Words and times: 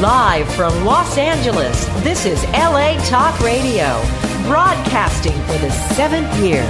Live 0.00 0.50
from 0.54 0.86
Los 0.86 1.18
Angeles, 1.18 1.84
this 2.02 2.24
is 2.24 2.42
LA 2.54 2.96
Talk 3.04 3.38
Radio, 3.40 4.00
broadcasting 4.48 5.34
for 5.42 5.58
the 5.58 5.70
seventh 5.92 6.34
year. 6.42 6.64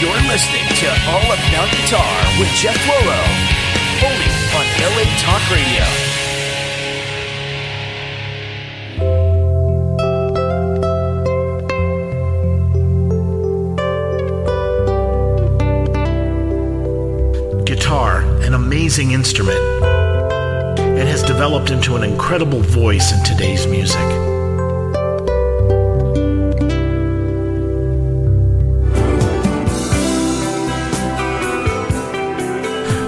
You're 0.00 0.22
listening 0.26 0.66
to 0.66 0.88
All 1.06 1.22
About 1.22 1.70
Guitar 1.78 2.40
with 2.40 2.48
Jeff 2.56 2.74
Floro, 2.78 3.22
only 4.02 4.30
on 4.58 4.66
LA 4.82 5.04
Talk 5.20 5.48
Radio. 5.48 6.09
Amazing 18.90 19.12
instrument. 19.12 19.56
and 20.98 21.08
has 21.08 21.22
developed 21.22 21.70
into 21.70 21.94
an 21.94 22.02
incredible 22.02 22.58
voice 22.58 23.12
in 23.12 23.22
today's 23.24 23.64
music. 23.68 24.00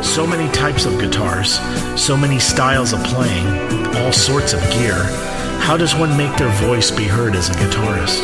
So 0.05 0.25
many 0.25 0.49
types 0.53 0.85
of 0.85 1.01
guitars, 1.01 1.59
so 2.01 2.17
many 2.17 2.39
styles 2.39 2.93
of 2.93 3.03
playing, 3.03 3.47
all 3.97 4.13
sorts 4.13 4.53
of 4.53 4.61
gear. 4.71 5.03
How 5.67 5.77
does 5.77 5.97
one 5.97 6.17
make 6.17 6.37
their 6.37 6.53
voice 6.63 6.93
be 6.93 7.05
heard 7.05 7.35
as 7.35 7.51
a 7.51 7.55
guitarist? 7.55 8.23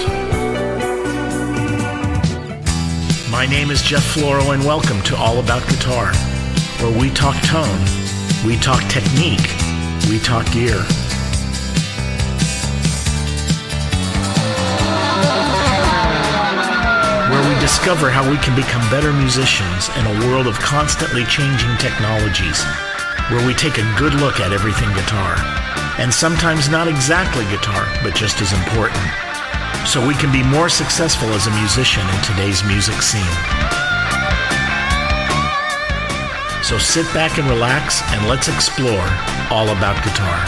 My 3.32 3.46
name 3.46 3.72
is 3.72 3.82
Jeff 3.82 4.14
Floro, 4.14 4.54
and 4.54 4.64
welcome 4.64 5.02
to 5.02 5.16
All 5.16 5.40
About 5.40 5.66
Guitar, 5.68 6.12
where 6.80 6.98
we 6.98 7.10
talk 7.10 7.34
tone, 7.42 7.84
we 8.46 8.56
talk 8.56 8.82
technique, 8.88 9.54
we 10.08 10.18
talk 10.18 10.44
gear. 10.52 10.78
Where 17.30 17.48
we 17.48 17.60
discover 17.60 18.10
how 18.10 18.28
we 18.30 18.38
can 18.38 18.54
become 18.54 18.80
better 18.90 19.12
musicians 19.12 19.88
in 19.98 20.06
a 20.06 20.26
world 20.26 20.46
of 20.46 20.58
constantly 20.58 21.24
changing 21.24 21.76
technologies. 21.78 22.62
Where 23.30 23.46
we 23.46 23.54
take 23.54 23.78
a 23.78 23.94
good 23.98 24.14
look 24.14 24.40
at 24.40 24.52
everything 24.52 24.88
guitar. 24.94 25.36
And 25.98 26.14
sometimes 26.14 26.68
not 26.68 26.88
exactly 26.88 27.44
guitar, 27.46 27.86
but 28.02 28.14
just 28.14 28.40
as 28.40 28.52
important 28.52 29.04
so 29.86 30.06
we 30.06 30.14
can 30.14 30.30
be 30.30 30.42
more 30.42 30.68
successful 30.68 31.28
as 31.28 31.46
a 31.46 31.50
musician 31.52 32.06
in 32.10 32.22
today's 32.22 32.62
music 32.64 33.00
scene. 33.00 33.77
So 36.68 36.76
sit 36.76 37.06
back 37.14 37.38
and 37.38 37.48
relax 37.48 38.02
and 38.12 38.28
let's 38.28 38.46
explore 38.46 39.08
all 39.50 39.70
about 39.70 40.04
guitar. 40.04 40.44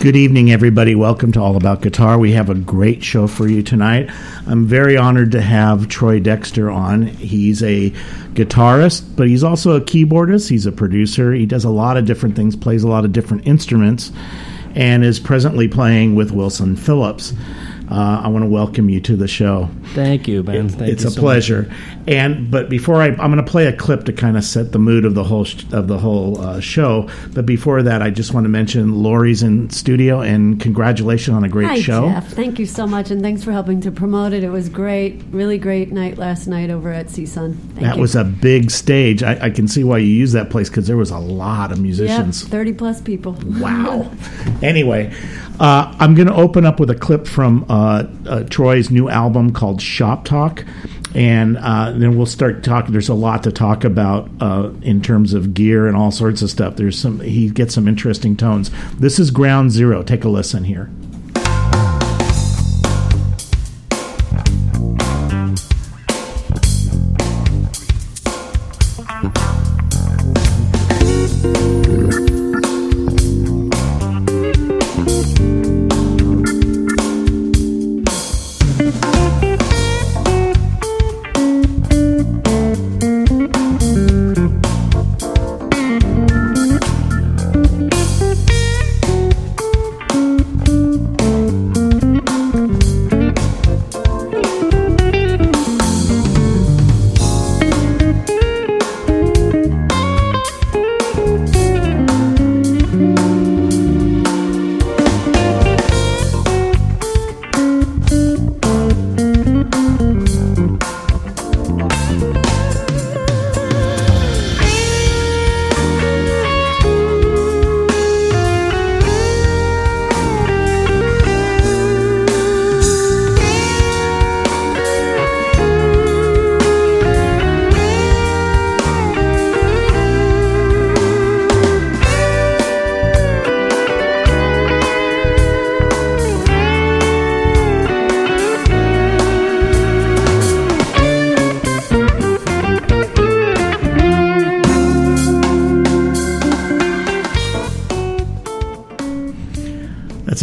Good 0.00 0.16
evening, 0.16 0.50
everybody. 0.50 0.96
Welcome 0.96 1.30
to 1.30 1.40
All 1.40 1.56
About 1.56 1.82
Guitar. 1.82 2.18
We 2.18 2.32
have 2.32 2.50
a 2.50 2.56
great 2.56 3.04
show 3.04 3.28
for 3.28 3.46
you 3.46 3.62
tonight. 3.62 4.10
I'm 4.48 4.66
very 4.66 4.96
honored 4.96 5.30
to 5.30 5.40
have 5.40 5.86
Troy 5.86 6.18
Dexter 6.18 6.68
on. 6.68 7.06
He's 7.06 7.62
a 7.62 7.90
guitarist, 8.34 9.04
but 9.14 9.28
he's 9.28 9.44
also 9.44 9.76
a 9.76 9.80
keyboardist. 9.80 10.48
He's 10.48 10.66
a 10.66 10.72
producer. 10.72 11.32
He 11.32 11.46
does 11.46 11.62
a 11.62 11.70
lot 11.70 11.96
of 11.96 12.06
different 12.06 12.34
things, 12.34 12.56
plays 12.56 12.82
a 12.82 12.88
lot 12.88 13.04
of 13.04 13.12
different 13.12 13.46
instruments, 13.46 14.10
and 14.74 15.04
is 15.04 15.20
presently 15.20 15.68
playing 15.68 16.16
with 16.16 16.32
Wilson 16.32 16.74
Phillips. 16.74 17.32
Uh, 17.90 18.22
I 18.24 18.28
want 18.28 18.42
to 18.44 18.48
welcome 18.48 18.90
you 18.90 19.00
to 19.02 19.16
the 19.16 19.28
show. 19.28 19.68
Thank 19.94 20.26
you, 20.26 20.42
Ben. 20.42 20.68
Thank 20.68 20.90
it's 20.92 21.02
you 21.04 21.08
a 21.08 21.12
so 21.12 21.20
pleasure. 21.20 21.72
And 22.08 22.50
but 22.50 22.68
before 22.68 22.96
I, 23.02 23.06
I'm 23.06 23.16
going 23.16 23.36
to 23.36 23.42
play 23.44 23.66
a 23.66 23.72
clip 23.72 24.04
to 24.04 24.12
kind 24.12 24.36
of 24.36 24.44
set 24.44 24.72
the 24.72 24.78
mood 24.78 25.04
of 25.04 25.14
the 25.14 25.24
whole 25.24 25.44
sh- 25.44 25.64
of 25.72 25.86
the 25.86 25.98
whole 25.98 26.40
uh, 26.40 26.60
show. 26.60 27.08
But 27.32 27.46
before 27.46 27.82
that, 27.84 28.02
I 28.02 28.10
just 28.10 28.34
want 28.34 28.44
to 28.44 28.48
mention 28.48 29.02
Lori's 29.02 29.42
in 29.42 29.70
studio 29.70 30.20
and 30.20 30.60
congratulations 30.60 31.36
on 31.36 31.44
a 31.44 31.48
great 31.48 31.68
Hi, 31.68 31.80
show. 31.80 32.08
Jeff. 32.08 32.28
Thank 32.28 32.58
you 32.58 32.66
so 32.66 32.86
much, 32.86 33.10
and 33.10 33.22
thanks 33.22 33.44
for 33.44 33.52
helping 33.52 33.80
to 33.82 33.90
promote 33.92 34.32
it. 34.32 34.42
It 34.42 34.50
was 34.50 34.68
great, 34.68 35.22
really 35.30 35.58
great 35.58 35.92
night 35.92 36.18
last 36.18 36.46
night 36.48 36.70
over 36.70 36.92
at 36.92 37.06
CSUN. 37.06 37.56
Thank 37.56 37.80
That 37.80 37.96
you. 37.96 38.00
was 38.02 38.16
a 38.16 38.24
big 38.24 38.70
stage. 38.70 39.22
I, 39.22 39.46
I 39.46 39.50
can 39.50 39.68
see 39.68 39.84
why 39.84 39.98
you 39.98 40.08
use 40.08 40.32
that 40.32 40.50
place 40.50 40.68
because 40.68 40.86
there 40.86 40.96
was 40.96 41.10
a 41.10 41.18
lot 41.18 41.70
of 41.70 41.78
yep, 41.78 41.82
musicians. 41.84 42.42
thirty 42.46 42.72
plus 42.72 43.00
people. 43.00 43.36
Wow. 43.58 44.10
anyway, 44.62 45.14
uh, 45.60 45.94
I'm 45.98 46.14
going 46.14 46.28
to 46.28 46.34
open 46.34 46.66
up 46.66 46.78
with 46.80 46.90
a 46.90 46.94
clip 46.94 47.26
from 47.26 47.64
uh, 47.68 47.75
Troy's 48.50 48.90
new 48.90 49.08
album 49.08 49.52
called 49.52 49.80
Shop 49.80 50.24
Talk. 50.24 50.64
And 51.14 51.56
uh, 51.56 51.92
then 51.92 52.16
we'll 52.16 52.26
start 52.26 52.62
talking. 52.62 52.92
There's 52.92 53.08
a 53.08 53.14
lot 53.14 53.42
to 53.44 53.52
talk 53.52 53.84
about 53.84 54.28
uh, 54.38 54.70
in 54.82 55.00
terms 55.00 55.32
of 55.32 55.54
gear 55.54 55.86
and 55.86 55.96
all 55.96 56.10
sorts 56.10 56.42
of 56.42 56.50
stuff. 56.50 56.76
There's 56.76 56.98
some. 56.98 57.20
He 57.20 57.48
gets 57.48 57.74
some 57.74 57.88
interesting 57.88 58.36
tones. 58.36 58.70
This 58.98 59.18
is 59.18 59.30
Ground 59.30 59.70
Zero. 59.70 60.02
Take 60.02 60.24
a 60.24 60.28
listen 60.28 60.64
here. 60.64 60.90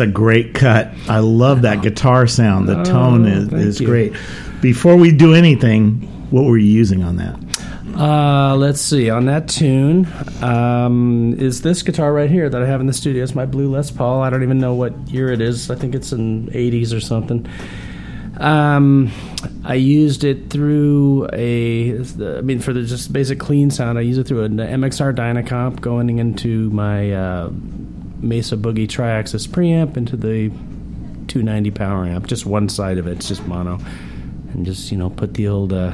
A 0.04 0.08
great 0.08 0.54
cut. 0.54 0.94
I 1.10 1.20
love 1.20 1.64
that 1.64 1.82
guitar 1.82 2.28
sound. 2.28 2.68
The 2.68 2.84
tone 2.84 3.26
is, 3.26 3.52
is 3.54 3.80
you. 3.80 3.88
great. 3.88 4.14
Before 4.62 4.96
we 4.96 5.12
do 5.12 5.34
anything, 5.34 6.02
what 6.30 6.46
were 6.46 6.58
you 6.58 6.72
using 6.72 7.04
on 7.04 7.16
that? 7.18 7.40
Uh, 7.98 8.56
let's 8.56 8.82
see. 8.82 9.10
On 9.10 9.26
that 9.26 9.48
tune, 9.48 10.08
um, 10.42 11.36
is 11.38 11.62
this 11.62 11.84
guitar 11.84 12.12
right 12.12 12.30
here 12.30 12.50
that 12.50 12.62
I 12.62 12.66
have 12.66 12.82
in 12.82 12.88
the 12.88 12.94
studio? 12.94 13.24
It's 13.24 13.36
my 13.36 13.46
blue 13.46 13.70
Les 13.70 13.92
Paul. 13.92 14.22
I 14.22 14.30
don't 14.30 14.42
even 14.44 14.60
know 14.60 14.74
what 14.74 14.96
year 15.10 15.32
it 15.32 15.42
is. 15.42 15.70
I 15.70 15.76
think 15.76 15.94
it's 15.94 16.12
in 16.12 16.48
'80s 16.48 16.96
or 16.96 17.00
something. 17.00 17.48
Um, 18.38 19.12
I 19.64 19.76
used 19.76 20.24
it 20.24 20.50
through 20.50 21.28
a. 21.34 22.00
I 22.00 22.42
mean, 22.42 22.60
for 22.60 22.74
the 22.74 22.82
just 22.84 23.14
basic 23.14 23.40
clean 23.40 23.70
sound, 23.70 24.00
I 24.00 24.02
use 24.02 24.18
it 24.18 24.26
through 24.26 24.44
an 24.44 24.58
MXR 24.58 25.16
Dynacomp 25.16 25.82
going 25.82 26.18
into 26.18 26.72
my 26.72 27.12
uh, 27.12 27.50
Mesa 28.24 28.56
Boogie 28.58 28.88
Triaxis 28.88 29.48
preamp 29.48 29.98
into 29.98 30.16
the 30.18 30.50
290 31.28 31.72
power 31.72 32.06
amp. 32.06 32.26
Just 32.28 32.46
one 32.46 32.70
side 32.70 32.98
of 32.98 33.06
it. 33.08 33.18
It's 33.18 33.28
just 33.28 33.46
mono, 33.48 33.80
and 34.54 34.66
just 34.66 34.92
you 34.92 34.98
know 34.98 35.10
put 35.10 35.34
the 35.36 35.48
old. 35.48 35.74
Uh, 35.74 35.94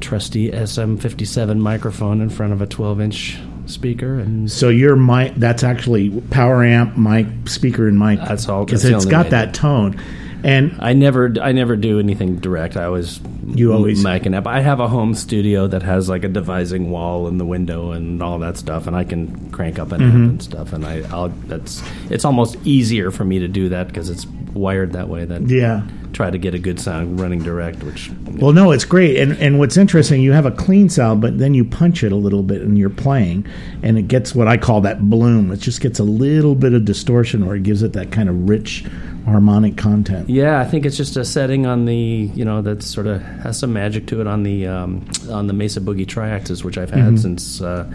trusty 0.00 0.50
SM57 0.50 1.58
microphone 1.58 2.22
in 2.22 2.30
front 2.30 2.54
of 2.54 2.62
a 2.62 2.66
12 2.66 3.00
inch 3.02 3.38
speaker, 3.66 4.18
and 4.18 4.50
So 4.50 4.70
your 4.70 4.96
mic, 4.96 5.34
that's 5.34 5.62
actually 5.62 6.08
power 6.30 6.64
amp, 6.64 6.96
mic, 6.96 7.26
speaker, 7.46 7.86
and 7.86 7.98
mic. 7.98 8.18
That's 8.18 8.48
all- 8.48 8.64
Because 8.64 8.84
it's 8.84 9.04
got 9.04 9.28
that 9.30 9.52
tone. 9.52 10.00
And 10.44 10.76
I 10.80 10.92
never 10.92 11.34
I 11.40 11.52
never 11.52 11.76
do 11.76 11.98
anything 11.98 12.36
direct. 12.36 12.76
I 12.76 12.84
always 12.84 13.20
You 13.54 13.72
always- 13.72 14.02
mic 14.04 14.26
and 14.26 14.34
up. 14.34 14.46
I 14.46 14.60
have 14.60 14.80
a 14.80 14.88
home 14.88 15.14
studio 15.14 15.66
that 15.66 15.82
has 15.82 16.08
like 16.08 16.24
a 16.24 16.28
devising 16.28 16.90
wall 16.90 17.28
in 17.28 17.38
the 17.38 17.44
window 17.44 17.92
and 17.92 18.22
all 18.22 18.38
that 18.40 18.56
stuff, 18.56 18.86
and 18.86 18.96
I 18.96 19.04
can 19.04 19.50
crank 19.50 19.78
up 19.78 19.92
an 19.92 20.00
Mm-hmm. 20.00 20.16
amp 20.16 20.30
and 20.30 20.42
stuff. 20.42 20.72
And 20.72 20.84
I 20.84 21.02
I'll 21.10 21.28
that's 21.46 21.82
it's 22.10 22.24
almost 22.24 22.56
easier 22.64 23.10
for 23.10 23.24
me 23.24 23.38
to 23.40 23.48
do 23.48 23.68
that 23.70 23.88
because 23.88 24.08
it's 24.10 24.26
wired 24.54 24.92
that 24.94 25.08
way 25.08 25.24
than 25.24 25.48
yeah. 25.48 25.82
try 26.12 26.28
to 26.28 26.36
get 26.38 26.54
a 26.54 26.58
good 26.58 26.80
sound 26.80 27.20
running 27.20 27.40
direct, 27.40 27.84
which 27.84 28.10
Well, 28.40 28.52
no, 28.52 28.72
it's 28.72 28.84
great. 28.84 29.16
And 29.18 29.32
and 29.38 29.58
what's 29.60 29.76
interesting, 29.76 30.22
you 30.22 30.32
have 30.32 30.44
a 30.46 30.50
clean 30.50 30.88
sound, 30.88 31.20
but 31.20 31.38
then 31.38 31.54
you 31.54 31.64
punch 31.64 32.02
it 32.02 32.10
a 32.12 32.16
little 32.16 32.42
bit 32.42 32.60
and 32.62 32.76
you're 32.78 32.90
playing, 32.90 33.46
and 33.82 33.96
it 33.98 34.08
gets 34.08 34.34
what 34.34 34.48
I 34.48 34.56
call 34.56 34.80
that 34.80 35.08
bloom. 35.08 35.52
It 35.52 35.60
just 35.60 35.80
gets 35.80 35.98
a 36.00 36.04
little 36.04 36.54
bit 36.56 36.72
of 36.74 36.84
distortion, 36.84 37.42
or 37.44 37.54
it 37.56 37.62
gives 37.62 37.82
it 37.84 37.92
that 37.92 38.10
kind 38.10 38.28
of 38.28 38.48
rich 38.48 38.84
harmonic 39.24 39.76
content. 39.76 40.28
Yeah, 40.28 40.60
I 40.60 40.64
think 40.64 40.86
it's 40.86 40.96
just 40.96 41.16
a 41.16 41.24
setting 41.24 41.66
on 41.66 41.84
the 41.84 41.94
you 41.94 42.44
know 42.44 42.62
that 42.62 42.82
sort 42.82 43.06
of 43.06 43.20
has 43.22 43.58
some 43.58 43.72
magic 43.72 44.06
to 44.08 44.20
it 44.20 44.26
on 44.26 44.42
the 44.42 44.66
um, 44.66 45.06
on 45.30 45.46
the 45.46 45.52
Mesa 45.52 45.80
Boogie 45.80 46.06
Triaxis, 46.06 46.64
which 46.64 46.78
I've 46.78 46.90
had 46.90 47.00
Mm-hmm. 47.00 47.16
since. 47.16 47.60
Uh, 47.60 47.92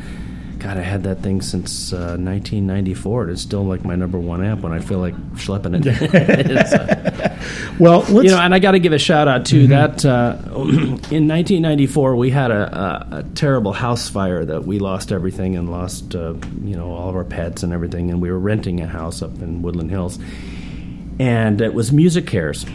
God, 0.57 0.77
I 0.77 0.81
had 0.81 1.03
that 1.03 1.19
thing 1.21 1.41
since 1.41 1.91
uh, 1.93 2.15
1994. 2.17 3.29
It's 3.29 3.41
still 3.41 3.65
like 3.65 3.83
my 3.85 3.95
number 3.95 4.17
one 4.17 4.43
amp 4.43 4.61
when 4.61 4.71
I 4.71 4.79
feel 4.79 4.97
like 4.99 5.13
schlepping 5.35 5.85
it. 5.85 5.85
Uh, 6.73 7.29
Well, 7.79 7.99
let's, 8.09 8.23
you 8.23 8.31
know, 8.31 8.39
and 8.39 8.55
I 8.55 8.59
got 8.59 8.71
to 8.71 8.79
give 8.79 8.93
a 8.93 8.97
shout 8.97 9.27
out 9.27 9.45
to 9.47 9.67
that. 9.67 10.03
Uh, 10.05 10.37
in 10.55 11.27
1994, 11.27 12.15
we 12.15 12.29
had 12.31 12.49
a, 12.49 12.75
a, 13.11 13.17
a 13.17 13.23
terrible 13.35 13.73
house 13.73 14.09
fire 14.09 14.45
that 14.45 14.65
we 14.65 14.79
lost 14.79 15.11
everything 15.11 15.55
and 15.57 15.69
lost, 15.69 16.15
uh, 16.15 16.33
you 16.63 16.75
know, 16.75 16.89
all 16.91 17.09
of 17.09 17.15
our 17.15 17.25
pets 17.25 17.61
and 17.61 17.73
everything. 17.73 18.09
And 18.09 18.21
we 18.21 18.31
were 18.31 18.39
renting 18.39 18.79
a 18.81 18.87
house 18.87 19.21
up 19.21 19.35
in 19.41 19.61
Woodland 19.61 19.91
Hills, 19.91 20.17
and 21.19 21.61
it 21.61 21.73
was 21.73 21.91
Music 21.91 22.27
Cares 22.27 22.65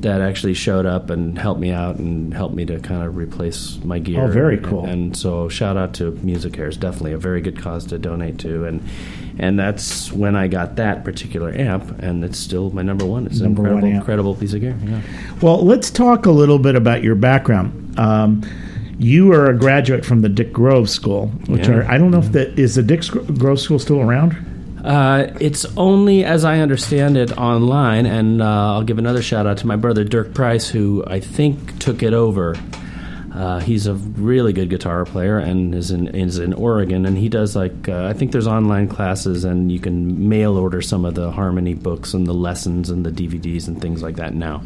that 0.00 0.20
actually 0.20 0.54
showed 0.54 0.86
up 0.86 1.10
and 1.10 1.36
helped 1.36 1.60
me 1.60 1.72
out 1.72 1.96
and 1.96 2.32
helped 2.32 2.54
me 2.54 2.64
to 2.64 2.78
kind 2.78 3.02
of 3.02 3.16
replace 3.16 3.80
my 3.82 3.98
gear. 3.98 4.22
Oh, 4.22 4.28
very 4.28 4.56
cool. 4.58 4.84
And, 4.84 5.16
so, 5.16 5.48
shout 5.48 5.76
out 5.76 5.92
to 5.94 6.12
Music 6.22 6.52
Cares, 6.52 6.76
definitely 6.76 7.14
a 7.14 7.18
very 7.18 7.40
good 7.40 7.58
cause 7.58 7.84
to 7.86 7.98
donate 7.98 8.38
to, 8.40 8.64
and 8.64 8.80
and 9.40 9.58
that's 9.58 10.12
when 10.12 10.34
I 10.36 10.48
got 10.48 10.76
that 10.76 11.04
particular 11.04 11.52
amp, 11.52 11.98
and 12.00 12.24
it's 12.24 12.38
still 12.38 12.70
my 12.70 12.82
number 12.82 13.04
one. 13.06 13.26
It's 13.26 13.40
Number 13.40 13.62
an 13.62 13.68
incredible, 13.74 13.96
incredible 13.96 14.34
piece 14.36 14.52
of 14.54 14.60
gear. 14.60 14.76
Yeah. 14.84 15.00
well, 15.42 15.64
let's 15.64 15.90
talk 15.90 16.26
a 16.26 16.30
little 16.32 16.58
bit 16.58 16.74
about 16.76 17.02
your 17.04 17.14
background. 17.14 17.98
Um, 17.98 18.42
you 19.00 19.32
are 19.32 19.48
a 19.50 19.56
graduate 19.56 20.04
from 20.04 20.22
the 20.22 20.28
Dick 20.28 20.52
Grove 20.52 20.90
School, 20.90 21.28
which 21.46 21.68
Yeah. 21.68 21.74
are 21.74 21.84
I 21.84 21.98
don't 21.98 22.10
know 22.10 22.18
if 22.18 22.32
that 22.32 22.58
is 22.58 22.74
the 22.76 22.82
Dick 22.82 23.02
Grove 23.38 23.60
School 23.60 23.78
still 23.78 24.00
around. 24.00 24.36
Uh, 24.84 25.32
it's 25.40 25.64
only, 25.76 26.24
as 26.24 26.44
I 26.44 26.60
understand 26.60 27.16
it, 27.16 27.36
online, 27.36 28.06
and 28.06 28.40
uh, 28.40 28.74
I'll 28.74 28.84
give 28.84 28.98
another 28.98 29.22
shout 29.22 29.46
out 29.46 29.58
to 29.58 29.66
my 29.66 29.76
brother 29.76 30.04
Dirk 30.04 30.34
Price, 30.34 30.68
who 30.68 31.04
I 31.06 31.20
think 31.20 31.78
took 31.78 32.02
it 32.02 32.14
over. 32.14 32.56
Uh, 33.34 33.60
he's 33.60 33.86
a 33.86 33.94
really 33.94 34.52
good 34.52 34.68
guitar 34.68 35.04
player 35.04 35.38
and 35.38 35.74
is 35.74 35.90
in 35.90 36.08
is 36.08 36.38
in 36.38 36.52
Oregon, 36.54 37.06
and 37.06 37.16
he 37.16 37.28
does 37.28 37.54
like 37.54 37.88
uh, 37.88 38.06
I 38.06 38.12
think 38.12 38.32
there's 38.32 38.46
online 38.46 38.88
classes, 38.88 39.44
and 39.44 39.70
you 39.70 39.78
can 39.78 40.28
mail 40.28 40.56
order 40.56 40.80
some 40.82 41.04
of 41.04 41.14
the 41.14 41.30
harmony 41.30 41.74
books 41.74 42.14
and 42.14 42.26
the 42.26 42.32
lessons 42.32 42.90
and 42.90 43.04
the 43.04 43.12
DVDs 43.12 43.68
and 43.68 43.80
things 43.80 44.02
like 44.02 44.16
that 44.16 44.34
now. 44.34 44.62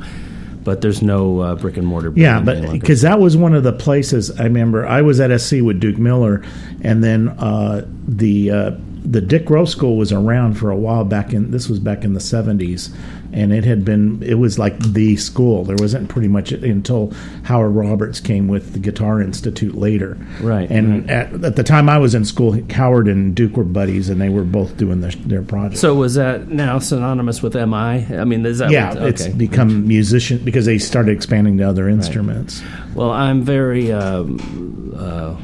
But 0.64 0.80
there's 0.80 1.02
no 1.02 1.40
uh, 1.40 1.54
brick 1.56 1.76
and 1.76 1.86
mortar. 1.86 2.12
Yeah, 2.14 2.40
but 2.40 2.70
because 2.70 3.02
that 3.02 3.18
was 3.18 3.36
one 3.36 3.54
of 3.54 3.64
the 3.64 3.72
places 3.72 4.30
I 4.40 4.44
remember. 4.44 4.86
I 4.86 5.02
was 5.02 5.20
at 5.20 5.38
SC 5.38 5.54
with 5.60 5.80
Duke 5.80 5.98
Miller, 5.98 6.42
and 6.82 7.02
then 7.02 7.30
uh, 7.30 7.84
the 8.06 8.50
uh, 8.52 8.70
the 9.04 9.20
Dick 9.20 9.44
Grove 9.44 9.68
School 9.68 9.96
was 9.96 10.12
around 10.12 10.54
for 10.54 10.70
a 10.70 10.76
while 10.76 11.04
back 11.04 11.32
in. 11.32 11.50
This 11.50 11.68
was 11.68 11.78
back 11.78 12.04
in 12.04 12.14
the 12.14 12.20
seventies, 12.20 12.90
and 13.32 13.52
it 13.52 13.64
had 13.64 13.84
been. 13.84 14.22
It 14.22 14.34
was 14.34 14.58
like 14.58 14.78
the 14.78 15.16
school. 15.16 15.64
There 15.64 15.76
wasn't 15.78 16.08
pretty 16.08 16.28
much 16.28 16.52
until 16.52 17.12
Howard 17.44 17.72
Roberts 17.72 18.20
came 18.20 18.48
with 18.48 18.72
the 18.72 18.78
Guitar 18.78 19.20
Institute 19.20 19.74
later. 19.74 20.18
Right, 20.40 20.70
and 20.70 21.10
At, 21.10 21.44
at 21.44 21.56
the 21.56 21.62
time 21.62 21.88
I 21.88 21.98
was 21.98 22.14
in 22.14 22.24
school, 22.24 22.58
Howard 22.70 23.08
and 23.08 23.34
Duke 23.34 23.56
were 23.56 23.64
buddies, 23.64 24.08
and 24.08 24.20
they 24.20 24.28
were 24.28 24.44
both 24.44 24.76
doing 24.76 25.00
their 25.00 25.10
their 25.10 25.42
project. 25.42 25.78
so 25.78 25.94
was 25.94 26.14
that 26.14 26.48
now 26.48 26.78
synonymous 26.78 27.42
with 27.42 27.54
MI? 27.54 28.06
I 28.16 28.24
mean, 28.24 28.46
is 28.46 28.58
that 28.58 28.70
yeah, 28.70 28.94
what, 28.94 29.02
it's 29.04 29.22
okay. 29.22 29.32
become 29.32 29.86
musician 29.86 30.38
because 30.44 30.66
they 30.66 30.78
started 30.78 31.12
expanding 31.12 31.58
to 31.58 31.64
other 31.64 31.88
instruments. 31.88 32.62
Well, 32.94 33.10
I'm 33.10 33.42
very 33.42 33.90
um, 33.92 34.94
uh, 34.96 35.36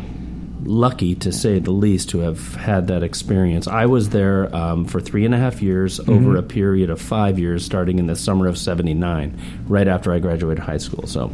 lucky, 0.62 1.14
to 1.16 1.32
say 1.32 1.58
the 1.58 1.70
least, 1.70 2.10
to 2.10 2.20
have 2.20 2.54
had 2.54 2.88
that 2.88 3.02
experience. 3.02 3.66
I 3.66 3.86
was 3.86 4.10
there 4.10 4.54
um, 4.54 4.84
for 4.84 5.00
three 5.00 5.24
and 5.24 5.34
a 5.34 5.38
half 5.38 5.62
years 5.62 6.00
over 6.00 6.36
a 6.36 6.42
period 6.42 6.90
of 6.90 7.00
five 7.00 7.38
years, 7.38 7.64
starting 7.64 7.98
in 7.98 8.06
the 8.06 8.16
summer 8.16 8.46
of 8.46 8.58
'79, 8.58 9.64
right 9.66 9.88
after 9.88 10.12
I 10.12 10.18
graduated 10.18 10.62
high 10.62 10.78
school. 10.78 11.06
So 11.06 11.32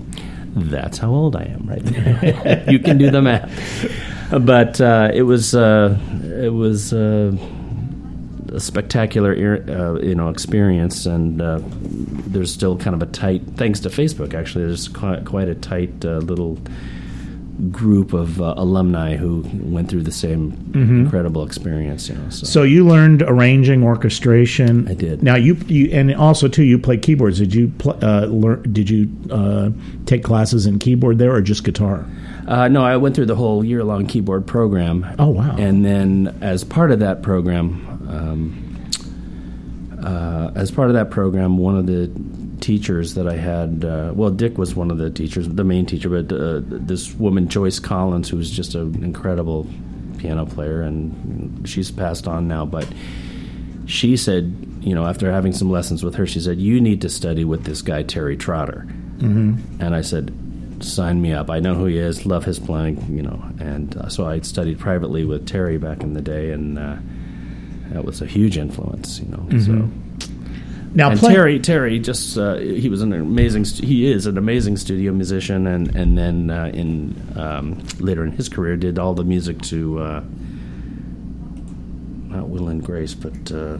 that's 0.55 0.99
how 0.99 1.11
old 1.11 1.37
I 1.37 1.45
am, 1.45 1.67
right 1.67 1.85
there. 1.85 2.65
you 2.71 2.79
can 2.79 2.99
do 2.99 3.11
the 3.11 3.23
math. 3.23 3.51
But 4.31 4.81
uh, 4.81 5.11
it 5.13 5.23
was 5.23 5.55
uh, 5.55 5.99
it 6.23 6.53
was. 6.53 6.93
Uh, 6.93 7.37
a 8.53 8.61
spectacular 8.61 9.33
uh, 9.33 10.01
you 10.01 10.15
know 10.15 10.29
experience 10.29 11.07
and 11.07 11.43
uh, 11.43 11.61
there's 11.65 12.53
still 12.53 12.77
kind 12.79 12.95
of 12.95 13.03
a 13.03 13.11
tight 13.11 13.43
thanks 13.57 13.81
to 13.81 13.89
Facebook 13.89 14.33
actually 14.33 14.65
there's 14.65 14.87
quite, 14.87 15.25
quite 15.25 15.49
a 15.49 15.57
tight 15.57 16.05
uh, 16.05 16.19
little 16.19 16.57
group 17.71 18.13
of 18.13 18.41
uh, 18.43 18.55
alumni 18.57 19.15
who 19.17 19.45
went 19.55 19.89
through 19.89 20.03
the 20.03 20.11
same 20.13 20.53
incredible 20.75 21.45
experience 21.47 22.09
you 22.09 22.15
know 22.17 22.29
so, 22.31 22.47
So 22.47 22.63
you 22.65 22.85
learned 22.85 23.23
arranging, 23.23 23.85
orchestration. 23.85 24.89
I 24.89 24.95
did. 24.95 25.23
Now 25.23 25.37
you, 25.37 25.55
you 25.69 25.89
and 25.93 26.13
also 26.17 26.49
too 26.49 26.65
you 26.65 26.79
play 26.81 26.97
keyboards. 26.99 27.39
Did 27.39 27.55
you 27.55 27.69
pl- 27.79 27.99
uh, 28.03 28.27
learn? 28.27 28.63
Did 28.73 28.91
you 28.91 29.09
uh, 29.31 29.71
take 30.05 30.25
classes 30.25 30.67
in 30.67 30.79
keyboard 30.81 31.19
there 31.19 31.33
or 31.33 31.41
just 31.41 31.63
guitar? 31.65 32.05
uh, 32.49 32.67
no 32.69 32.85
I 32.85 32.97
went 32.97 33.15
through 33.15 33.27
the 33.27 33.37
whole 33.37 33.65
year 33.65 33.85
long 33.85 34.07
keyboard 34.07 34.47
program 34.47 35.07
Oh, 35.19 35.29
wow. 35.29 35.55
and 35.57 35.85
then 35.85 36.37
as 36.41 36.65
part 36.65 36.91
of 36.91 36.99
that 37.01 37.23
program 37.23 37.87
um, 38.09 38.61
uh, 40.05 40.51
as 40.55 40.71
part 40.71 40.89
of 40.89 40.95
that 40.95 41.11
program, 41.11 41.57
one 41.57 41.77
of 41.77 41.87
the 41.87 42.11
teachers 42.61 43.15
that 43.15 43.27
I 43.27 43.37
had, 43.37 43.85
uh, 43.85 44.13
well, 44.15 44.31
Dick 44.31 44.59
was 44.59 44.75
one 44.75 44.91
of 44.91 44.99
the 44.99 45.11
teachers, 45.11 45.49
the 45.49 45.65
main 45.65 45.87
teacher, 45.87 46.09
but 46.09 46.35
uh, 46.35 46.61
this 46.65 47.15
woman, 47.15 47.49
Joyce 47.49 47.79
Collins, 47.79 48.29
who 48.29 48.37
was 48.37 48.51
just 48.51 48.75
an 48.75 49.03
incredible 49.03 49.67
piano 50.19 50.47
player, 50.47 50.83
and 50.83 51.69
she's 51.69 51.91
passed 51.91 52.27
on 52.27 52.49
now, 52.49 52.65
but 52.65 52.87
she 53.87 54.17
said, 54.17 54.55
you 54.81 54.95
know, 54.95 55.07
after 55.07 55.31
having 55.31 55.53
some 55.53 55.71
lessons 55.71 56.03
with 56.03 56.15
her, 56.15 56.27
she 56.27 56.41
said, 56.41 56.59
You 56.59 56.81
need 56.81 57.01
to 57.03 57.09
study 57.09 57.45
with 57.45 57.65
this 57.65 57.83
guy, 57.83 58.03
Terry 58.03 58.37
Trotter. 58.37 58.87
Mm-hmm. 59.19 59.83
And 59.83 59.95
I 59.95 60.01
said, 60.03 60.35
Sign 60.81 61.23
me 61.23 61.33
up. 61.33 61.51
I 61.51 61.61
know 61.61 61.75
who 61.75 61.87
he 61.87 61.99
is, 61.99 62.27
love 62.27 62.45
his 62.45 62.59
playing, 62.59 63.05
you 63.15 63.23
know. 63.23 63.43
And 63.59 63.97
uh, 63.97 64.09
so 64.09 64.27
I 64.27 64.41
studied 64.41 64.79
privately 64.79 65.25
with 65.25 65.47
Terry 65.47 65.79
back 65.79 66.03
in 66.03 66.13
the 66.13 66.21
day, 66.21 66.51
and 66.51 66.79
uh, 66.79 66.97
that 67.91 68.05
was 68.05 68.21
a 68.21 68.27
huge 68.27 68.59
influence, 68.59 69.21
you 69.21 69.29
know. 69.29 69.59
So. 69.59 69.89
Now 70.97 71.11
And 71.11 71.19
play- 71.19 71.35
Terry, 71.35 71.59
Terry, 71.59 71.99
just 71.99 72.39
uh, 72.39 72.55
he 72.57 72.89
was 72.89 73.03
an 73.03 73.13
amazing. 73.13 73.65
St- 73.65 73.85
he 73.89 74.11
is 74.11 74.27
an 74.27 74.39
amazing 74.39 74.77
studio 74.77 75.13
musician, 75.13 75.67
and 75.67 75.95
and 75.97 76.17
then 76.17 76.51
uh, 76.51 76.71
in 76.73 77.15
um, 77.37 77.83
later 77.99 78.25
in 78.25 78.31
his 78.31 78.49
career 78.49 78.77
did 78.77 78.99
all 78.99 79.13
the 79.13 79.25
music 79.25 79.61
to 79.63 79.99
uh, 79.99 80.21
not 82.29 82.49
Will 82.49 82.69
and 82.69 82.83
Grace, 82.85 83.13
but 83.15 83.33
uh, 83.53 83.79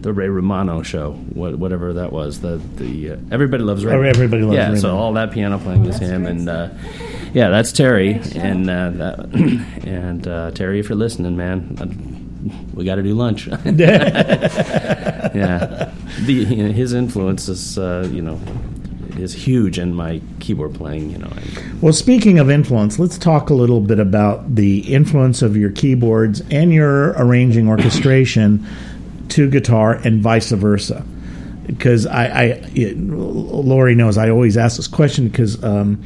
the 0.00 0.12
Ray 0.12 0.28
Romano 0.28 0.82
show, 0.82 1.12
what, 1.12 1.56
whatever 1.58 1.92
that 1.94 2.10
was. 2.12 2.40
The 2.40 2.56
the 2.76 3.12
uh, 3.12 3.16
Everybody 3.30 3.62
Loves 3.62 3.84
Ray. 3.84 3.94
Oh, 3.94 4.00
Everybody 4.02 4.42
Loves 4.42 4.56
Yeah, 4.56 4.74
so 4.76 4.96
all 4.96 5.12
that 5.14 5.32
piano 5.32 5.58
playing 5.58 5.84
is 5.84 5.98
him, 5.98 6.24
and 6.26 6.48
uh, 6.48 6.70
yeah, 7.34 7.50
that's 7.50 7.70
Terry, 7.72 8.20
and 8.34 8.70
uh, 8.70 8.90
that, 8.90 9.18
and 9.86 10.26
uh, 10.26 10.52
Terry, 10.52 10.80
if 10.80 10.88
you're 10.88 10.96
listening, 10.96 11.36
man. 11.36 12.15
We 12.74 12.84
got 12.84 12.96
to 12.96 13.02
do 13.02 13.14
lunch. 13.14 13.46
yeah, 13.64 13.64
the 16.20 16.32
you 16.32 16.64
know, 16.64 16.72
his 16.72 16.92
influence 16.92 17.48
is 17.48 17.78
uh, 17.78 18.08
you 18.12 18.22
know 18.22 18.40
is 19.18 19.32
huge 19.32 19.78
in 19.78 19.94
my 19.94 20.20
keyboard 20.40 20.74
playing. 20.74 21.10
You 21.10 21.18
know, 21.18 21.30
Well, 21.80 21.92
speaking 21.92 22.38
of 22.38 22.50
influence, 22.50 22.98
let's 22.98 23.18
talk 23.18 23.50
a 23.50 23.54
little 23.54 23.80
bit 23.80 23.98
about 23.98 24.54
the 24.54 24.92
influence 24.92 25.42
of 25.42 25.56
your 25.56 25.70
keyboards 25.70 26.42
and 26.50 26.72
your 26.72 27.10
arranging 27.12 27.68
orchestration 27.68 28.66
to 29.30 29.50
guitar 29.50 29.94
and 29.94 30.22
vice 30.22 30.50
versa. 30.50 31.04
Because 31.66 32.06
I, 32.06 32.24
I 32.26 32.42
it, 32.74 32.96
Lori 32.98 33.94
knows 33.94 34.18
I 34.18 34.30
always 34.30 34.56
ask 34.56 34.76
this 34.76 34.86
question 34.86 35.28
because 35.28 35.62
um, 35.64 35.96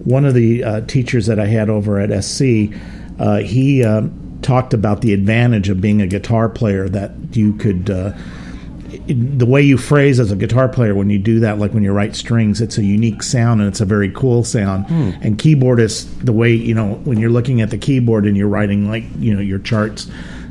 one 0.00 0.24
of 0.24 0.34
the 0.34 0.64
uh, 0.64 0.80
teachers 0.82 1.26
that 1.26 1.38
I 1.38 1.46
had 1.46 1.70
over 1.70 2.00
at 2.00 2.24
SC, 2.24 2.72
uh, 3.18 3.38
he 3.38 3.84
um, 3.84 4.23
talked 4.44 4.72
about 4.74 5.00
the 5.00 5.12
advantage 5.12 5.68
of 5.68 5.80
being 5.80 6.00
a 6.00 6.06
guitar 6.06 6.48
player 6.48 6.88
that 6.88 7.12
you 7.32 7.54
could. 7.54 7.90
Uh, 7.90 8.12
the 9.06 9.44
way 9.44 9.60
you 9.60 9.76
phrase 9.76 10.20
as 10.20 10.30
a 10.30 10.36
guitar 10.36 10.68
player 10.68 10.94
when 10.94 11.10
you 11.10 11.18
do 11.18 11.40
that, 11.40 11.58
like 11.58 11.74
when 11.74 11.82
you 11.82 11.92
write 11.92 12.14
strings, 12.14 12.60
it's 12.60 12.78
a 12.78 12.84
unique 12.84 13.24
sound 13.24 13.60
and 13.60 13.68
it's 13.68 13.80
a 13.80 13.84
very 13.84 14.10
cool 14.12 14.44
sound. 14.44 14.86
And 14.88 15.36
keyboardists, 15.36 16.06
the 16.24 16.32
way 16.32 16.52
you 16.52 16.74
know 16.74 16.94
when 17.04 17.18
you're 17.18 17.30
looking 17.30 17.60
at 17.60 17.70
the 17.70 17.78
keyboard 17.78 18.24
and 18.24 18.36
you're 18.36 18.48
writing 18.48 18.88
like 18.88 19.02
you 19.18 19.34
know 19.34 19.40
your 19.40 19.58
charts, 19.58 20.08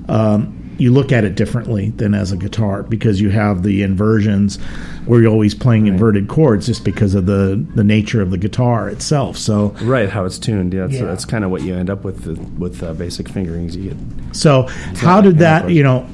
um, 0.10 0.60
you 0.77 0.92
look 0.92 1.12
at 1.12 1.24
it 1.24 1.36
differently 1.36 1.89
than 1.92 2.13
as 2.13 2.32
a 2.32 2.38
guitar 2.38 2.84
because 2.84 3.22
you 3.22 3.30
have 3.30 3.63
the 3.63 3.84
inversions 3.84 4.58
where 5.06 5.22
you're 5.22 5.32
always 5.32 5.53
playing 5.53 5.88
inverted 5.88 6.27
chords 6.27 6.65
just 6.65 6.84
because 6.84 7.13
of 7.15 7.25
the 7.25 7.63
the 7.75 7.84
nature 7.84 8.22
of 8.22 8.32
the 8.32 8.38
guitar 8.38 8.89
itself. 8.89 9.38
So 9.38 9.70
Right, 9.82 10.10
how 10.10 10.25
it's 10.25 10.38
tuned. 10.38 10.74
Yeah, 10.74 10.88
that's, 10.88 10.94
Yeah. 10.94 11.06
that's 11.06 11.25
kind 11.25 11.44
of 11.44 11.51
what 11.51 11.62
you 11.62 11.75
end 11.75 11.89
up 11.89 12.03
with 12.03 12.24
the, 12.24 12.34
with 12.60 12.82
uh, 12.84 12.94
basic 12.94 13.27
fingerings. 13.30 13.75
You 13.75 13.92
get 13.92 13.98
So, 14.36 14.63
how 14.96 15.22
did 15.22 15.38
that? 15.39 15.70
You 15.70 15.84
know, 15.84 16.08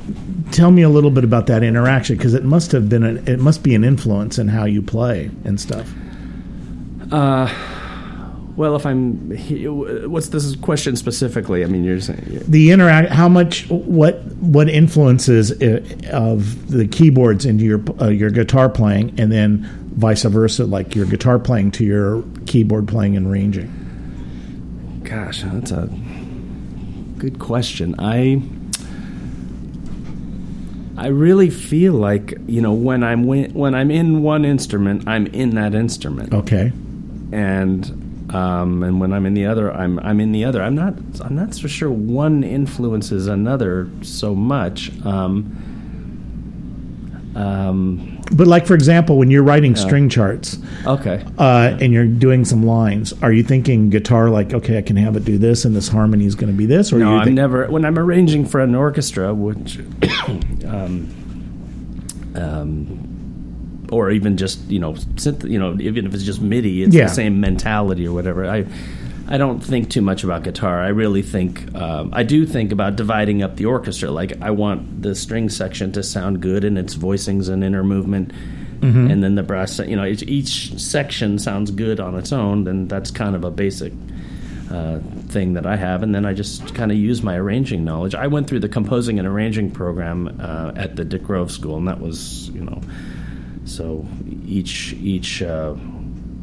tell 0.52 0.72
me 0.72 0.82
a 0.82 0.90
little 0.90 1.12
bit 1.12 1.24
about 1.24 1.48
that 1.48 1.64
interaction 1.64 2.18
because 2.18 2.34
it 2.34 2.44
must 2.44 2.72
have 2.72 2.90
been 2.90 3.04
an, 3.04 3.28
it 3.28 3.40
must 3.40 3.64
be 3.64 3.76
an 3.76 3.84
influence 3.84 4.38
in 4.40 4.48
how 4.50 4.66
you 4.66 4.82
play 4.82 5.30
and 5.46 5.60
stuff. 5.60 5.92
Well. 8.60 8.76
If 8.76 8.86
I'm, 8.86 9.32
what's 10.12 10.28
this 10.28 10.56
question 10.58 10.96
specifically? 10.98 11.64
I 11.64 11.68
mean, 11.68 11.84
you're 11.84 12.02
saying 12.02 12.44
The 12.46 12.72
interact, 12.72 13.10
how 13.10 13.30
much, 13.30 13.68
what, 13.70 14.22
what 14.36 14.70
influences 14.70 15.52
of 16.12 16.70
the 16.70 16.88
keyboards 16.88 17.46
into 17.46 17.64
your 17.64 17.82
uh, 18.02 18.10
your 18.10 18.30
guitar 18.30 18.70
playing, 18.70 19.20
and 19.20 19.32
then 19.32 19.68
vice 19.96 20.24
versa, 20.24 20.66
like 20.66 20.94
your 20.94 21.06
guitar 21.06 21.40
playing 21.40 21.72
to 21.72 21.86
your 21.86 22.24
keyboard 22.46 22.88
playing 22.88 23.16
and 23.16 23.32
ranging. 23.32 23.72
Gosh, 25.04 25.42
that's 25.44 25.72
a 25.72 25.90
good 27.18 27.40
question. 27.40 27.96
I 27.98 28.42
I 30.98 31.08
really 31.08 31.50
feel 31.50 31.94
like 31.94 32.34
you 32.46 32.62
know 32.62 32.74
when 32.74 33.04
I'm 33.04 33.24
when 33.24 33.74
I'm 33.74 33.90
in 33.90 34.22
one 34.22 34.44
instrument, 34.44 35.08
I'm 35.08 35.28
in 35.28 35.56
that 35.56 35.74
instrument, 35.74 36.34
Okay, 36.34 36.74
and 37.32 37.99
um, 38.30 38.84
and 38.84 39.00
when 39.00 39.14
I'm 39.14 39.26
in 39.26 39.34
the 39.34 39.46
other, 39.46 39.72
I'm 39.74 40.00
I'm 40.00 40.20
in 40.20 40.32
the 40.32 40.46
other. 40.46 40.62
I'm 40.62 40.76
not 40.76 40.94
I'm 41.22 41.36
not 41.36 41.54
so 41.56 41.68
sure 41.68 41.90
one 41.90 42.44
influences 42.44 43.28
another 43.28 43.90
so 44.02 44.36
much. 44.36 44.92
Um, 45.06 45.56
um, 47.36 48.22
but 48.32 48.48
like 48.48 48.66
for 48.68 48.76
example, 48.76 49.18
when 49.18 49.32
you're 49.32 49.44
writing 49.44 49.76
string 49.76 50.10
charts. 50.10 50.58
okay. 50.86 51.24
uh, 51.38 51.78
and 51.80 51.94
you're 51.94 52.06
doing 52.06 52.44
some 52.46 52.66
lines, 52.66 53.14
are 53.24 53.32
you 53.32 53.44
thinking 53.44 53.90
guitar 53.90 54.30
like, 54.30 54.54
okay, 54.54 54.78
I 54.78 54.82
can 54.82 54.98
have 54.98 55.16
it 55.16 55.26
do 55.26 55.38
this, 55.38 55.66
and 55.66 55.76
this 55.76 55.88
harmony 55.88 56.26
is 56.26 56.36
going 56.36 56.52
to 56.52 56.58
be 56.58 56.66
this, 56.66 56.92
or 56.92 57.00
No, 57.00 57.12
you 57.12 57.18
I'm 57.18 57.26
think, 57.26 57.36
never. 57.36 57.68
When 57.68 57.86
I'm 57.86 57.98
arranging 57.98 58.46
for 58.46 58.60
an 58.60 58.76
orchestra, 58.76 59.34
which, 59.34 59.80
um, 60.68 61.10
um, 62.36 63.09
or 63.92 64.12
even 64.12 64.38
just 64.38 64.60
you 64.70 64.80
know, 64.80 64.94
synth, 64.94 65.50
you 65.50 65.60
know, 65.60 65.76
even 65.80 66.06
if 66.06 66.14
it's 66.14 66.24
just 66.24 66.42
MIDI, 66.42 66.84
it's 66.84 66.96
Yeah. 66.96 67.06
the 67.08 67.14
same 67.14 67.40
mentality 67.40 68.08
or 68.08 68.14
whatever. 68.14 68.46
I, 68.46 68.66
I 69.28 69.38
don't 69.38 69.60
think 69.64 69.90
too 69.90 70.02
much 70.02 70.24
about 70.24 70.44
guitar. 70.44 70.82
I 70.84 70.88
really 70.90 71.22
think 71.22 71.76
um, 71.76 72.10
I 72.14 72.24
do 72.24 72.46
think 72.48 72.72
about 72.72 72.96
dividing 72.96 73.44
up 73.44 73.58
the 73.58 73.66
orchestra. 73.66 74.10
Like 74.10 74.42
I 74.42 74.52
want 74.52 75.02
the 75.04 75.14
string 75.16 75.50
section 75.50 75.92
to 75.94 76.04
sound 76.04 76.42
good 76.42 76.64
in 76.64 76.78
its 76.78 76.96
voicings 76.96 77.48
and 77.50 77.64
inner 77.64 77.84
movement. 77.84 78.32
And 78.82 79.22
then 79.22 79.36
the 79.36 79.44
brass, 79.44 79.78
you 79.80 79.98
know, 79.98 80.06
each, 80.06 80.24
each 80.24 80.80
section 80.80 81.38
sounds 81.38 81.70
good 81.70 82.00
on 82.00 82.16
its 82.16 82.32
own. 82.32 82.64
Then 82.64 82.88
that's 82.88 83.12
kind 83.12 83.36
of 83.36 83.44
a 83.44 83.52
basic 83.52 83.92
uh, 84.72 85.00
thing 85.28 85.54
that 85.54 85.66
I 85.66 85.76
have, 85.76 86.02
and 86.02 86.16
then 86.16 86.26
I 86.26 86.34
just 86.34 86.74
kind 86.76 86.90
of 86.92 86.98
use 86.98 87.22
my 87.22 87.36
arranging 87.36 87.84
knowledge. 87.84 88.16
I 88.16 88.28
went 88.28 88.48
through 88.48 88.60
the 88.62 88.70
composing 88.70 89.20
and 89.20 89.28
arranging 89.28 89.72
program 89.72 90.40
uh, 90.40 90.72
at 90.78 90.96
the 90.96 91.04
Dick 91.04 91.24
Grove 91.24 91.52
School, 91.52 91.76
and 91.76 91.88
that 91.90 92.00
was, 92.00 92.50
you 92.52 92.62
know, 92.62 92.80
so 93.70 94.06
each 94.46 94.94
each. 94.94 95.42
Uh, 95.42 95.76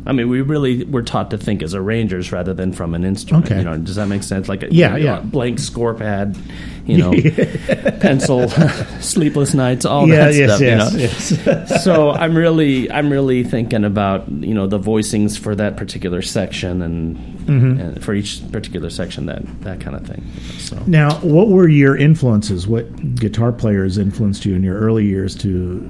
I 0.08 0.12
mean, 0.12 0.28
we 0.28 0.40
really 0.40 0.84
were 0.84 1.02
taught 1.02 1.30
to 1.32 1.36
think 1.38 1.64
as 1.64 1.74
arrangers 1.74 2.30
rather 2.30 2.54
than 2.54 2.72
from 2.72 2.94
an 2.94 3.04
instrument. 3.04 3.46
Okay. 3.46 3.58
You 3.58 3.64
know, 3.64 3.76
does 3.76 3.96
that 3.96 4.06
make 4.06 4.22
sense? 4.22 4.48
Like, 4.48 4.62
a, 4.62 4.72
Yeah, 4.72 4.96
you 4.96 5.04
know, 5.04 5.14
yeah. 5.14 5.20
blank 5.20 5.58
score 5.58 5.94
pad, 5.94 6.38
you 6.84 6.98
know, 6.98 7.12
pencil, 8.00 8.48
sleepless 9.00 9.52
nights, 9.52 9.84
all 9.84 10.06
yeah, 10.08 10.26
that 10.30 10.34
yes, 10.36 10.48
stuff. 10.48 10.60
yes, 10.60 11.30
you 11.32 11.36
know? 11.46 11.52
yes. 11.66 11.82
so 11.84 12.10
I'm 12.12 12.36
really 12.36 12.88
I'm 12.88 13.10
really 13.10 13.42
thinking 13.42 13.82
about 13.84 14.30
you 14.30 14.54
know 14.54 14.68
the 14.68 14.78
voicings 14.78 15.36
for 15.36 15.56
that 15.56 15.76
particular 15.76 16.22
section 16.22 16.82
and, 16.82 17.16
Mm-hmm. 17.46 17.80
and 17.80 18.04
for 18.04 18.12
each 18.12 18.42
particular 18.50 18.90
section 18.90 19.26
that 19.26 19.42
that 19.62 19.80
kind 19.80 19.94
of 19.96 20.04
thing. 20.04 20.24
So 20.58 20.82
now, 20.88 21.14
what 21.20 21.46
were 21.48 21.68
your 21.68 21.96
influences? 21.96 22.66
What 22.66 23.14
guitar 23.14 23.52
players 23.52 23.98
influenced 23.98 24.44
you 24.44 24.54
in 24.56 24.64
your 24.64 24.76
early 24.78 25.04
years 25.06 25.34
to? 25.36 25.88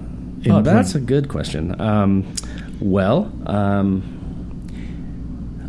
Oh, 0.51 0.63
that's 0.63 0.95
a 0.95 1.01
good 1.01 1.29
question. 1.29 1.81
Um, 1.81 2.35
well, 2.81 3.33
um, 3.47 4.13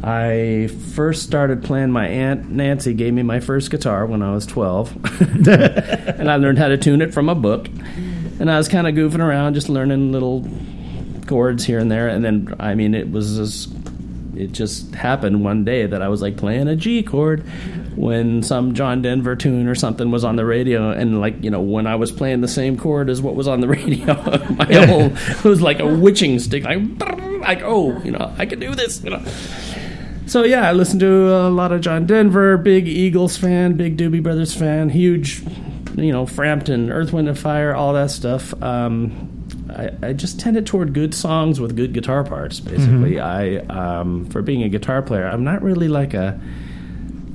I 0.04 0.70
first 0.94 1.24
started 1.24 1.64
playing. 1.64 1.92
My 1.92 2.08
aunt 2.08 2.50
Nancy 2.50 2.94
gave 2.94 3.14
me 3.14 3.24
my 3.24 3.40
first 3.40 3.72
guitar 3.72 4.06
when 4.06 4.22
I 4.22 4.34
was 4.34 4.46
twelve, 4.46 4.96
and 5.22 6.30
I 6.30 6.36
learned 6.38 6.58
how 6.60 6.68
to 6.68 6.78
tune 6.78 7.02
it 7.02 7.14
from 7.14 7.30
a 7.30 7.36
book. 7.36 7.68
And 8.40 8.52
I 8.52 8.58
was 8.58 8.68
kind 8.68 8.88
of 8.88 8.94
goofing 8.94 9.20
around, 9.20 9.56
just 9.56 9.68
learning 9.68 10.12
little 10.12 10.48
chords 11.26 11.66
here 11.66 11.80
and 11.80 11.92
there. 11.92 12.08
And 12.08 12.24
then, 12.24 12.54
I 12.60 12.76
mean, 12.76 12.94
it 12.94 13.12
was 13.12 13.38
just, 13.38 13.74
it 14.36 14.52
just 14.52 14.94
happened 14.94 15.44
one 15.44 15.66
day 15.66 15.88
that 15.88 16.02
I 16.02 16.08
was 16.08 16.22
like 16.22 16.38
playing 16.38 16.68
a 16.68 16.76
G 16.76 17.02
chord 17.02 17.44
when 17.98 18.44
some 18.44 18.76
John 18.76 19.02
Denver 19.02 19.36
tune 19.36 19.68
or 19.68 19.76
something 19.76 20.12
was 20.12 20.24
on 20.24 20.36
the 20.36 20.46
radio. 20.46 20.92
And 20.92 21.20
like, 21.20 21.44
you 21.44 21.50
know, 21.50 21.62
when 21.62 21.88
I 21.88 21.96
was 21.96 22.12
playing 22.12 22.42
the 22.42 22.48
same 22.48 22.78
chord 22.78 23.10
as 23.10 23.22
what 23.22 23.36
was 23.36 23.48
on 23.48 23.60
the 23.60 23.68
radio, 23.78 24.14
my 24.54 24.86
whole, 24.86 25.12
it 25.12 25.44
was 25.44 25.62
like 25.62 25.80
a 25.80 25.88
witching 25.88 26.40
stick. 26.40 26.64
Like, 26.64 26.80
like, 27.42 27.62
oh, 27.64 28.00
you 28.04 28.12
know, 28.12 28.34
I 28.38 28.46
can 28.46 28.60
do 28.60 28.76
this, 28.76 29.04
you 29.04 29.10
know. 29.10 29.24
So 30.28 30.44
yeah, 30.44 30.68
I 30.68 30.74
listened 30.74 31.00
to 31.00 31.30
a 31.30 31.50
lot 31.50 31.72
of 31.72 31.82
John 31.82 32.06
Denver, 32.06 32.58
big 32.58 32.88
Eagles 32.88 33.38
fan, 33.38 33.74
big 33.74 33.98
Doobie 33.98 34.22
Brothers 34.22 34.54
fan, 34.54 34.90
huge, 34.90 35.42
you 35.96 36.12
know, 36.12 36.26
Frampton, 36.26 36.92
Earth, 36.92 37.14
Wind 37.14 37.30
and 37.30 37.40
Fire, 37.40 37.74
all 37.74 37.94
that 37.94 38.12
stuff. 38.12 38.54
Um, 38.62 39.34
I, 39.70 39.90
I 40.04 40.14
just 40.14 40.40
tended 40.40 40.66
toward 40.66 40.94
good 40.94 41.16
songs 41.16 41.60
with 41.60 41.76
good 41.76 41.94
guitar 41.94 42.24
parts. 42.24 42.60
Basically, 42.60 43.20
I 43.20 43.58
um, 43.68 44.26
for 44.26 44.42
being 44.42 44.64
a 44.64 44.70
guitar 44.70 45.02
player, 45.02 45.28
I'm 45.28 45.44
not 45.44 45.62
really 45.62 45.88
like 45.88 46.14
a 46.14 46.40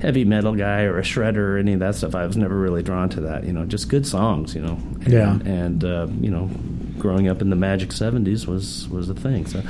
heavy 0.02 0.24
metal 0.24 0.54
guy 0.54 0.82
or 0.82 0.98
a 0.98 1.02
shredder 1.02 1.36
or 1.54 1.58
any 1.58 1.72
of 1.72 1.80
that 1.80 1.94
stuff. 1.94 2.14
I 2.14 2.26
was 2.26 2.36
never 2.36 2.58
really 2.58 2.82
drawn 2.82 3.08
to 3.10 3.20
that. 3.22 3.44
You 3.44 3.52
know, 3.52 3.64
just 3.64 3.88
good 3.88 4.06
songs. 4.06 4.54
You 4.54 4.62
know, 4.62 4.72
and, 5.04 5.08
Yeah. 5.08 5.38
and 5.44 5.84
uh, 5.84 6.08
you 6.20 6.30
know, 6.30 6.50
growing 6.98 7.28
up 7.28 7.40
in 7.40 7.48
the 7.50 7.56
Magic 7.56 7.90
'70s 7.90 8.46
was 8.46 8.88
was 8.90 9.08
a 9.08 9.14
thing. 9.14 9.46
So 9.46 9.62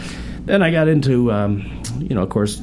then 0.47 0.63
I 0.63 0.71
got 0.73 0.89
into, 0.89 1.31
um, 1.31 1.83
you 2.01 2.15
know, 2.17 2.23
of 2.23 2.31
course 2.31 2.61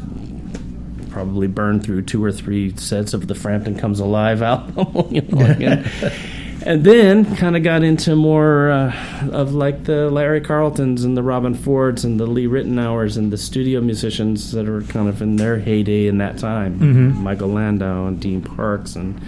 probably 1.11 1.47
burned 1.47 1.83
through 1.83 2.03
two 2.03 2.23
or 2.23 2.31
three 2.31 2.75
sets 2.77 3.13
of 3.15 3.27
the 3.27 3.33
Frampton 3.33 3.75
Comes 3.77 3.99
Alive 3.99 4.41
album, 4.43 5.07
you 5.13 5.21
know, 5.21 5.83
and, 6.61 6.67
and 6.67 6.83
then 6.83 7.35
kind 7.37 7.55
of 7.55 7.63
got 7.63 7.83
into 7.83 8.15
more 8.15 8.69
uh, 8.69 9.29
of 9.31 9.53
like 9.53 9.85
the 9.85 10.09
Larry 10.09 10.41
Carltons 10.41 11.03
and 11.03 11.15
the 11.17 11.21
Robben 11.21 11.55
Fords 11.57 12.03
and 12.05 12.19
the 12.19 12.25
Lee 12.25 12.47
Ritenours 12.47 13.17
and 13.17 13.31
the 13.31 13.37
studio 13.37 13.81
musicians 13.81 14.51
that 14.51 14.67
are 14.67 14.81
kind 14.83 15.07
of 15.09 15.21
in 15.21 15.35
their 15.37 15.59
heyday 15.59 16.07
in 16.07 16.17
that 16.19 16.37
time, 16.37 17.21
Michael 17.21 17.49
Landau 17.49 18.07
and 18.07 18.19
Dean 18.19 18.41
Parks 18.41 18.95
and. 18.95 19.19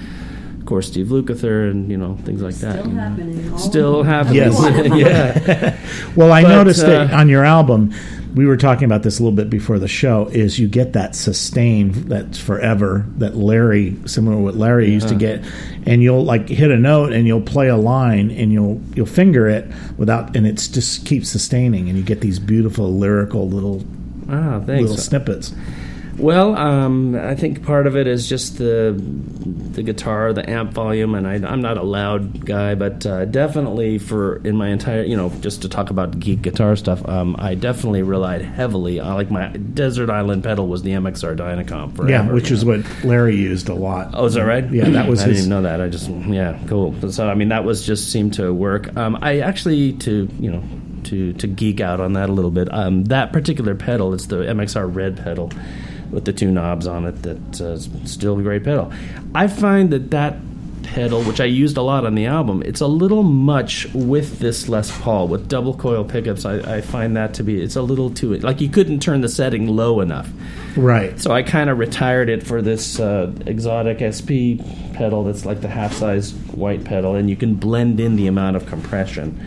Of 0.60 0.68
course, 0.68 0.88
Steve 0.88 1.08
Lukather 1.08 1.72
and 1.72 1.90
you 1.90 1.98
know 1.98 2.18
things 2.24 2.44
like 2.44 2.54
that. 2.58 2.76
Still 2.76 2.88
you 2.88 2.94
know. 2.94 3.02
happening. 3.02 3.58
Still 3.58 4.04
happening. 4.04 4.36
Yes. 4.38 4.56
yeah. 4.96 5.78
Well, 6.16 6.32
I 6.32 6.44
But, 6.44 6.50
noticed 6.50 6.82
that 6.86 7.12
uh, 7.12 7.18
on 7.18 7.30
your 7.30 7.44
album, 7.44 7.92
we 8.34 8.46
were 8.46 8.58
talking 8.58 8.86
about 8.86 9.04
this 9.04 9.20
a 9.20 9.24
little 9.24 9.36
bit 9.36 9.50
before 9.50 9.78
the 9.80 9.88
show. 9.88 10.28
Is 10.28 10.58
you 10.60 10.68
get 10.68 10.94
that 10.94 11.16
sustain 11.16 11.92
that's 12.08 12.40
forever 12.40 13.06
that 13.18 13.36
Larry, 13.36 13.96
similar 14.06 14.38
to 14.38 14.42
what 14.42 14.56
Larry 14.56 14.90
used 14.92 15.10
to 15.10 15.16
get, 15.16 15.44
and 15.86 16.02
you'll 16.02 16.24
like 16.24 16.48
hit 16.50 16.72
a 16.72 16.78
note 16.78 17.12
and 17.14 17.28
you'll 17.28 17.42
play 17.42 17.68
a 17.68 17.78
line 17.78 18.32
and 18.32 18.52
you'll 18.54 18.82
you'll 18.96 19.06
finger 19.06 19.48
it 19.48 19.70
without, 19.98 20.36
and 20.36 20.48
it's 20.48 20.68
just 20.68 21.06
keeps 21.06 21.30
sustaining, 21.30 21.90
and 21.90 21.98
you 21.98 22.04
get 22.04 22.22
these 22.22 22.40
beautiful 22.40 22.94
lyrical 22.94 23.48
little 23.50 23.84
Ah, 24.30 24.62
thanks. 24.66 24.82
little 24.82 24.98
snippets. 24.98 25.54
Well, 26.18 26.56
um, 26.58 27.16
I 27.16 27.36
think 27.36 27.66
part 27.66 27.88
of 27.88 27.96
it 27.96 28.06
is 28.06 28.28
just 28.28 28.58
the 28.58 28.94
the 28.98 29.82
guitar, 29.84 30.34
the 30.34 30.48
amp 30.50 30.74
volume, 30.74 31.16
and 31.16 31.26
I, 31.28 31.36
I'm 31.36 31.62
not 31.62 31.78
a 31.78 31.84
loud 31.84 32.46
guy, 32.46 32.76
but 32.76 33.06
uh, 33.06 33.26
definitely 33.26 33.98
for 33.98 34.38
in 34.46 34.56
my 34.58 34.68
entire, 34.70 35.04
you 35.04 35.16
know, 35.16 35.30
just 35.40 35.62
to 35.62 35.70
talk 35.70 35.90
about 35.90 36.20
geek 36.20 36.42
guitar 36.42 36.76
stuff, 36.76 37.08
um, 37.08 37.36
I 37.40 37.56
definitely 37.56 38.04
relied 38.04 38.42
heavily 38.42 39.00
on 39.00 39.16
like 39.16 39.32
my 39.32 39.48
Desert 39.48 40.10
Island 40.10 40.44
pedal 40.44 40.68
was 40.68 40.84
the 40.84 40.92
MXR 40.92 41.36
Dynacomp. 41.38 41.96
Forever, 41.96 42.10
yeah, 42.12 42.32
which 42.32 42.52
is 42.52 42.64
know. 42.66 42.78
what 42.78 43.04
Larry 43.04 43.36
used 43.38 43.70
a 43.70 43.74
lot. 43.74 44.12
Oh, 44.14 44.26
is 44.26 44.34
that 44.34 44.46
right? 44.46 44.70
Yeah, 44.70 44.90
that 44.90 45.08
was 45.08 45.22
I 45.24 45.28
his- 45.28 45.38
didn't 45.38 45.50
know 45.50 45.62
that. 45.64 45.82
I 45.82 45.88
just 45.88 46.10
yeah, 46.10 46.60
cool. 46.68 46.94
So 47.12 47.30
I 47.30 47.34
mean, 47.36 47.50
that 47.50 47.64
was 47.64 47.86
just 47.86 48.12
seemed 48.12 48.34
to 48.34 48.54
work. 48.54 48.96
Um, 48.98 49.18
I 49.22 49.40
actually 49.40 49.94
to 49.94 50.28
you 50.40 50.52
know 50.52 50.64
to 51.06 51.34
to 51.34 51.48
geek 51.48 51.80
out 51.80 52.00
on 52.00 52.14
that 52.14 52.30
a 52.30 52.34
little 52.34 52.52
bit. 52.52 52.72
Um, 52.72 53.06
that 53.06 53.32
particular 53.32 53.76
pedal, 53.76 54.14
it's 54.14 54.26
the 54.28 54.38
MXR 54.38 54.94
Red 54.94 55.18
pedal 55.18 55.52
with 56.12 56.26
the 56.26 56.34
two 56.34 56.52
knobs 56.52 56.88
on 56.88 57.06
it. 57.06 57.22
That 57.24 57.62
uh, 57.62 57.80
still 58.06 58.40
a 58.40 58.44
great 58.44 58.64
pedal. 58.64 58.92
I 59.34 59.48
find 59.48 59.92
that 59.92 60.12
that 60.12 60.36
pedal, 60.84 61.24
which 61.24 61.40
I 61.40 61.46
used 61.46 61.78
a 61.78 61.82
lot 61.82 62.06
on 62.06 62.16
the 62.16 62.26
album, 62.26 62.62
it's 62.66 62.82
a 62.82 62.88
little 62.88 63.24
much 63.24 63.88
with 63.94 64.40
this 64.40 64.68
Les 64.68 64.92
Paul 65.00 65.28
with 65.28 65.48
double 65.48 65.74
coil 65.74 66.04
pickups. 66.04 66.46
I, 66.46 66.78
I 66.78 66.82
find 66.82 67.16
that 67.16 67.34
to 67.36 67.44
be 67.44 67.62
it's 67.62 67.76
a 67.76 67.82
little 67.82 68.10
too 68.10 68.36
like 68.38 68.62
you 68.62 68.70
couldn't 68.70 69.02
turn 69.02 69.22
the 69.22 69.30
setting 69.30 69.68
low 69.68 70.02
enough. 70.02 70.30
Right. 70.76 71.20
So 71.20 71.32
I 71.32 71.44
kind 71.44 71.70
of 71.70 71.80
retired 71.80 72.30
it 72.30 72.44
for 72.44 72.62
this 72.62 73.00
uh, 73.00 73.32
Xotic 73.40 74.00
SP 74.00 74.62
pedal 74.96 75.24
that's 75.24 75.46
like 75.46 75.62
the 75.62 75.68
half 75.68 75.94
size 75.94 76.34
white 76.54 76.84
pedal, 76.84 77.16
and 77.16 77.30
you 77.30 77.36
can 77.36 77.56
blend 77.56 78.00
in 78.00 78.16
the 78.16 78.28
amount 78.28 78.56
of 78.56 78.66
compression, 78.66 79.40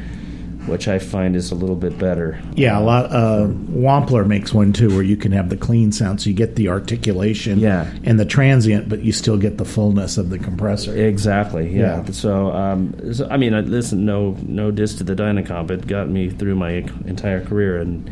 which 0.66 0.88
I 0.88 0.98
find 0.98 1.36
is 1.36 1.50
a 1.50 1.54
little 1.54 1.76
bit 1.76 1.98
better. 1.98 2.40
Yeah, 2.54 2.78
a 2.78 2.80
lot. 2.80 3.06
Uh, 3.12 3.46
Wampler 3.70 4.26
makes 4.26 4.52
one 4.54 4.72
too, 4.72 4.88
where 4.90 5.02
you 5.02 5.16
can 5.16 5.32
have 5.32 5.48
the 5.50 5.56
clean 5.56 5.92
sound, 5.92 6.20
so 6.20 6.30
you 6.30 6.36
get 6.36 6.56
the 6.56 6.68
articulation 6.68 7.58
Yeah. 7.58 7.90
and 8.04 8.18
the 8.18 8.24
transient, 8.24 8.88
but 8.88 9.02
you 9.02 9.12
still 9.12 9.36
get 9.36 9.58
the 9.58 9.64
fullness 9.64 10.16
of 10.18 10.30
the 10.30 10.38
compressor. 10.38 10.96
Exactly. 10.96 11.68
Yeah. 11.74 12.02
Yeah. 12.04 12.12
So, 12.12 12.50
um, 12.52 12.94
so, 13.14 13.28
I 13.30 13.36
mean, 13.36 13.54
uh, 13.54 13.60
listen, 13.62 14.04
no, 14.04 14.36
no 14.46 14.70
diss 14.70 14.94
to 14.96 15.04
the 15.04 15.14
Dynacomp. 15.14 15.70
It 15.70 15.86
got 15.86 16.08
me 16.08 16.30
through 16.30 16.54
my 16.54 16.84
entire 17.06 17.44
career, 17.44 17.78
and 17.78 18.10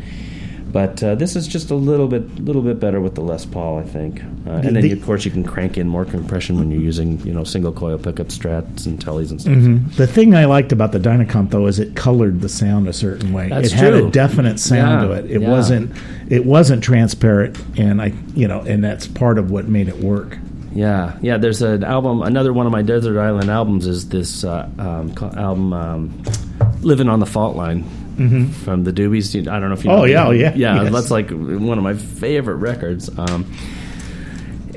but 0.73 1.01
uh, 1.03 1.13
this 1.15 1.35
is 1.35 1.47
just 1.47 1.69
a 1.71 1.75
little 1.75 2.07
bit, 2.07 2.39
little 2.43 2.63
bit 2.63 2.79
better 2.79 2.99
with 2.99 3.13
the 3.15 3.21
Les 3.21 3.45
Paul, 3.45 3.77
I 3.77 3.83
think. 3.83 4.21
Uh, 4.45 4.49
and 4.65 4.75
then, 4.75 4.81
The- 4.83 4.91
of 4.91 5.05
course, 5.05 5.23
you 5.23 5.31
can 5.31 5.43
crank 5.43 5.77
in 5.77 5.87
more 5.87 6.03
compression 6.03 6.57
when 6.57 6.71
you're 6.71 6.81
using, 6.81 7.19
you 7.25 7.31
know, 7.31 7.43
single 7.43 7.71
coil 7.71 7.97
pickup 7.99 8.27
strats 8.27 8.87
and 8.87 8.99
tellies 8.99 9.29
and 9.31 9.39
stuff. 9.39 9.95
The 9.97 10.07
thing 10.07 10.35
I 10.35 10.45
liked 10.45 10.71
about 10.71 10.91
the 10.91 10.99
Dynacomp 10.99 11.51
though 11.51 11.67
is 11.67 11.77
it 11.79 11.95
colored 11.95 12.41
the 12.41 12.49
sound 12.49 12.87
a 12.87 12.93
certain 12.93 13.31
way. 13.31 13.49
That's 13.49 13.71
it 13.71 13.73
had 13.75 13.93
a 13.93 14.09
definite 14.09 14.59
sound 14.59 15.03
Yeah, 15.03 15.07
to 15.07 15.13
it. 15.23 15.31
It 15.31 15.41
yeah. 15.41 15.49
wasn't 15.49 15.91
it 16.27 16.45
wasn't 16.45 16.83
transparent 16.83 17.57
and 17.77 18.01
I 18.01 18.11
you 18.35 18.47
know, 18.47 18.61
and 18.61 18.83
that's 18.83 19.05
part 19.07 19.37
of 19.37 19.51
what 19.51 19.67
made 19.67 19.87
it 19.87 19.99
work. 19.99 20.37
Yeah, 20.73 21.17
yeah. 21.21 21.37
There's 21.37 21.61
an 21.61 21.83
album. 21.83 22.23
Another 22.23 22.51
one 22.51 22.65
of 22.65 22.71
my 22.71 22.81
Desert 22.81 23.19
Island 23.21 23.51
albums 23.51 23.85
is 23.85 24.09
this 24.09 24.43
uh, 24.43 24.67
um, 24.79 25.13
album, 25.37 25.71
um, 25.71 26.23
"Living 26.81 27.09
on 27.09 27.19
the 27.19 27.27
Fault 27.27 27.55
Line" 27.55 27.83
from 28.15 28.83
the 28.83 28.93
Doobies. 28.93 29.35
I 29.47 29.59
don't 29.59 29.69
know 29.69 29.75
if 29.75 29.83
you. 29.83 29.89
Mm-hmm. 29.91 29.99
Oh, 29.99 30.05
know 30.05 30.05
yeah, 30.05 30.27
oh, 30.27 30.31
yeah, 30.31 30.53
yeah. 30.55 30.83
yes. 30.83 30.93
That's 30.93 31.11
like 31.11 31.29
one 31.31 31.77
of 31.77 31.83
my 31.83 31.93
favorite 31.95 32.57
records. 32.57 33.09
Um, 33.17 33.51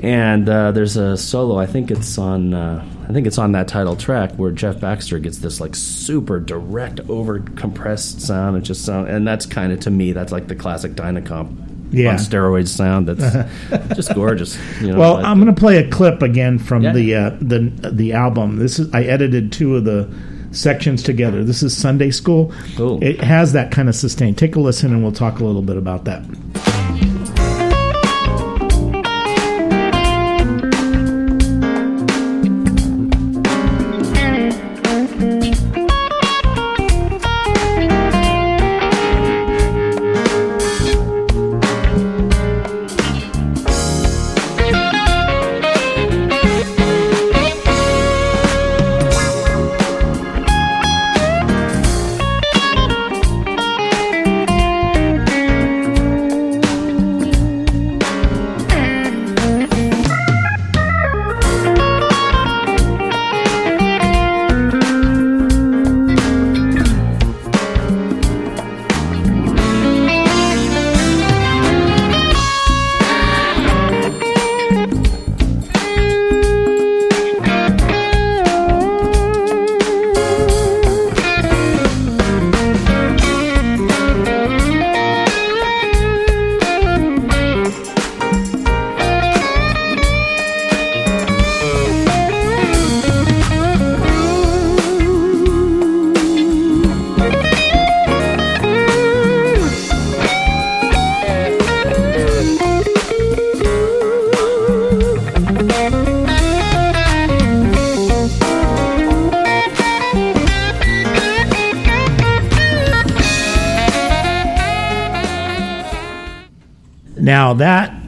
and 0.01 0.47
uh, 0.47 0.71
there's 0.71 0.95
a 0.95 1.17
solo. 1.17 1.57
I 1.57 1.65
think 1.65 1.89
it's 1.91 2.17
on. 2.17 2.53
Uh, 2.53 2.85
I 3.09 3.13
think 3.13 3.25
it's 3.25 3.37
on 3.37 3.53
that 3.53 3.67
title 3.67 3.95
track 3.95 4.33
where 4.33 4.51
Jeff 4.51 4.79
Baxter 4.79 5.17
gets 5.17 5.39
this 5.39 5.59
like 5.59 5.75
super 5.75 6.39
direct, 6.39 6.99
over 7.09 7.39
compressed 7.39 8.21
sound. 8.21 8.57
It 8.57 8.61
just 8.61 8.85
sound, 8.85 9.09
and 9.09 9.27
that's 9.27 9.45
kind 9.45 9.71
of 9.71 9.79
to 9.81 9.89
me 9.91 10.11
that's 10.11 10.31
like 10.31 10.47
the 10.47 10.55
classic 10.55 10.93
Dynacomp. 10.93 11.63
Yeah. 11.89 12.09
On 12.09 12.15
steroids 12.17 12.67
sound 12.67 13.07
that's 13.07 13.49
just 13.95 14.13
gorgeous. 14.13 14.57
You 14.81 14.91
know, 14.91 14.99
Well, 14.99 15.25
I'm 15.25 15.41
going 15.41 15.53
to 15.55 15.57
play 15.57 15.77
a 15.77 15.89
clip 15.89 16.21
again 16.21 16.59
from 16.59 16.83
Yeah. 16.83 16.91
the 16.91 17.15
uh, 17.15 17.29
the 17.39 17.59
the 17.91 18.11
album. 18.11 18.57
This 18.57 18.77
is 18.77 18.93
I 18.93 19.03
edited 19.03 19.53
two 19.53 19.77
of 19.77 19.85
the 19.85 20.13
sections 20.57 21.03
together. 21.03 21.43
This 21.43 21.63
is 21.63 21.75
Sunday 21.75 22.11
School. 22.11 22.53
Cool. 22.75 23.03
It 23.03 23.21
has 23.21 23.53
that 23.53 23.71
kind 23.71 23.89
of 23.89 23.95
sustain. 23.95 24.35
Take 24.35 24.55
a 24.55 24.59
listen, 24.59 24.91
and 24.91 25.03
we'll 25.03 25.11
talk 25.11 25.39
a 25.39 25.45
little 25.45 25.61
bit 25.61 25.77
about 25.77 26.05
that. 26.05 26.76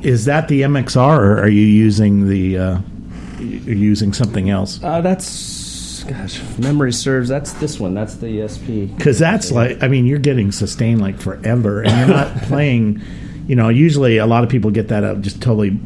Is 0.09 0.25
that 0.25 0.47
the 0.47 0.61
MXR, 0.63 1.19
or 1.19 1.39
are 1.39 1.47
you 1.47 1.61
using 1.61 2.27
the 2.27 2.57
uh, 2.57 2.79
using 3.39 4.11
something 4.11 4.49
else? 4.49 4.83
Uh, 4.83 5.01
that's 5.01 6.03
gosh, 6.03 6.41
memory 6.57 6.91
serves. 6.91 7.29
That's 7.29 7.53
this 7.53 7.79
one. 7.79 7.93
That's 7.93 8.15
the 8.15 8.25
ESP. 8.25 8.97
Because 8.97 9.19
that's 9.19 9.51
like, 9.51 9.83
I 9.83 9.87
mean, 9.87 10.07
you're 10.07 10.17
getting 10.17 10.51
sustained 10.51 10.99
like 10.99 11.19
forever, 11.19 11.83
and 11.83 11.95
you're 11.95 12.17
not 12.17 12.35
playing. 12.43 13.03
You 13.45 13.55
know, 13.55 13.69
usually 13.69 14.17
a 14.17 14.25
lot 14.25 14.43
of 14.43 14.49
people 14.49 14.71
get 14.71 14.87
that 14.87 15.03
up 15.03 15.21
just 15.21 15.43
totally 15.43 15.79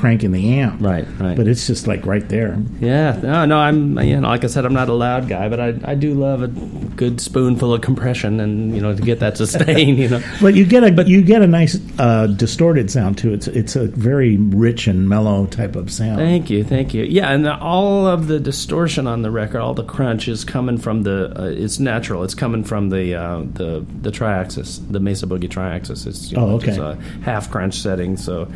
cranking 0.00 0.32
the 0.32 0.58
amp, 0.58 0.80
Right, 0.80 1.06
right. 1.18 1.36
But 1.36 1.46
it's 1.46 1.66
just 1.66 1.86
like 1.86 2.06
right 2.06 2.26
there. 2.28 2.58
Yeah, 2.80 3.18
no, 3.22 3.44
no. 3.44 3.58
I'm 3.58 3.98
you 4.00 4.18
know, 4.20 4.28
like 4.28 4.44
I 4.44 4.46
said, 4.46 4.64
I'm 4.64 4.72
not 4.72 4.88
a 4.88 4.94
loud 4.94 5.28
guy, 5.28 5.48
but 5.48 5.60
I, 5.60 5.74
I 5.84 5.94
do 5.94 6.14
love 6.14 6.42
a 6.42 6.48
good 6.48 7.20
spoonful 7.20 7.74
of 7.74 7.82
compression, 7.82 8.40
and 8.40 8.74
you 8.74 8.80
know, 8.80 8.94
to 8.96 9.02
get 9.02 9.20
that 9.20 9.36
sustain. 9.36 9.96
You 9.96 10.08
know, 10.08 10.22
But 10.40 10.54
you 10.54 10.64
get 10.64 10.82
a 10.84 10.90
but 10.90 11.06
you 11.08 11.22
get 11.22 11.42
a 11.42 11.46
nice 11.46 11.78
uh, 11.98 12.26
distorted 12.28 12.90
sound 12.90 13.18
too. 13.18 13.32
It's 13.34 13.46
it's 13.48 13.76
a 13.76 13.86
very 13.88 14.36
rich 14.38 14.86
and 14.86 15.08
mellow 15.08 15.46
type 15.46 15.76
of 15.76 15.92
sound. 15.92 16.16
Thank 16.18 16.48
you, 16.50 16.64
thank 16.64 16.94
you. 16.94 17.04
Yeah, 17.04 17.30
and 17.32 17.46
all 17.46 18.06
of 18.06 18.26
the 18.26 18.40
distortion 18.40 19.06
on 19.06 19.20
the 19.22 19.30
record, 19.30 19.60
all 19.60 19.74
the 19.74 19.84
crunch 19.84 20.28
is 20.28 20.44
coming 20.44 20.78
from 20.78 21.02
the. 21.02 21.32
Uh, 21.38 21.44
it's 21.44 21.78
natural. 21.78 22.24
It's 22.24 22.34
coming 22.34 22.64
from 22.64 22.88
the 22.88 23.14
uh, 23.14 23.40
the 23.52 23.84
the 24.00 24.10
triaxis, 24.10 24.80
the 24.90 25.00
Mesa 25.00 25.26
Boogie 25.26 25.48
triaxis. 25.48 26.06
It's 26.06 26.32
you 26.32 26.38
Oh, 26.38 26.46
know, 26.46 26.54
okay. 26.56 26.70
It's 26.70 26.78
a 26.78 26.96
half 27.22 27.50
crunch 27.50 27.74
setting, 27.74 28.16
so 28.16 28.48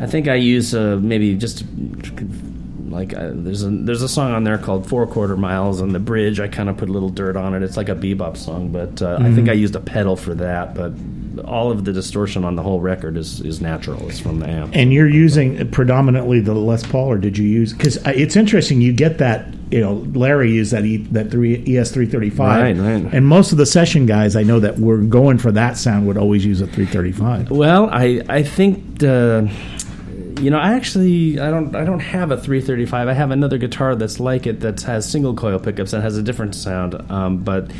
I 0.00 0.06
think 0.06 0.26
I 0.28 0.34
use 0.36 0.74
uh, 0.74 0.98
maybe 1.00 1.34
just 1.36 1.64
like 2.88 3.14
uh, 3.14 3.30
there's 3.34 3.62
a 3.62 3.70
there's 3.70 4.02
a 4.02 4.08
song 4.08 4.32
on 4.32 4.42
there 4.44 4.58
called 4.58 4.88
Four 4.88 5.06
Quarter 5.06 5.36
Miles, 5.36 5.80
and 5.80 5.94
the 5.94 5.98
bridge 6.00 6.40
I 6.40 6.48
kind 6.48 6.68
of 6.68 6.76
put 6.76 6.88
a 6.88 6.92
little 6.92 7.10
dirt 7.10 7.36
on 7.36 7.54
it. 7.54 7.62
It's 7.62 7.76
like 7.76 7.88
a 7.88 7.94
bebop 7.94 8.36
song, 8.36 8.72
but 8.72 9.00
uh, 9.02 9.16
I 9.20 9.24
think 9.24 9.40
Mm-hmm. 9.40 9.50
I 9.50 9.52
used 9.54 9.76
a 9.76 9.80
pedal 9.80 10.16
for 10.16 10.34
that. 10.34 10.74
But 10.74 10.92
all 11.44 11.70
of 11.70 11.84
the 11.84 11.92
distortion 11.92 12.44
on 12.44 12.56
the 12.56 12.62
whole 12.62 12.80
record 12.80 13.16
is 13.16 13.40
is 13.42 13.60
natural. 13.60 14.08
It's 14.08 14.18
from 14.18 14.40
the 14.40 14.48
amp. 14.48 14.74
And 14.74 14.92
you're 14.92 15.08
using 15.08 15.70
predominantly 15.70 16.40
the 16.40 16.54
Les 16.54 16.84
Paul, 16.84 17.08
or 17.12 17.18
did 17.18 17.38
you 17.38 17.46
use? 17.46 17.72
Because 17.72 17.96
it's 18.06 18.34
interesting. 18.36 18.80
You 18.80 18.92
get 18.92 19.18
that. 19.18 19.54
You 19.70 19.78
know, 19.78 19.94
Larry 20.18 20.50
used 20.50 20.72
that 20.72 20.84
e, 20.84 20.96
that 21.12 21.30
three 21.30 21.62
ES 21.76 21.92
three 21.92 22.06
thirty 22.06 22.28
five, 22.28 22.76
Right, 22.76 22.76
right. 23.04 23.14
and 23.14 23.24
most 23.24 23.52
of 23.52 23.58
the 23.58 23.66
session 23.66 24.04
guys 24.04 24.34
I 24.34 24.42
know 24.42 24.58
that 24.58 24.80
were 24.80 24.98
going 24.98 25.38
for 25.38 25.52
that 25.52 25.76
sound 25.76 26.08
would 26.08 26.16
always 26.18 26.44
use 26.44 26.60
a 26.60 26.66
three 26.66 26.86
thirty 26.86 27.12
five. 27.12 27.52
Well, 27.52 27.88
I 27.92 28.20
I 28.28 28.42
think 28.42 29.04
uh, 29.04 29.46
you 30.40 30.50
know 30.50 30.58
I 30.58 30.74
actually 30.74 31.38
I 31.38 31.50
don't 31.50 31.74
I 31.74 31.84
don't 31.84 32.00
have 32.00 32.30
a 32.30 32.36
335. 32.36 33.08
I 33.08 33.12
have 33.12 33.30
another 33.30 33.58
guitar 33.58 33.94
that's 33.94 34.18
like 34.18 34.46
it 34.46 34.60
that 34.60 34.80
has 34.82 35.08
single 35.08 35.34
coil 35.34 35.58
pickups 35.58 35.92
and 35.92 36.02
has 36.02 36.16
a 36.16 36.22
different 36.22 36.54
sound. 36.54 36.94
Um, 37.10 37.38
but 37.38 37.70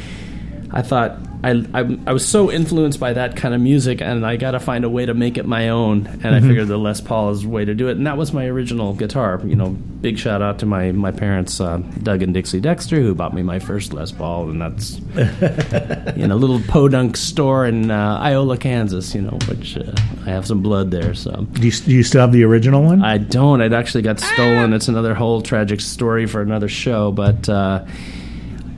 I 0.72 0.82
thought 0.82 1.18
I, 1.42 1.64
I, 1.72 1.98
I 2.06 2.12
was 2.12 2.26
so 2.26 2.50
influenced 2.50 3.00
by 3.00 3.14
that 3.14 3.36
kind 3.36 3.54
of 3.54 3.60
music, 3.60 4.02
and 4.02 4.26
I 4.26 4.36
got 4.36 4.50
to 4.50 4.60
find 4.60 4.84
a 4.84 4.90
way 4.90 5.06
to 5.06 5.14
make 5.14 5.38
it 5.38 5.46
my 5.46 5.70
own. 5.70 6.06
And 6.22 6.34
I 6.34 6.40
figured 6.40 6.68
the 6.68 6.76
Les 6.76 7.00
Paul 7.00 7.30
is 7.30 7.42
the 7.42 7.48
way 7.48 7.64
to 7.64 7.74
do 7.74 7.88
it, 7.88 7.96
and 7.96 8.06
that 8.06 8.18
was 8.18 8.32
my 8.32 8.46
original 8.46 8.92
guitar. 8.92 9.40
You 9.44 9.56
know, 9.56 9.70
big 9.70 10.18
shout 10.18 10.42
out 10.42 10.58
to 10.58 10.66
my 10.66 10.92
my 10.92 11.10
parents, 11.10 11.60
uh, 11.60 11.78
Doug 12.02 12.22
and 12.22 12.34
Dixie 12.34 12.60
Dexter, 12.60 13.00
who 13.00 13.14
bought 13.14 13.32
me 13.32 13.42
my 13.42 13.58
first 13.58 13.92
Les 13.92 14.12
Paul, 14.12 14.50
and 14.50 14.60
that's 14.60 14.98
in 16.16 16.30
a 16.30 16.36
little 16.36 16.60
podunk 16.68 17.16
store 17.16 17.66
in 17.66 17.90
uh, 17.90 18.18
Iola, 18.20 18.58
Kansas. 18.58 19.14
You 19.14 19.22
know, 19.22 19.38
which 19.48 19.78
uh, 19.78 19.92
I 20.26 20.30
have 20.30 20.46
some 20.46 20.62
blood 20.62 20.90
there, 20.90 21.14
so. 21.14 21.32
Do 21.52 21.66
you, 21.66 21.72
do 21.72 21.92
you 21.92 22.02
still 22.02 22.20
have 22.20 22.32
the 22.32 22.44
original 22.44 22.82
one? 22.82 23.02
I 23.02 23.16
don't. 23.18 23.62
It 23.62 23.72
actually 23.72 24.02
got 24.02 24.20
stolen. 24.20 24.74
It's 24.74 24.88
another 24.88 25.14
whole 25.14 25.40
tragic 25.40 25.80
story 25.80 26.26
for 26.26 26.42
another 26.42 26.68
show. 26.68 27.12
But 27.12 27.48
uh, 27.48 27.86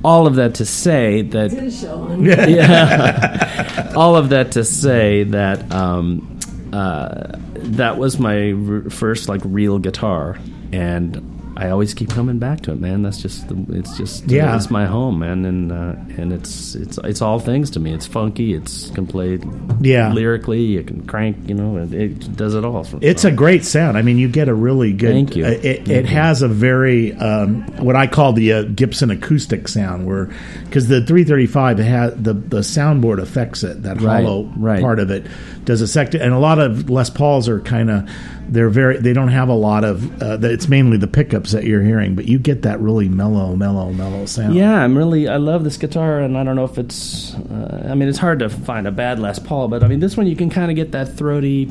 all 0.04 0.26
of 0.26 0.34
that 0.36 0.54
to 0.56 0.64
say 0.66 1.22
that 1.22 1.52
yeah, 2.48 3.92
all 3.96 4.16
of 4.16 4.30
that 4.30 4.52
to 4.52 4.64
say 4.64 5.24
that 5.24 5.70
um, 5.72 6.38
uh, 6.72 7.36
that 7.54 7.98
was 7.98 8.18
my 8.18 8.52
r- 8.52 8.90
first 8.90 9.28
like 9.28 9.40
real 9.44 9.78
guitar, 9.78 10.38
and 10.72 11.31
I 11.56 11.68
always 11.68 11.92
keep 11.94 12.08
coming 12.10 12.38
back 12.38 12.60
to 12.62 12.72
it, 12.72 12.80
man. 12.80 13.02
That's 13.02 13.20
just 13.20 13.48
the, 13.48 13.64
it's 13.76 13.96
just 13.98 14.28
Yeah. 14.30 14.56
it's 14.56 14.70
my 14.70 14.86
home, 14.86 15.18
man, 15.18 15.44
and 15.44 15.70
uh, 15.70 15.94
and 16.16 16.32
it's 16.32 16.74
it's 16.74 16.98
it's 17.04 17.20
all 17.20 17.38
things 17.38 17.70
to 17.70 17.80
me. 17.80 17.92
It's 17.92 18.06
funky. 18.06 18.54
It's 18.54 18.90
can 18.90 19.06
play 19.06 19.38
Yeah. 19.80 20.12
lyrically. 20.12 20.62
You 20.62 20.82
can 20.82 21.02
crank. 21.06 21.36
You 21.46 21.54
know, 21.54 21.76
it, 21.76 21.92
it 21.92 22.36
does 22.36 22.54
it 22.54 22.64
all. 22.64 22.86
It's 23.00 23.24
a 23.24 23.30
great 23.30 23.64
sound. 23.64 23.98
I 23.98 24.02
mean, 24.02 24.16
you 24.18 24.28
get 24.28 24.48
a 24.48 24.54
really 24.54 24.92
good. 24.92 25.12
Thank 25.12 25.36
you. 25.36 25.44
uh, 25.44 25.48
It, 25.50 25.88
it 25.90 26.06
has 26.06 26.40
a 26.42 26.48
very 26.48 27.12
um, 27.14 27.62
what 27.84 27.96
I 27.96 28.06
call 28.06 28.32
the 28.32 28.52
uh, 28.52 28.62
Gibson 28.62 29.10
acoustic 29.10 29.68
sound, 29.68 30.06
where 30.06 30.30
because 30.64 30.88
the 30.88 31.00
335 31.04 31.78
has 31.78 32.14
the 32.14 32.32
the 32.34 32.60
soundboard 32.60 33.20
affects 33.20 33.62
it. 33.62 33.82
That 33.82 34.00
Right, 34.00 34.24
hollow 34.24 34.50
right. 34.56 34.80
part 34.80 34.98
of 35.00 35.10
it 35.10 35.26
does 35.64 35.82
affect 35.82 36.14
it, 36.14 36.22
and 36.22 36.32
a 36.32 36.38
lot 36.38 36.58
of 36.58 36.88
Les 36.88 37.10
Pauls 37.10 37.48
are 37.48 37.60
kind 37.60 37.90
of 37.90 38.08
they're 38.48 38.70
very 38.70 38.98
they 38.98 39.12
don't 39.12 39.28
have 39.28 39.48
a 39.48 39.54
lot 39.54 39.84
of. 39.84 40.22
Uh, 40.22 40.38
it's 40.42 40.68
mainly 40.68 40.96
the 40.96 41.06
pickups 41.06 41.52
that 41.52 41.64
you're 41.64 41.82
hearing, 41.82 42.14
but 42.14 42.26
you 42.26 42.38
get 42.38 42.62
that 42.62 42.80
really 42.80 43.08
mellow, 43.08 43.54
mellow, 43.56 43.92
mellow 43.92 44.26
sound. 44.26 44.54
Yeah, 44.54 44.74
I'm 44.74 44.96
really 44.96 45.28
I 45.28 45.36
love 45.36 45.64
this 45.64 45.76
guitar, 45.76 46.20
and 46.20 46.36
I 46.36 46.44
don't 46.44 46.56
know 46.56 46.64
if 46.64 46.78
it's. 46.78 47.34
Uh, 47.34 47.88
I 47.90 47.94
mean, 47.94 48.08
it's 48.08 48.18
hard 48.18 48.40
to 48.40 48.48
find 48.48 48.86
a 48.86 48.92
bad 48.92 49.18
Les 49.18 49.38
Paul, 49.38 49.68
but 49.68 49.82
I 49.82 49.88
mean, 49.88 50.00
this 50.00 50.16
one 50.16 50.26
you 50.26 50.36
can 50.36 50.50
kind 50.50 50.70
of 50.70 50.76
get 50.76 50.92
that 50.92 51.16
throaty 51.16 51.70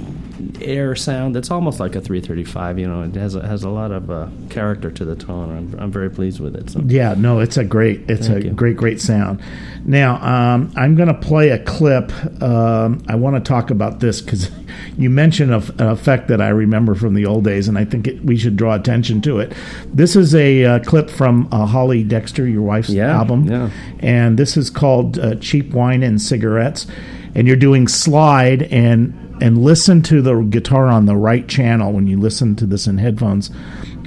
air 0.62 0.96
sound 0.96 1.36
that's 1.36 1.52
almost 1.52 1.80
like 1.80 1.96
a 1.96 2.02
335. 2.02 2.80
You 2.80 2.88
know, 2.88 3.04
it 3.04 3.16
has 3.16 3.36
a, 3.36 3.46
has 3.46 3.64
a 3.64 3.70
lot 3.70 3.92
of 3.92 4.10
uh, 4.10 4.28
character 4.50 4.92
to 4.92 5.06
the 5.06 5.16
tone. 5.16 5.56
I'm 5.56 5.80
I'm 5.80 5.92
very 5.92 6.10
pleased 6.10 6.40
with 6.40 6.56
it. 6.56 6.70
So. 6.70 6.82
Yeah, 6.86 7.16
no, 7.18 7.40
it's 7.40 7.58
a 7.58 7.64
great, 7.64 8.10
it's 8.10 8.28
Thank 8.28 8.46
a 8.46 8.48
you. 8.48 8.54
great, 8.54 8.78
great 8.78 9.02
sound. 9.02 9.42
Now, 9.86 10.16
um, 10.22 10.72
I'm 10.76 10.96
going 10.96 11.08
to 11.08 11.14
play 11.14 11.50
a 11.50 11.60
clip. 11.64 12.12
Um, 12.42 13.04
I 13.08 13.16
want 13.16 13.36
to 13.36 13.48
talk 13.48 13.72
about 13.72 14.00
this 14.00 14.22
because 14.22 14.52
you 14.98 15.10
mentioned 15.10 15.52
a, 15.54 15.58
an 15.80 15.88
effect 15.88 16.28
that 16.28 16.42
I 16.42 16.50
remember 16.62 16.96
from 16.96 17.14
the 17.14 17.26
old 17.26 17.44
days, 17.44 17.68
and 17.68 17.78
I 17.78 17.86
think 17.86 18.08
it, 18.08 18.24
we 18.24 18.38
should 18.38 18.56
draw 18.56 18.76
attention 18.76 19.22
to 19.22 19.40
it. 19.40 19.54
This 19.94 20.16
is 20.16 20.34
a 20.34 20.64
uh, 20.66 20.80
clip 20.80 21.10
from 21.10 21.48
uh, 21.52 21.66
Holly 21.66 22.04
Dexter, 22.04 22.48
your 22.48 22.62
wife's 22.62 22.90
Yeah, 22.90 23.16
album, 23.16 23.46
yeah. 23.50 23.70
and 24.00 24.38
this 24.40 24.58
is 24.58 24.70
called 24.70 25.18
uh, 25.20 25.36
"Cheap 25.36 25.74
Wine 25.74 26.04
and 26.04 26.22
Cigarettes." 26.22 26.88
And 27.34 27.48
you're 27.48 27.56
doing 27.56 27.88
slide 27.88 28.64
and 28.64 29.14
and 29.42 29.64
listen 29.64 30.02
to 30.04 30.22
the 30.22 30.36
guitar 30.42 30.88
on 30.88 31.06
the 31.06 31.16
right 31.16 31.48
channel 31.48 31.92
when 31.94 32.06
you 32.06 32.20
listen 32.20 32.56
to 32.58 32.66
this 32.66 32.88
in 32.88 32.98
headphones. 32.98 33.50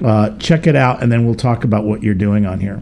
Uh, 0.05 0.31
check 0.39 0.67
it 0.67 0.77
out, 0.77 1.03
and 1.03 1.11
then 1.11 1.25
we'll 1.25 1.35
talk 1.35 1.65
about 1.65 1.85
what 1.85 2.03
you're 2.03 2.15
doing 2.15 2.47
on 2.47 2.61
here. 2.61 2.81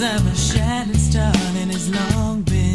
Of 0.00 0.26
a 0.32 0.36
shattered 0.36 0.96
star 0.96 1.32
that 1.32 1.68
has 1.72 1.90
long 1.90 2.42
been 2.42 2.67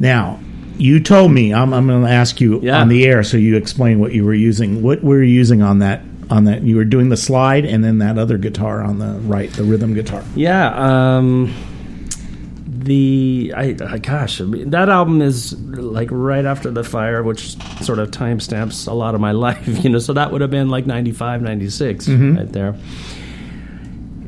Now, 0.00 0.38
you 0.78 1.00
told 1.00 1.32
me 1.32 1.54
I'm, 1.54 1.72
I'm 1.72 1.86
going 1.86 2.04
to 2.04 2.10
ask 2.10 2.40
you 2.40 2.60
Yeah. 2.62 2.80
on 2.80 2.88
the 2.88 3.06
air, 3.06 3.22
so 3.22 3.36
you 3.36 3.56
explain 3.56 3.98
what 3.98 4.12
you 4.12 4.24
were 4.24 4.34
using. 4.34 4.82
What 4.82 5.02
were 5.02 5.22
you 5.22 5.32
using 5.34 5.62
on 5.62 5.78
that? 5.78 6.02
On 6.28 6.44
that, 6.44 6.62
you 6.62 6.74
were 6.76 6.84
doing 6.84 7.08
the 7.08 7.16
slide, 7.16 7.64
and 7.64 7.84
then 7.84 7.98
that 7.98 8.18
other 8.18 8.36
guitar 8.36 8.82
on 8.82 8.98
the 8.98 9.12
right, 9.28 9.50
the 9.52 9.62
rhythm 9.62 9.94
guitar. 9.94 10.24
Yeah. 10.34 11.16
Um, 11.16 11.54
the 12.66 13.52
I, 13.56 13.76
I 13.84 13.98
gosh, 13.98 14.40
I 14.40 14.44
mean, 14.44 14.70
that 14.70 14.88
album 14.88 15.22
is 15.22 15.58
like 15.60 16.08
right 16.10 16.44
after 16.44 16.70
the 16.70 16.84
fire, 16.84 17.22
which 17.22 17.56
sort 17.82 17.98
of 17.98 18.10
timestamps 18.10 18.88
a 18.88 18.92
lot 18.92 19.14
of 19.14 19.20
my 19.20 19.32
life. 19.46 19.66
You 19.84 19.90
know, 19.90 19.98
so 19.98 20.12
that 20.14 20.32
would 20.32 20.40
have 20.40 20.50
been 20.50 20.68
like 20.68 20.86
95, 20.86 21.42
96 21.42 22.08
right 22.08 22.52
there. 22.52 22.74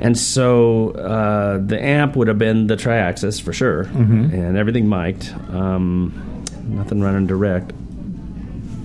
And 0.00 0.16
so 0.16 0.90
uh, 0.90 1.58
the 1.58 1.82
amp 1.82 2.14
would 2.16 2.28
have 2.28 2.38
been 2.38 2.68
the 2.68 2.76
triaxis 2.76 3.40
for 3.42 3.52
sure, 3.52 3.82
and 3.82 4.56
everything 4.56 4.88
mic'd. 4.88 5.28
Um, 5.50 6.44
nothing 6.68 7.00
running 7.00 7.26
direct. 7.26 7.72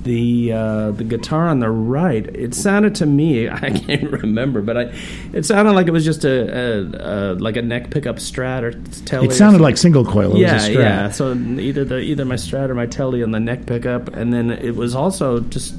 The 0.04 0.52
uh, 0.52 0.92
the 0.92 1.06
guitar 1.06 1.48
on 1.48 1.60
the 1.60 1.70
right, 1.70 2.26
it 2.26 2.54
sounded 2.54 2.96
to 2.96 3.06
me, 3.06 3.48
I 3.50 3.70
can't 3.70 4.12
remember, 4.12 4.62
but 4.62 4.78
I, 4.78 4.94
it 5.32 5.46
sounded 5.46 5.74
like 5.74 5.88
it 5.88 5.92
was 5.92 6.04
just 6.04 6.26
a, 6.26 6.32
a, 6.32 6.82
a 6.82 7.34
like 7.36 7.56
a 7.56 7.62
neck 7.62 7.90
pickup 7.90 8.18
Strat 8.18 8.64
or 8.64 8.72
Telly. 9.06 9.28
It 9.28 9.34
sounded 9.34 9.62
like 9.62 9.78
single 9.78 10.04
coil. 10.04 10.36
It 10.36 10.40
yeah, 10.40 10.56
was 10.56 10.68
a 10.68 10.72
Strat. 10.72 10.76
yeah. 10.76 11.10
So 11.12 11.34
either 11.34 11.86
the 11.86 12.00
either 12.00 12.26
my 12.26 12.36
Strat 12.36 12.70
or 12.70 12.76
my 12.76 12.86
Telly 12.86 13.24
on 13.24 13.32
the 13.32 13.40
neck 13.40 13.66
pickup, 13.66 14.10
and 14.10 14.34
then 14.34 14.52
it 14.52 14.76
was 14.76 14.94
also 14.94 15.40
just 15.40 15.76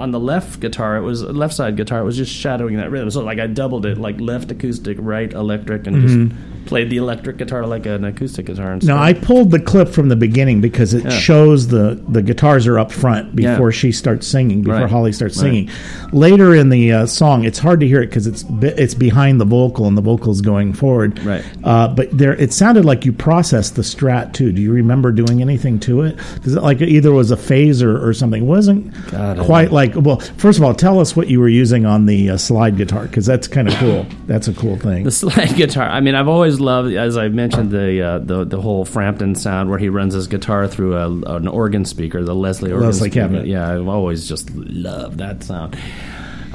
on 0.00 0.10
the 0.10 0.20
left 0.20 0.60
guitar. 0.60 0.96
It 0.96 1.02
was 1.02 1.22
left 1.22 1.54
side 1.54 1.76
guitar. 1.76 2.00
It 2.00 2.04
was 2.04 2.16
just 2.16 2.32
shadowing 2.32 2.76
that 2.78 2.90
rhythm. 2.90 3.10
So 3.10 3.22
like 3.22 3.38
I 3.38 3.46
doubled 3.46 3.86
it, 3.86 3.98
like 3.98 4.20
left 4.20 4.50
acoustic, 4.50 4.96
right 5.00 5.32
electric, 5.32 5.86
and 5.86 6.02
just 6.02 6.14
mm-hmm. 6.14 6.49
Played 6.66 6.90
the 6.90 6.96
electric 6.98 7.36
guitar 7.38 7.66
like 7.66 7.86
an 7.86 8.04
acoustic 8.04 8.46
guitar. 8.46 8.72
And 8.72 8.86
Now. 8.86 9.02
I 9.02 9.12
pulled 9.12 9.50
the 9.50 9.58
clip 9.58 9.88
from 9.88 10.08
the 10.08 10.16
beginning 10.16 10.60
because 10.60 10.94
it 10.94 11.04
Yeah. 11.04 11.10
shows 11.10 11.68
the 11.68 11.98
the 12.08 12.22
guitars 12.22 12.66
are 12.66 12.78
up 12.78 12.92
front 12.92 13.34
before 13.36 13.70
Yeah. 13.70 13.76
she 13.76 13.92
starts 13.92 14.26
singing, 14.26 14.62
before 14.62 14.80
Right. 14.82 14.90
Holly 14.90 15.12
starts 15.12 15.36
Right. 15.38 15.42
singing. 15.44 15.68
Later 16.12 16.54
in 16.54 16.68
the 16.70 16.92
uh, 16.92 17.06
song, 17.06 17.44
it's 17.44 17.58
hard 17.58 17.80
to 17.80 17.86
hear 17.88 18.02
it 18.02 18.06
because 18.06 18.26
it's 18.26 18.44
it's 18.62 18.94
behind 18.94 19.40
the 19.40 19.44
vocal 19.44 19.86
and 19.86 19.96
the 19.96 20.02
vocal's 20.02 20.40
going 20.40 20.72
forward. 20.72 21.18
Right. 21.24 21.42
Uh, 21.64 21.88
but 21.88 22.08
there, 22.16 22.34
it 22.34 22.52
sounded 22.52 22.84
like 22.84 23.04
you 23.04 23.12
processed 23.12 23.76
the 23.76 23.82
Strat 23.82 24.32
too. 24.32 24.52
Do 24.52 24.60
you 24.62 24.72
remember 24.72 25.12
doing 25.12 25.40
anything 25.40 25.78
to 25.80 26.02
it? 26.02 26.16
Because 26.34 26.54
it 26.56 26.62
like 26.62 26.80
either 26.80 27.12
was 27.12 27.30
a 27.30 27.36
phaser 27.36 28.02
or 28.02 28.12
something. 28.12 28.42
It 28.42 28.46
wasn't 28.46 28.92
God, 29.10 29.38
quite 29.38 29.72
like. 29.72 29.94
Well, 29.96 30.20
first 30.36 30.58
of 30.58 30.64
all, 30.64 30.74
tell 30.74 31.00
us 31.00 31.16
what 31.16 31.28
you 31.28 31.40
were 31.40 31.48
using 31.48 31.86
on 31.86 32.06
the 32.06 32.30
uh, 32.30 32.36
slide 32.36 32.76
guitar 32.76 33.02
because 33.02 33.26
that's 33.26 33.48
kind 33.48 33.68
of 33.68 33.74
cool. 33.74 34.06
That's 34.26 34.48
a 34.48 34.52
cool 34.52 34.76
thing. 34.76 35.04
The 35.04 35.10
slide 35.22 35.54
guitar. 35.56 35.88
I 35.88 36.00
mean, 36.00 36.14
I've 36.14 36.28
always 36.28 36.59
loved, 36.60 36.94
as 36.94 37.16
I 37.16 37.28
mentioned, 37.28 37.70
the 37.70 38.02
uh, 38.02 38.18
the 38.18 38.44
the 38.44 38.60
whole 38.60 38.84
Frampton 38.84 39.34
sound 39.34 39.70
where 39.70 39.78
he 39.78 39.88
runs 39.88 40.14
his 40.14 40.26
guitar 40.26 40.68
through 40.68 40.96
a, 40.96 41.36
an 41.36 41.48
organ 41.48 41.84
speaker, 41.84 42.22
the 42.22 42.34
Leslie 42.34 42.70
organ 42.72 42.86
Leslie 42.86 43.10
speaker. 43.10 43.22
cabinet. 43.26 43.46
Yeah, 43.46 43.70
I've 43.72 43.88
always 43.88 44.28
just 44.28 44.50
loved 44.54 45.18
that 45.18 45.42
sound. 45.42 45.76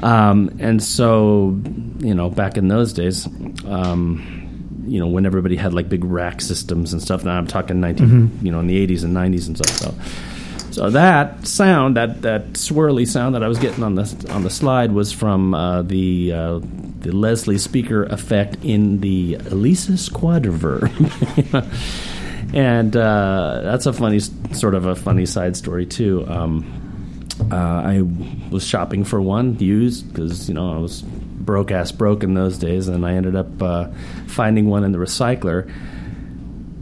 Um, 0.02 0.56
and 0.60 0.82
so, 0.82 1.58
you 1.98 2.14
know, 2.14 2.28
back 2.28 2.56
in 2.56 2.68
those 2.68 2.92
days, 2.92 3.26
um, 3.66 4.84
you 4.86 5.00
know, 5.00 5.06
when 5.06 5.26
everybody 5.26 5.56
had 5.56 5.72
like 5.74 5.88
big 5.88 6.04
rack 6.04 6.40
systems 6.40 6.92
and 6.92 7.02
stuff. 7.02 7.24
Now 7.24 7.36
I'm 7.36 7.46
talking 7.46 7.80
19, 7.80 8.40
you 8.42 8.52
know, 8.52 8.60
in 8.60 8.66
the 8.66 8.86
80s 8.86 9.04
and 9.04 9.16
90s 9.16 9.46
and 9.46 9.56
stuff. 9.56 9.76
So, 9.76 9.94
so 10.76 10.90
that 10.90 11.46
sound, 11.46 11.96
that 11.96 12.20
that 12.20 12.52
swirly 12.52 13.08
sound 13.08 13.34
that 13.34 13.42
I 13.42 13.48
was 13.48 13.58
getting 13.58 13.82
on 13.82 13.94
the 13.94 14.26
on 14.28 14.42
the 14.42 14.50
slide 14.50 14.92
was 14.92 15.10
from 15.10 15.54
uh, 15.54 15.80
the 15.80 16.30
uh, 16.30 16.60
the 16.98 17.12
Leslie 17.12 17.56
speaker 17.56 18.04
effect 18.04 18.58
in 18.62 19.00
the 19.00 19.36
Alesis 19.36 20.10
Quadriverb. 20.10 20.92
and 22.54 22.94
uh, 22.94 23.60
that's 23.62 23.86
a 23.86 23.92
funny 23.94 24.18
sort 24.18 24.74
of 24.74 24.84
a 24.84 24.94
funny 24.94 25.24
side 25.24 25.56
story 25.56 25.86
too. 25.86 26.26
Um, 26.28 27.26
uh, 27.50 27.54
I 27.56 28.02
was 28.50 28.62
shopping 28.62 29.02
for 29.04 29.18
one 29.22 29.58
used 29.58 30.12
because 30.12 30.46
you 30.46 30.54
know 30.54 30.74
I 30.74 30.78
was 30.78 31.00
broke 31.00 31.70
ass 31.70 31.90
broke 31.90 32.22
in 32.22 32.34
those 32.34 32.58
days, 32.58 32.88
and 32.88 33.06
I 33.06 33.14
ended 33.14 33.34
up 33.34 33.62
uh, 33.62 33.88
finding 34.26 34.68
one 34.68 34.84
in 34.84 34.92
the 34.92 34.98
recycler. 34.98 35.72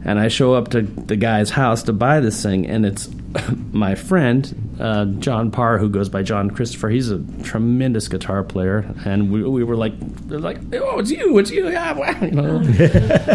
And 0.03 0.19
I 0.19 0.27
show 0.27 0.53
up 0.53 0.67
to 0.71 0.81
the 0.81 1.15
guy's 1.15 1.49
house 1.49 1.83
to 1.83 1.93
buy 1.93 2.19
this 2.19 2.43
thing, 2.43 2.67
and 2.67 2.85
it's 2.85 3.09
my 3.75 3.93
friend 3.93 4.77
uh, 4.79 5.05
John 5.19 5.51
Parr, 5.51 5.77
who 5.77 5.89
goes 5.89 6.07
by 6.07 6.23
John 6.23 6.49
Christopher. 6.49 6.89
He's 6.89 7.11
a 7.11 7.19
tremendous 7.43 8.07
guitar 8.07 8.41
player, 8.43 8.85
and 9.05 9.31
we, 9.31 9.43
we 9.43 9.63
were 9.63 9.75
like, 9.75 9.93
like, 10.27 10.57
oh, 10.75 10.99
it's 10.99 11.11
you, 11.11 11.37
it's 11.37 11.51
you, 11.51 11.69
yeah, 11.69 11.91
wow, 11.93 12.19
you 12.21 12.31
know. 12.31 12.61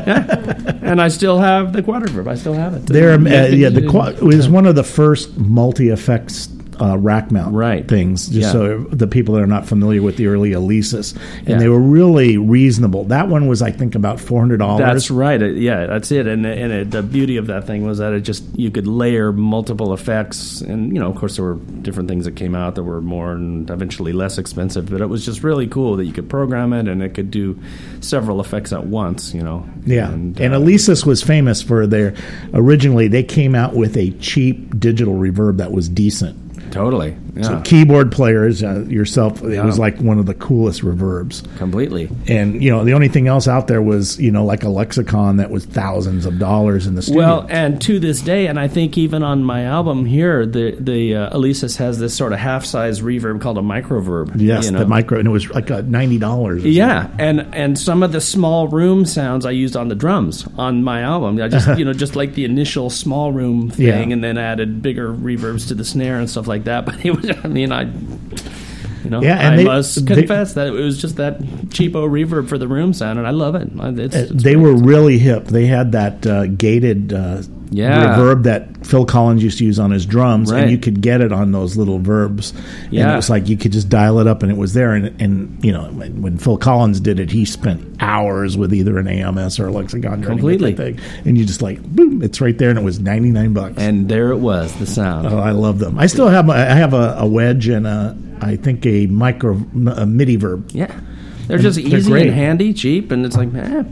Yeah. 0.00 0.78
And 0.82 1.00
I 1.00 1.08
still 1.08 1.38
have 1.38 1.72
the 1.72 1.82
quadriverb. 1.82 2.26
I 2.26 2.34
still 2.34 2.54
have 2.54 2.74
it. 2.74 2.86
There, 2.86 3.12
uh, 3.12 3.46
yeah, 3.48 3.68
the 3.68 3.86
qua- 3.86 4.08
it 4.08 4.22
was 4.22 4.48
one 4.48 4.66
of 4.66 4.74
the 4.74 4.82
first 4.84 5.36
multi 5.36 5.90
effects 5.90 6.48
uh, 6.80 6.96
rack 6.98 7.30
mount 7.30 7.54
Right. 7.54 7.86
things. 7.86 8.26
Just 8.28 8.46
Yeah. 8.46 8.52
so 8.52 8.86
the 8.90 9.06
people 9.06 9.34
that 9.34 9.42
are 9.42 9.46
not 9.46 9.66
familiar 9.66 10.02
with 10.02 10.16
the 10.16 10.26
early 10.26 10.52
Alesis, 10.52 11.14
and 11.40 11.48
Yeah. 11.48 11.58
they 11.58 11.68
were 11.68 11.78
really 11.80 12.38
reasonable. 12.38 13.04
That 13.04 13.28
one 13.28 13.46
was, 13.46 13.60
I 13.62 13.70
think, 13.70 13.94
about 13.94 14.18
four 14.18 14.40
hundred 14.40 14.58
dollars. 14.58 14.80
That's 14.80 15.10
right. 15.10 15.40
It, 15.40 15.56
yeah, 15.58 15.86
that's 15.86 16.10
it. 16.10 16.26
And 16.26 16.46
and 16.46 16.72
it, 16.72 16.90
the 16.90 17.02
beauty 17.02 17.36
of 17.36 17.46
that 17.48 17.66
thing 17.66 17.84
was 17.86 17.98
that 17.98 18.12
it 18.12 18.20
just 18.22 18.44
you 18.56 18.70
could 18.70 18.86
layer 18.86 19.32
multiple 19.32 19.92
effects, 19.92 20.60
and 20.62 20.92
you 20.92 20.98
know, 20.98 21.10
of 21.10 21.16
course, 21.16 21.36
there 21.36 21.44
were 21.44 21.58
different 21.82 22.08
things 22.08 22.24
that 22.24 22.36
came 22.36 22.54
out 22.54 22.74
that 22.76 22.82
were 22.84 23.00
more 23.00 23.32
and 23.32 23.68
eventually 23.70 24.12
less 24.12 24.38
expensive. 24.38 24.90
But 24.90 25.00
it 25.00 25.08
was 25.08 25.24
just 25.24 25.42
really 25.44 25.66
cool 25.66 25.96
that 25.96 26.04
you 26.06 26.12
could 26.12 26.28
program 26.28 26.72
it 26.72 26.88
and 26.88 27.02
it 27.02 27.14
could 27.14 27.30
do 27.30 27.58
several 28.00 28.40
effects 28.40 28.72
at 28.72 28.86
once. 28.86 29.34
You 29.34 29.42
know. 29.42 29.64
Yeah, 29.86 30.10
And, 30.12 30.38
and, 30.40 30.54
uh, 30.54 30.58
Alesis 30.58 31.04
was 31.06 31.22
famous 31.22 31.62
for 31.62 31.86
their. 31.86 32.14
Originally, 32.54 33.08
they 33.08 33.22
came 33.22 33.54
out 33.54 33.74
with 33.74 33.96
a 33.96 34.10
cheap 34.20 34.78
digital 34.78 35.14
reverb 35.14 35.58
that 35.58 35.72
was 35.72 35.88
decent. 35.88 36.36
Totally. 36.70 37.16
Yeah. 37.36 37.42
So 37.42 37.60
keyboard 37.62 38.10
players, 38.12 38.62
uh, 38.62 38.84
yourself, 38.88 39.42
it 39.42 39.54
Yeah. 39.54 39.64
was 39.64 39.78
like 39.78 39.98
one 40.00 40.18
of 40.18 40.26
the 40.26 40.34
coolest 40.34 40.82
reverbs. 40.82 41.42
completely. 41.58 42.08
And 42.28 42.62
you 42.62 42.70
know, 42.70 42.84
the 42.84 42.92
only 42.94 43.08
thing 43.08 43.28
else 43.28 43.46
out 43.48 43.66
there 43.68 43.82
was 43.82 44.18
you 44.18 44.30
know 44.30 44.44
like 44.44 44.64
a 44.64 44.68
lexicon 44.68 45.36
that 45.36 45.50
was 45.50 45.64
thousands 45.64 46.26
of 46.26 46.38
dollars 46.38 46.86
in 46.86 46.94
the 46.94 47.02
studio. 47.02 47.20
Well, 47.22 47.46
and 47.48 47.80
to 47.82 47.98
this 48.00 48.20
day, 48.20 48.46
and 48.46 48.58
I 48.58 48.68
think 48.68 48.96
even 48.98 49.22
on 49.22 49.44
my 49.44 49.64
album 49.64 50.06
here, 50.06 50.46
the 50.46 50.76
the 50.78 51.14
uh, 51.16 51.36
Alesis 51.36 51.76
has 51.76 51.98
this 51.98 52.14
sort 52.14 52.32
of 52.32 52.38
half 52.38 52.64
size 52.64 53.00
reverb 53.00 53.40
called 53.40 53.58
a 53.58 53.62
microverb. 53.62 54.32
yes, 54.36 54.66
you 54.66 54.72
know? 54.72 54.80
the 54.80 54.86
micro, 54.86 55.18
and 55.18 55.28
it 55.28 55.30
was 55.30 55.48
like 55.50 55.70
uh, 55.70 55.82
ninety 55.86 56.18
dollars. 56.18 56.64
Yeah, 56.64 57.08
and 57.18 57.46
and 57.52 57.78
some 57.78 58.02
of 58.02 58.12
the 58.12 58.20
small 58.20 58.68
room 58.68 59.04
sounds 59.06 59.46
I 59.46 59.50
used 59.52 59.76
on 59.76 59.88
the 59.88 59.94
drums 59.94 60.46
on 60.58 60.82
my 60.82 61.02
album. 61.02 61.40
I 61.40 61.48
just 61.48 61.66
you 61.78 61.84
know 61.84 61.92
just 61.92 62.16
like 62.16 62.34
the 62.34 62.44
initial 62.44 62.90
small 62.90 63.32
room 63.32 63.70
thing, 63.70 63.86
Yeah. 63.86 64.14
and 64.14 64.22
then 64.24 64.38
added 64.38 64.82
bigger 64.82 65.12
reverbs 65.12 65.68
to 65.68 65.74
the 65.74 65.84
snare 65.84 66.18
and 66.18 66.28
stuff 66.28 66.46
like 66.48 66.59
that. 66.64 66.84
But 66.90 67.04
it 67.04 67.10
was, 67.16 67.30
I 67.44 67.48
mean, 67.48 67.72
I. 67.72 67.82
You 69.02 69.08
know, 69.08 69.22
Yeah, 69.22 69.38
and 69.38 69.54
I 69.54 69.56
they- 69.56 69.64
must 69.64 70.04
they- 70.06 70.14
confess 70.14 70.52
that 70.54 70.66
it 70.66 70.72
was 70.72 71.00
just 71.00 71.16
that 71.16 71.40
cheapo 71.70 72.06
reverb 72.06 72.48
for 72.48 72.58
the 72.58 72.68
room 72.68 72.92
sound, 72.92 73.18
and 73.18 73.26
I 73.26 73.30
love 73.30 73.54
it. 73.54 73.68
It's, 73.98 74.14
Uh, 74.14 74.18
it's 74.18 74.30
they 74.42 74.52
great. 74.54 74.56
were 74.62 74.74
really 74.76 75.18
hip. 75.18 75.46
They 75.46 75.66
had 75.66 75.92
that 75.92 76.26
uh, 76.26 76.46
gated 76.46 77.14
uh, 77.14 77.40
Yeah. 77.72 78.16
The 78.16 78.22
reverb 78.22 78.42
that 78.44 78.84
Phil 78.86 79.04
Collins 79.04 79.42
used 79.44 79.58
to 79.58 79.64
use 79.64 79.78
on 79.78 79.90
his 79.92 80.04
drums, 80.04 80.50
Right. 80.52 80.62
and 80.62 80.70
you 80.72 80.78
could 80.78 81.00
get 81.00 81.20
it 81.20 81.32
on 81.32 81.52
those 81.52 81.76
little 81.76 81.98
verbs. 82.00 82.52
and 82.84 82.92
Yeah. 82.92 83.12
it 83.12 83.16
was 83.16 83.30
like 83.30 83.48
you 83.48 83.56
could 83.56 83.70
just 83.72 83.88
dial 83.88 84.18
it 84.18 84.26
up, 84.26 84.42
and 84.42 84.50
it 84.50 84.58
was 84.58 84.74
there. 84.74 84.92
And, 84.94 85.20
and 85.22 85.56
you 85.64 85.72
know, 85.72 85.84
when, 85.92 86.20
when 86.22 86.36
Phil 86.38 86.56
Collins 86.56 86.98
did 87.00 87.20
it, 87.20 87.30
he 87.30 87.44
spent 87.44 87.80
hours 88.00 88.56
with 88.56 88.74
either 88.74 88.98
an 88.98 89.06
AMS 89.06 89.60
or 89.60 89.68
a 89.68 89.72
lexicon 89.72 90.20
trying 90.20 90.20
to 90.22 90.26
get 90.26 90.58
Completely. 90.58 90.72
thing. 90.74 90.98
And 91.24 91.38
you 91.38 91.44
just 91.44 91.62
like, 91.62 91.80
boom, 91.82 92.22
it's 92.22 92.40
right 92.40 92.56
there, 92.58 92.70
and 92.70 92.78
it 92.78 92.82
was 92.84 92.98
ninety 92.98 93.30
nine 93.30 93.52
bucks. 93.52 93.74
and 93.78 94.08
there 94.08 94.30
it 94.32 94.38
was, 94.38 94.72
the 94.74 94.86
sound. 94.86 95.28
Oh, 95.28 95.38
I 95.38 95.52
love 95.52 95.78
them. 95.78 95.98
I 95.98 96.06
still 96.06 96.28
have 96.28 96.46
my, 96.46 96.56
I 96.56 96.74
have 96.74 96.92
a, 96.94 97.16
a 97.18 97.26
wedge 97.26 97.68
and 97.68 97.86
a 97.86 98.16
I 98.40 98.56
think 98.56 98.84
a 98.86 99.06
micro 99.06 99.52
a 99.94 100.06
MIDI 100.06 100.36
verb. 100.36 100.70
yeah, 100.72 100.90
they're 101.46 101.58
just 101.58 101.76
they're 101.76 101.98
easy 101.98 102.10
great. 102.10 102.26
and 102.26 102.34
handy, 102.34 102.72
cheap, 102.72 103.12
and 103.12 103.24
it's 103.26 103.36
like, 103.36 103.54
eh, 103.54 103.82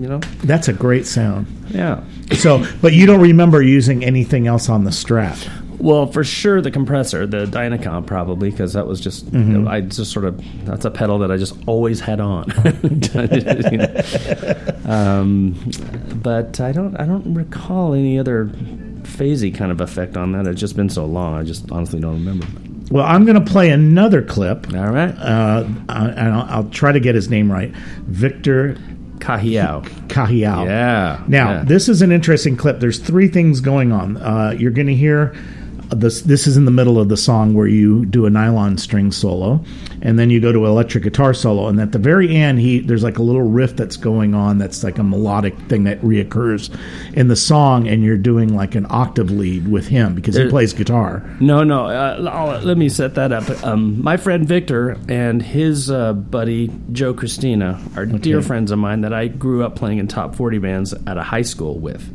you 0.00 0.06
know, 0.08 0.20
That's 0.44 0.68
a 0.68 0.72
great 0.72 1.04
sound. 1.06 1.46
yeah. 1.68 2.00
So, 2.36 2.64
but 2.82 2.92
you 2.92 3.06
don't 3.06 3.20
remember 3.20 3.62
using 3.62 4.04
anything 4.04 4.46
else 4.46 4.68
on 4.68 4.84
the 4.84 4.90
Strat. 4.90 5.48
Well, 5.78 6.10
for 6.10 6.24
sure, 6.24 6.60
the 6.60 6.72
compressor, 6.72 7.24
the 7.26 7.46
Dynacomp 7.46 8.06
probably 8.06 8.50
because 8.50 8.72
that 8.72 8.86
was 8.86 9.00
just 9.00 9.26
Mm-hmm. 9.30 9.68
I 9.68 9.82
just 9.82 10.12
sort 10.12 10.24
of 10.24 10.42
that's 10.64 10.84
a 10.84 10.90
pedal 10.90 11.18
that 11.20 11.30
I 11.30 11.36
just 11.36 11.54
always 11.66 12.00
had 12.00 12.18
on. 12.20 12.50
You 12.82 12.90
know? 13.78 14.92
um, 14.92 15.54
but 16.22 16.60
I 16.60 16.72
don't 16.72 16.96
I 16.96 17.06
don't 17.06 17.32
recall 17.34 17.94
any 17.94 18.18
other 18.18 18.46
phasey 19.02 19.54
kind 19.54 19.70
of 19.70 19.80
effect 19.80 20.16
on 20.16 20.32
that. 20.32 20.46
It's 20.46 20.60
just 20.60 20.76
been 20.76 20.90
so 20.90 21.04
long. 21.04 21.34
I 21.34 21.44
just 21.44 21.70
honestly 21.70 22.00
don't 22.00 22.14
remember. 22.14 22.46
Well, 22.90 23.04
I'm 23.04 23.26
going 23.26 23.42
to 23.42 23.50
play 23.50 23.70
another 23.70 24.22
clip, 24.22 24.72
All 24.72 24.88
right, 24.88 25.10
uh, 25.10 25.64
and 25.90 26.20
I'll, 26.32 26.46
I'll 26.48 26.70
try 26.70 26.90
to 26.90 27.00
get 27.00 27.14
his 27.14 27.28
name 27.28 27.52
right. 27.52 27.70
Victor 28.06 28.78
Cahiao. 29.20 29.82
Cahiao. 30.08 30.64
Yeah. 30.64 31.22
Now, 31.28 31.50
yeah. 31.50 31.64
this 31.64 31.88
is 31.88 32.02
an 32.02 32.12
interesting 32.12 32.56
clip. 32.56 32.80
There's 32.80 32.98
three 32.98 33.28
things 33.28 33.60
going 33.60 33.92
on. 33.92 34.16
Uh, 34.16 34.54
you're 34.58 34.70
going 34.70 34.86
to 34.86 34.94
hear 34.94 35.34
this. 35.90 36.22
This 36.22 36.46
is 36.46 36.56
in 36.56 36.64
the 36.64 36.70
middle 36.70 36.98
of 36.98 37.08
the 37.08 37.16
song 37.16 37.54
where 37.54 37.66
you 37.66 38.04
do 38.06 38.26
a 38.26 38.30
nylon 38.30 38.78
string 38.78 39.12
solo, 39.12 39.64
and 40.02 40.18
then 40.18 40.30
you 40.30 40.40
go 40.40 40.52
to 40.52 40.66
electric 40.66 41.04
guitar 41.04 41.34
solo. 41.34 41.68
And 41.68 41.80
at 41.80 41.92
the 41.92 41.98
very 41.98 42.34
end, 42.34 42.60
he 42.60 42.80
there's 42.80 43.02
like 43.02 43.18
a 43.18 43.22
little 43.22 43.42
riff 43.42 43.76
that's 43.76 43.96
going 43.96 44.34
on. 44.34 44.58
That's 44.58 44.84
like 44.84 44.98
a 44.98 45.02
melodic 45.02 45.58
thing 45.68 45.84
that 45.84 46.00
reoccurs 46.02 46.76
in 47.14 47.28
the 47.28 47.36
song, 47.36 47.88
and 47.88 48.02
you're 48.02 48.16
doing 48.16 48.54
like 48.54 48.74
an 48.74 48.86
octave 48.90 49.30
lead 49.30 49.68
with 49.68 49.88
him 49.88 50.14
because 50.14 50.36
he 50.36 50.48
plays 50.48 50.72
guitar. 50.72 51.24
No, 51.40 51.64
no. 51.64 51.86
Uh, 51.86 52.60
let 52.62 52.76
me 52.78 52.88
set 52.88 53.14
that 53.14 53.32
up. 53.32 53.48
Um, 53.64 54.02
my 54.02 54.16
friend 54.16 54.46
Victor 54.46 54.96
and 55.08 55.42
his 55.42 55.90
uh, 55.90 56.12
buddy 56.12 56.70
Joe 56.92 57.14
Christina 57.14 57.80
are 57.96 58.06
dear 58.06 58.42
friends 58.42 58.70
of 58.70 58.78
mine 58.78 59.02
that 59.02 59.12
I 59.12 59.28
grew 59.28 59.64
up 59.64 59.76
playing 59.76 59.98
in 59.98 60.08
top 60.08 60.34
forty 60.34 60.58
bands 60.58 60.92
at 61.06 61.16
a 61.16 61.22
high 61.22 61.42
school 61.42 61.78
with. 61.78 62.12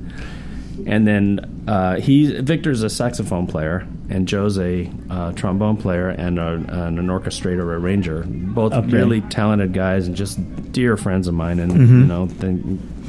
And 0.86 1.08
then 1.08 1.64
uh, 1.68 1.96
he 2.00 2.40
Victor's 2.42 2.84
a 2.84 2.90
saxophone 2.90 3.48
player, 3.48 3.88
and 4.10 4.28
Joe's 4.28 4.58
a 4.60 4.90
uh, 5.10 5.32
trombone 5.34 5.78
player 5.78 6.10
and, 6.10 6.38
a, 6.40 6.54
and 6.54 7.00
an 7.00 7.08
orchestrator 7.08 7.62
arranger. 7.64 8.24
Both 8.28 8.74
Okay. 8.74 8.88
really 8.92 9.22
talented 9.22 9.74
guys 9.74 10.08
and 10.08 10.16
just 10.16 10.40
dear 10.72 10.98
friends 10.98 11.28
of 11.28 11.34
mine. 11.34 11.60
And 11.60 11.72
Mm-hmm. 11.72 12.00
you 12.00 12.06
know, 12.06 12.26
they 12.26 12.58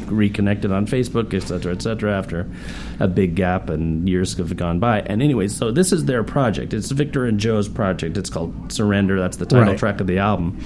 reconnected 0.07 0.71
on 0.71 0.87
Facebook, 0.87 1.33
et 1.35 1.41
cetera, 1.49 1.73
et 1.73 1.81
cetera, 1.83 2.13
after 2.13 2.47
a 3.01 3.09
big 3.09 3.35
gap 3.35 3.71
and 3.71 4.07
years 4.09 4.37
have 4.37 4.55
gone 4.57 4.79
by. 4.79 5.01
And 5.01 5.23
anyway, 5.23 5.49
so 5.49 5.71
this 5.73 5.93
is 5.93 6.05
their 6.05 6.23
project. 6.23 6.75
It's 6.75 6.91
Victor 6.91 7.25
and 7.25 7.41
Joe's 7.41 7.69
project. 7.69 8.17
It's 8.19 8.29
called 8.31 8.71
Surrender. 8.71 9.19
That's 9.19 9.39
the 9.39 9.47
title 9.47 9.69
Right. 9.69 9.79
track 9.79 10.01
of 10.01 10.07
the 10.07 10.19
album. 10.19 10.61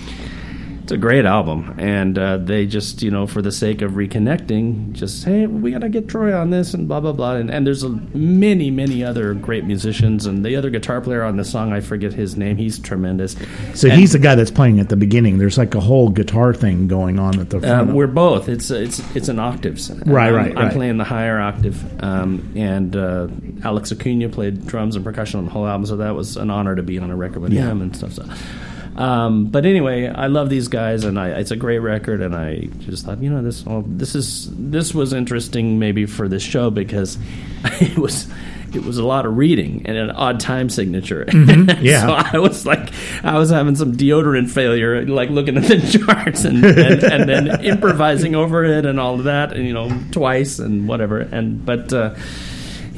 It's 0.88 0.94
a 0.94 0.96
great 0.96 1.26
album, 1.26 1.74
and 1.76 2.18
uh, 2.18 2.38
they 2.38 2.64
just, 2.64 3.02
you 3.02 3.10
know, 3.10 3.26
for 3.26 3.42
the 3.42 3.52
sake 3.52 3.82
of 3.82 3.92
reconnecting, 3.92 4.92
just 4.94 5.22
hey, 5.22 5.46
we 5.46 5.70
gotta 5.70 5.90
get 5.90 6.08
Troy 6.08 6.34
on 6.34 6.48
this, 6.48 6.72
and 6.72 6.88
blah 6.88 6.98
blah 6.98 7.12
blah. 7.12 7.34
And, 7.34 7.50
and 7.50 7.66
there's 7.66 7.82
a, 7.82 7.90
many, 7.90 8.70
many 8.70 9.04
other 9.04 9.34
great 9.34 9.64
musicians, 9.66 10.24
and 10.24 10.42
the 10.46 10.56
other 10.56 10.70
guitar 10.70 11.02
player 11.02 11.22
on 11.24 11.36
the 11.36 11.44
song, 11.44 11.74
I 11.74 11.80
forget 11.82 12.14
his 12.14 12.38
name. 12.38 12.56
He's 12.56 12.78
tremendous. 12.78 13.36
So 13.74 13.88
And- 13.90 14.00
he's 14.00 14.12
the 14.12 14.18
guy 14.18 14.34
that's 14.34 14.50
playing 14.50 14.80
at 14.80 14.88
the 14.88 14.96
beginning. 14.96 15.36
There's 15.36 15.58
like 15.58 15.74
a 15.74 15.80
whole 15.80 16.08
guitar 16.08 16.54
thing 16.54 16.88
going 16.88 17.18
on 17.18 17.38
at 17.38 17.50
the 17.50 17.60
front. 17.60 17.74
Um, 17.80 17.88
of- 17.90 17.94
we're 17.94 18.06
both. 18.06 18.48
It's 18.48 18.70
it's 18.70 19.00
it's 19.14 19.28
an 19.28 19.38
octaves. 19.38 19.90
Right, 20.06 20.28
I'm, 20.28 20.34
right, 20.34 20.56
I'm 20.56 20.64
right. 20.64 20.72
playing 20.72 20.96
the 20.96 21.04
higher 21.04 21.38
octave, 21.38 22.02
um, 22.02 22.50
and 22.56 22.96
uh, 22.96 23.28
Alex 23.62 23.92
Acuna 23.92 24.30
played 24.30 24.66
drums 24.66 24.96
and 24.96 25.04
percussion 25.04 25.36
on 25.40 25.44
the 25.44 25.50
whole 25.50 25.66
album. 25.66 25.84
So 25.84 25.96
that 25.98 26.14
was 26.14 26.38
an 26.38 26.48
honor 26.48 26.74
to 26.76 26.82
be 26.82 26.98
on 26.98 27.10
a 27.10 27.16
record 27.16 27.40
with 27.42 27.52
Yeah. 27.52 27.66
him 27.66 27.82
and 27.82 27.94
stuff. 27.94 28.14
So, 28.14 28.24
um, 28.98 29.46
but 29.46 29.64
anyway, 29.64 30.08
I 30.08 30.26
love 30.26 30.50
these 30.50 30.66
guys, 30.66 31.04
and 31.04 31.20
I, 31.20 31.28
it's 31.28 31.52
a 31.52 31.56
great 31.56 31.78
record. 31.78 32.20
And 32.20 32.34
I 32.34 32.68
just 32.80 33.06
thought, 33.06 33.22
you 33.22 33.30
know, 33.30 33.42
this 33.42 33.64
well, 33.64 33.84
this 33.86 34.16
is 34.16 34.50
this 34.52 34.92
was 34.92 35.12
interesting 35.12 35.78
maybe 35.78 36.04
for 36.04 36.26
this 36.26 36.42
show 36.42 36.70
because 36.70 37.16
it 37.80 37.96
was. 37.96 38.28
It 38.74 38.84
was 38.84 38.98
a 38.98 39.02
lot 39.02 39.24
of 39.24 39.38
reading 39.38 39.86
and 39.86 39.96
an 39.96 40.10
odd 40.10 40.40
time 40.40 40.68
signature. 40.68 41.24
Mm-hmm. 41.24 41.82
yeah. 41.82 42.02
so 42.02 42.12
I 42.12 42.38
was 42.38 42.66
like, 42.66 42.92
I 43.24 43.38
was 43.38 43.48
having 43.48 43.76
some 43.76 43.96
deodorant 43.96 44.50
failure, 44.50 45.06
like 45.06 45.30
looking 45.30 45.56
at 45.56 45.62
the 45.62 45.80
charts 46.06 46.44
and, 46.44 46.62
and, 46.62 47.02
and 47.02 47.26
then 47.26 47.64
improvising 47.64 48.34
over 48.34 48.66
it 48.66 48.84
and 48.84 49.00
all 49.00 49.14
of 49.14 49.24
that, 49.24 49.54
and 49.54 49.66
you 49.66 49.72
know, 49.72 49.90
twice 50.10 50.58
and 50.58 50.86
whatever. 50.86 51.18
And 51.20 51.64
but 51.64 51.90
uh, 51.94 52.14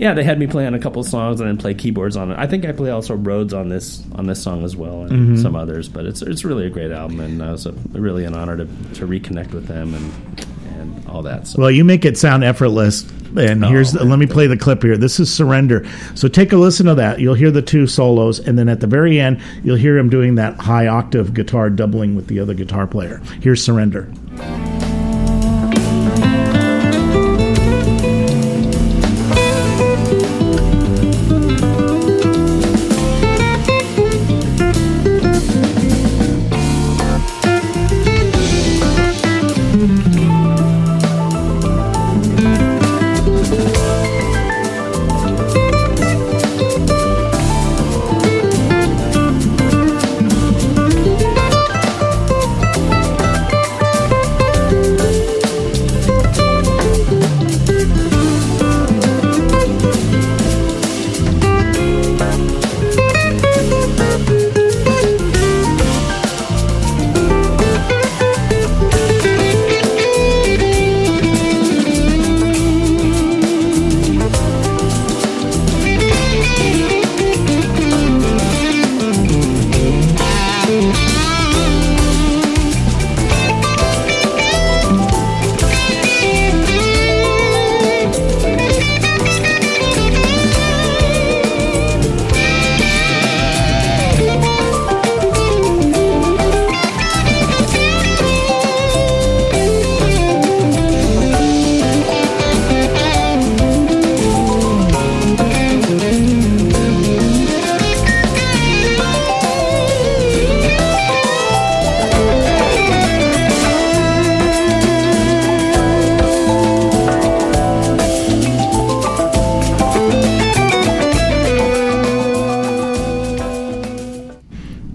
yeah, 0.01 0.15
they 0.15 0.25
had 0.25 0.39
me 0.39 0.47
play 0.47 0.67
on 0.67 0.73
a 0.75 0.79
couple 0.79 1.05
songs 1.05 1.41
and 1.41 1.49
then 1.49 1.59
play 1.59 1.75
keyboards 1.75 2.17
on 2.17 2.33
it. 2.33 2.39
I 2.39 2.47
think 2.47 2.65
I 2.65 2.73
play 2.73 2.91
also 2.91 3.15
Rhodes 3.15 3.53
on 3.53 3.69
this 3.69 4.03
on 4.15 4.27
this 4.27 4.43
song 4.43 4.65
as 4.65 4.75
well 4.75 5.03
and 5.03 5.11
Mm-hmm. 5.11 5.37
some 5.37 5.55
others. 5.55 5.89
But 5.91 6.07
it's 6.07 6.23
it's 6.23 6.43
really 6.45 6.67
a 6.67 6.71
great 6.71 6.91
album, 6.91 7.21
and 7.21 7.43
uh, 7.43 7.45
it 7.47 7.53
was 7.53 7.67
a, 7.67 7.73
really 7.93 8.25
an 8.25 8.35
honor 8.35 8.57
to, 8.57 8.65
to 8.65 9.07
reconnect 9.07 9.53
with 9.53 9.67
them 9.67 9.93
and 9.95 10.47
and 10.81 11.07
all 11.07 11.21
that. 11.23 11.47
So. 11.47 11.61
Well, 11.61 11.71
you 11.71 11.85
make 11.85 12.05
it 12.07 12.17
sound 12.17 12.43
effortless. 12.45 13.09
And 13.37 13.65
here's 13.65 13.93
the, 13.93 14.05
let 14.05 14.19
me 14.19 14.27
play 14.27 14.49
the 14.49 14.57
clip 14.57 14.83
here. 14.83 14.97
This 14.97 15.21
is 15.21 15.33
Surrender. 15.33 15.87
So 16.17 16.27
take 16.27 16.51
a 16.53 16.57
listen 16.57 16.87
to 16.87 16.97
that. 16.97 17.21
You'll 17.21 17.35
hear 17.35 17.53
the 17.53 17.63
two 17.63 17.87
solos, 17.87 18.41
and 18.41 18.59
then 18.59 18.69
at 18.69 18.81
the 18.81 18.89
very 18.89 19.21
end, 19.21 19.41
you'll 19.63 19.77
hear 19.77 19.97
him 19.97 20.09
doing 20.11 20.35
that 20.35 20.57
high 20.57 20.89
octave 20.89 21.33
guitar 21.33 21.71
doubling 21.71 22.17
with 22.17 22.27
the 22.27 22.41
other 22.41 22.55
guitar 22.55 22.89
player. 22.89 23.19
Here's 23.41 23.63
Surrender. 23.63 24.11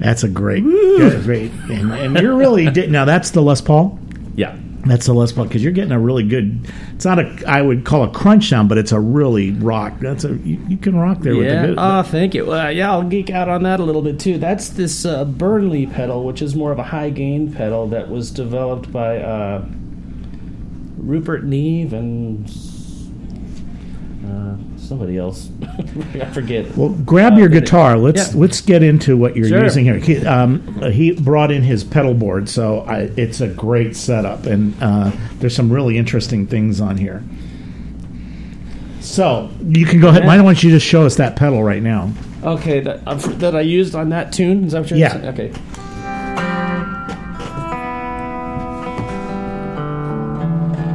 That's 0.06 0.24
a 0.24 0.30
great, 0.30 0.64
great. 1.24 1.52
And, 1.70 1.92
and 1.92 2.18
you're 2.20 2.36
really 2.36 2.70
di- 2.70 2.88
now. 2.88 3.06
That's 3.06 3.32
the 3.32 3.42
Les 3.42 3.60
Paul. 3.62 3.98
yeah. 4.36 4.56
That's 4.88 5.08
the 5.08 5.14
Les 5.14 5.32
Paul 5.32 5.46
because 5.46 5.64
you're 5.64 5.72
getting 5.74 5.92
a 5.94 6.00
really 6.00 6.22
good. 6.22 6.60
It's 6.94 7.06
not 7.06 7.18
a 7.18 7.36
I 7.48 7.60
would 7.64 7.86
call 7.86 8.04
a 8.04 8.10
crunch 8.12 8.50
sound, 8.50 8.70
but 8.70 8.78
it's 8.78 8.92
a 8.92 9.00
really 9.00 9.50
rock. 9.50 9.94
That's 10.00 10.24
a 10.26 10.36
you, 10.36 10.64
you 10.70 10.78
can 10.78 10.96
rock 10.96 11.22
there 11.22 11.36
with 11.36 11.48
the 11.48 11.54
Yeah. 11.54 11.66
good. 11.66 11.76
Oh, 11.80 12.04
thank 12.04 12.36
you. 12.36 12.46
Well, 12.46 12.72
yeah, 12.72 12.92
I'll 12.92 13.02
geek 13.02 13.32
out 13.32 13.50
on 13.50 13.64
that 13.64 13.80
a 13.80 13.84
little 13.84 14.04
bit 14.04 14.20
too. 14.20 14.38
That's 14.38 14.70
this 14.70 15.04
uh, 15.04 15.26
Burnley 15.26 15.88
pedal, 15.88 16.24
which 16.24 16.40
is 16.44 16.54
more 16.56 16.72
of 16.72 16.78
a 16.78 16.84
high 16.84 17.10
gain 17.10 17.52
pedal 17.52 17.88
that 17.88 18.10
was 18.12 18.30
developed 18.30 18.92
by 18.92 19.18
uh, 19.18 19.66
Rupert 20.98 21.46
Neve 21.46 21.92
and 21.94 22.48
uh, 24.24 24.75
somebody 24.86 25.18
else. 25.18 25.50
I 26.16 26.26
forget. 26.26 26.76
Well, 26.78 26.90
grab 26.90 27.38
your 27.38 27.48
Uh, 27.48 27.60
guitar. 27.60 27.98
Let's 27.98 28.34
yeah. 28.34 28.40
let's 28.40 28.62
get 28.62 28.84
into 28.84 29.18
what 29.18 29.36
you're 29.36 29.48
Sure. 29.50 29.64
using 29.64 29.84
here. 29.86 29.98
He, 29.98 30.26
um, 30.26 30.62
he 30.92 31.12
brought 31.12 31.52
in 31.52 31.64
his 31.64 31.84
pedal 31.84 32.14
board, 32.14 32.48
so 32.50 32.80
I, 32.82 33.10
it's 33.18 33.42
a 33.42 33.48
great 33.48 33.96
setup, 33.96 34.46
and 34.46 34.74
uh, 34.82 35.12
there's 35.40 35.56
some 35.56 35.72
really 35.72 35.98
interesting 35.98 36.48
things 36.48 36.80
on 36.82 36.98
here. 36.98 37.24
So 39.02 39.50
you 39.64 39.86
can 39.86 40.00
go 40.00 40.08
ahead. 40.10 40.26
Why 40.26 40.38
don't 40.38 40.64
you 40.64 40.72
just 40.72 40.86
show 40.86 41.06
us 41.06 41.16
that 41.18 41.36
pedal 41.36 41.64
right 41.64 41.82
now? 41.84 42.12
Okay, 42.44 42.80
that, 42.82 43.02
uh, 43.08 43.16
that 43.16 43.56
I 43.56 43.62
used 43.62 43.96
on 43.96 44.10
that 44.10 44.32
tune. 44.34 44.66
Is 44.66 44.72
that 44.74 44.82
what 44.82 44.90
you're 44.90 45.00
Yeah. 45.00 45.14
saying? 45.14 45.26
Okay. 45.28 45.52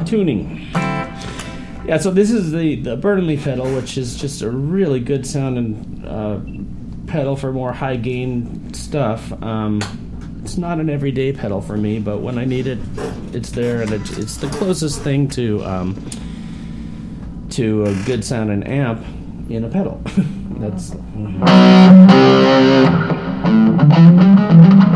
Tuning. 0.07 0.67
Yeah, 1.91 1.99
so 1.99 2.13
this 2.13 2.31
is 2.31 2.53
the 2.53 2.77
the 2.77 2.97
Burnley 2.97 3.37
pedal, 3.37 3.75
which 3.75 3.99
is 3.99 4.15
just 4.15 4.43
a 4.43 4.49
really 4.49 5.01
good 5.01 5.27
sounding 5.27 6.05
uh, 6.07 6.41
pedal 7.11 7.35
for 7.35 7.51
more 7.53 7.73
high 7.73 7.97
gain 7.97 8.73
stuff. 8.73 9.33
Um, 9.43 9.81
it's 10.45 10.57
not 10.57 10.79
an 10.79 10.89
everyday 10.89 11.33
pedal 11.33 11.61
for 11.61 11.77
me, 11.77 11.99
but 11.99 12.19
when 12.19 12.39
I 12.39 12.45
need 12.45 12.69
it, 12.69 12.79
it's 13.33 13.51
there, 13.51 13.83
and 13.83 13.91
it, 13.91 14.03
it's 14.19 14.37
the 14.37 14.47
closest 14.51 15.03
thing 15.03 15.27
to 15.31 15.65
um, 15.65 16.01
to 17.51 17.87
a 17.87 17.95
good 18.05 18.25
sounding 18.25 18.63
amp 18.63 19.05
in 19.51 19.65
a 19.65 19.69
pedal. 19.69 20.01
That's 20.61 20.95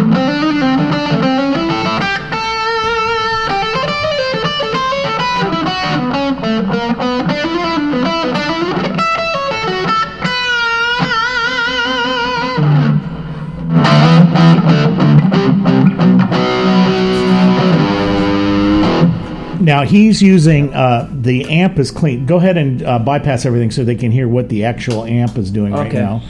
Now 19.75 19.85
he's 19.85 20.23
using 20.23 20.73
uh, 20.73 21.09
the 21.13 21.45
amp 21.51 21.79
is 21.79 21.91
clean. 21.91 22.27
Go 22.27 22.37
ahead 22.37 22.57
and 22.57 22.83
uh, 22.83 22.99
bypass 23.01 23.45
everything 23.45 23.71
so 23.73 23.83
they 23.85 23.97
can 23.97 24.11
hear 24.13 24.29
what 24.29 24.49
the 24.49 24.65
actual 24.65 25.05
amp 25.05 25.37
is 25.37 25.51
doing 25.51 25.73
right 25.73 25.89
Okay. 25.89 25.99
now. 25.99 26.23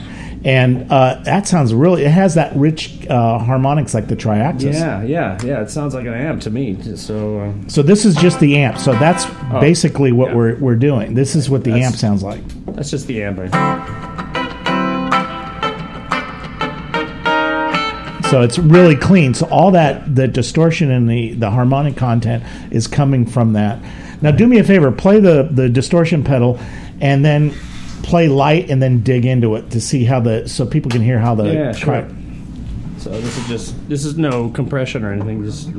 And 0.43 0.91
uh, 0.91 1.21
that 1.25 1.47
sounds 1.47 1.73
really. 1.73 2.03
It 2.05 2.11
has 2.11 2.35
that 2.35 2.55
rich 2.55 3.05
uh, 3.07 3.39
harmonics 3.39 3.93
like 3.93 4.07
the 4.07 4.15
triaxis. 4.15 4.73
Yeah, 4.73 5.01
yeah, 5.03 5.37
yeah. 5.43 5.61
It 5.61 5.69
sounds 5.71 5.93
like 5.95 6.05
an 6.05 6.13
amp 6.13 6.41
to 6.43 6.49
me. 6.51 6.77
So 6.95 7.39
uh, 7.39 7.53
So 7.67 7.81
this 7.81 8.05
is 8.05 8.15
just 8.15 8.39
the 8.39 8.57
amp. 8.57 8.77
So 8.77 8.93
that's 8.93 9.25
basically 9.59 10.11
what 10.11 10.27
Oh, 10.27 10.31
yeah. 10.31 10.37
we're 10.37 10.55
we're 10.59 10.75
doing. 10.75 11.13
This 11.15 11.35
is 11.35 11.49
what 11.49 11.63
the 11.63 11.73
amp 11.73 11.95
sounds 11.95 12.21
like. 12.23 12.41
that's 12.75 12.89
just 12.91 13.05
the 13.07 13.23
amp. 13.23 13.39
I- 13.53 14.21
So 18.35 18.41
it's 18.41 18.59
really 18.59 18.97
clean. 18.97 19.33
So 19.33 19.47
all 19.47 19.71
that 19.71 20.13
the 20.13 20.27
distortion 20.27 20.91
and 20.91 21.09
the 21.09 21.35
the 21.35 21.49
harmonic 21.49 21.95
content 21.95 22.43
is 22.69 22.85
coming 22.85 23.25
from 23.25 23.53
that. 23.53 23.79
Now 24.21 24.31
do 24.31 24.45
me 24.45 24.59
a 24.59 24.63
favor, 24.65 24.91
play 24.91 25.21
the 25.21 25.43
the 25.49 25.69
distortion 25.69 26.21
pedal, 26.21 26.59
and 26.99 27.23
then 27.23 27.53
play 28.03 28.27
light, 28.27 28.69
and 28.69 28.81
then 28.83 29.03
dig 29.03 29.25
into 29.25 29.55
it 29.55 29.71
to 29.71 29.79
see 29.79 30.03
how 30.03 30.19
the 30.19 30.49
so 30.49 30.65
people 30.65 30.91
can 30.91 31.01
hear 31.01 31.17
how 31.17 31.33
the 31.33 31.45
Yeah, 31.45 31.71
sure. 31.71 32.09
So 32.97 33.11
this 33.11 33.37
is 33.37 33.47
just 33.47 33.87
this 33.87 34.03
is 34.03 34.17
no 34.17 34.49
compression 34.49 35.05
or 35.05 35.13
anything. 35.13 35.41
Just 35.45 35.69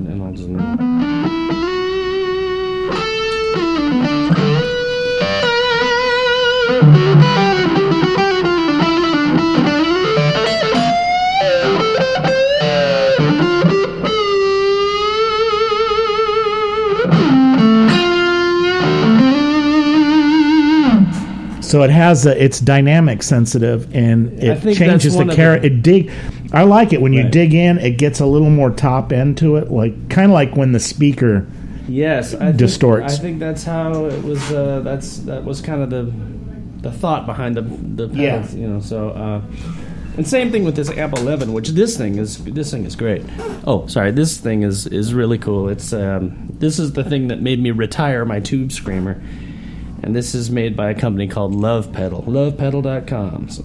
So 21.76 21.82
it 21.82 21.90
has 21.90 22.24
a, 22.24 22.42
it's 22.42 22.58
dynamic 22.58 23.22
sensitive 23.22 23.94
and 23.94 24.42
it 24.42 24.62
changes 24.74 25.14
the 25.14 25.26
carrot. 25.26 25.62
It 25.62 25.82
dig. 25.82 26.10
I 26.54 26.62
like 26.62 26.94
it 26.94 27.02
when 27.02 27.12
you 27.12 27.24
Right. 27.24 27.30
dig 27.30 27.52
in. 27.52 27.76
It 27.76 27.98
gets 27.98 28.18
a 28.18 28.24
little 28.24 28.48
more 28.48 28.70
top 28.70 29.12
end 29.12 29.36
to 29.36 29.56
it, 29.56 29.70
like 29.70 30.08
kind 30.08 30.30
of 30.30 30.32
like 30.32 30.56
when 30.56 30.72
the 30.72 30.80
speaker. 30.80 31.46
Yes, 31.86 32.32
I 32.32 32.46
think, 32.46 32.56
Distorts. 32.56 33.18
I 33.18 33.18
think 33.18 33.40
that's 33.40 33.62
how 33.64 34.06
it 34.06 34.24
was. 34.24 34.50
Uh, 34.50 34.80
that's 34.84 35.18
that 35.18 35.44
was 35.44 35.60
kind 35.60 35.82
of 35.82 35.90
the 35.90 36.10
the 36.80 36.90
thought 36.90 37.26
behind 37.26 37.58
the 37.58 37.60
the 37.60 38.08
pedals. 38.08 38.54
Yeah. 38.54 38.60
You 38.62 38.68
know. 38.68 38.80
So 38.80 39.10
uh, 39.10 39.42
And 40.16 40.26
same 40.26 40.50
thing 40.50 40.64
with 40.64 40.76
this 40.76 40.88
Amp 40.88 41.18
11, 41.18 41.52
which 41.52 41.68
this 41.68 41.98
thing 41.98 42.16
is 42.16 42.42
this 42.42 42.70
thing 42.70 42.86
is 42.86 42.96
great. 42.96 43.22
Oh, 43.66 43.86
sorry, 43.86 44.12
this 44.12 44.38
thing 44.38 44.62
is 44.62 44.86
is 44.86 45.12
really 45.12 45.36
cool. 45.36 45.68
It's 45.68 45.92
um, 45.92 46.48
this 46.58 46.78
is 46.78 46.92
the 46.92 47.04
thing 47.04 47.28
that 47.28 47.42
made 47.42 47.60
me 47.62 47.70
retire 47.70 48.24
my 48.24 48.40
tube 48.40 48.72
screamer, 48.72 49.20
and 50.06 50.14
this 50.14 50.36
is 50.36 50.52
made 50.52 50.76
by 50.76 50.90
a 50.90 50.94
company 50.94 51.26
called 51.26 51.52
Love 51.52 51.92
Pedal, 51.92 52.22
lovepedal.com. 52.22 53.48
So, 53.48 53.64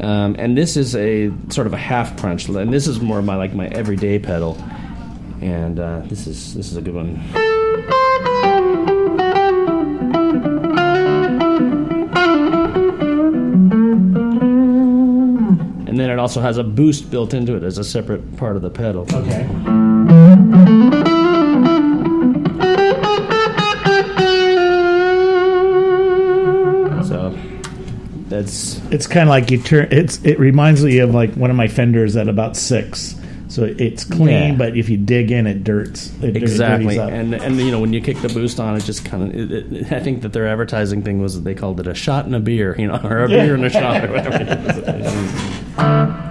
um, 0.00 0.34
and 0.38 0.56
this 0.56 0.74
is 0.74 0.96
a 0.96 1.30
sort 1.50 1.66
of 1.66 1.74
a 1.74 1.76
half 1.76 2.18
crunch, 2.18 2.48
and 2.48 2.72
this 2.72 2.86
is 2.86 2.98
more 3.00 3.20
my 3.20 3.36
like 3.36 3.52
my 3.52 3.68
everyday 3.68 4.18
pedal, 4.18 4.56
and 5.42 5.78
uh, 5.78 6.00
this 6.06 6.26
is 6.26 6.54
this 6.54 6.70
is 6.70 6.78
a 6.78 6.80
good 6.80 6.94
one. 6.94 7.20
And 15.86 16.00
then 16.00 16.08
it 16.10 16.18
also 16.18 16.40
has 16.40 16.56
a 16.56 16.64
boost 16.64 17.10
built 17.10 17.34
into 17.34 17.54
it 17.54 17.62
as 17.62 17.76
a 17.76 17.84
separate 17.84 18.38
part 18.38 18.56
of 18.56 18.62
the 18.62 18.70
pedal. 18.70 19.06
Okay. 19.12 21.03
That's 28.28 28.80
It's 28.90 29.06
kind 29.06 29.28
of 29.28 29.30
like 29.30 29.50
you 29.50 29.58
turn. 29.58 29.88
It's 29.90 30.22
it 30.24 30.38
reminds 30.38 30.82
me 30.84 30.98
of 30.98 31.14
like 31.14 31.32
one 31.34 31.50
of 31.50 31.56
my 31.56 31.68
fenders 31.68 32.16
at 32.16 32.28
about 32.28 32.56
six. 32.56 33.14
So 33.48 33.62
it's 33.78 34.04
clean, 34.04 34.28
Yeah. 34.28 34.54
but 34.56 34.76
if 34.76 34.88
you 34.88 34.96
dig 34.96 35.30
in, 35.30 35.46
it 35.46 35.62
dirts. 35.62 36.10
It 36.22 36.36
exactly, 36.36 36.98
and 36.98 37.34
and 37.34 37.56
you 37.58 37.70
know 37.70 37.78
when 37.78 37.92
you 37.92 38.00
kick 38.00 38.18
the 38.20 38.28
boost 38.28 38.58
on, 38.58 38.74
it 38.76 38.80
just 38.82 39.04
kind 39.04 39.22
of. 39.32 39.92
I 39.92 40.00
think 40.00 40.22
that 40.22 40.32
their 40.32 40.48
advertising 40.48 41.02
thing 41.02 41.20
was 41.22 41.34
that 41.36 41.44
they 41.44 41.54
called 41.54 41.78
it 41.78 41.86
a 41.86 41.94
shot 41.94 42.24
and 42.24 42.34
a 42.34 42.40
beer, 42.40 42.74
you 42.78 42.88
know, 42.88 42.98
or 43.04 43.24
a 43.24 43.28
beer 43.28 43.54
and 43.54 43.64
a 43.64 43.70
shot, 43.70 44.04
or 44.06 44.10
whatever. 44.12 44.38
It 44.42 44.48
is. 44.48 46.24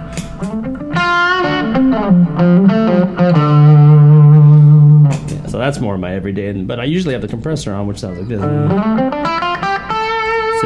Yeah, 4.14 5.46
so 5.46 5.58
that's 5.58 5.80
more 5.80 5.94
of 5.94 6.00
my 6.00 6.14
everyday, 6.14 6.52
but 6.52 6.78
I 6.80 6.84
usually 6.84 7.12
have 7.14 7.22
the 7.22 7.28
compressor 7.28 7.72
on, 7.72 7.86
which 7.86 7.98
sounds 7.98 8.18
like 8.18 8.28
this. 8.28 8.40
So 8.40 8.46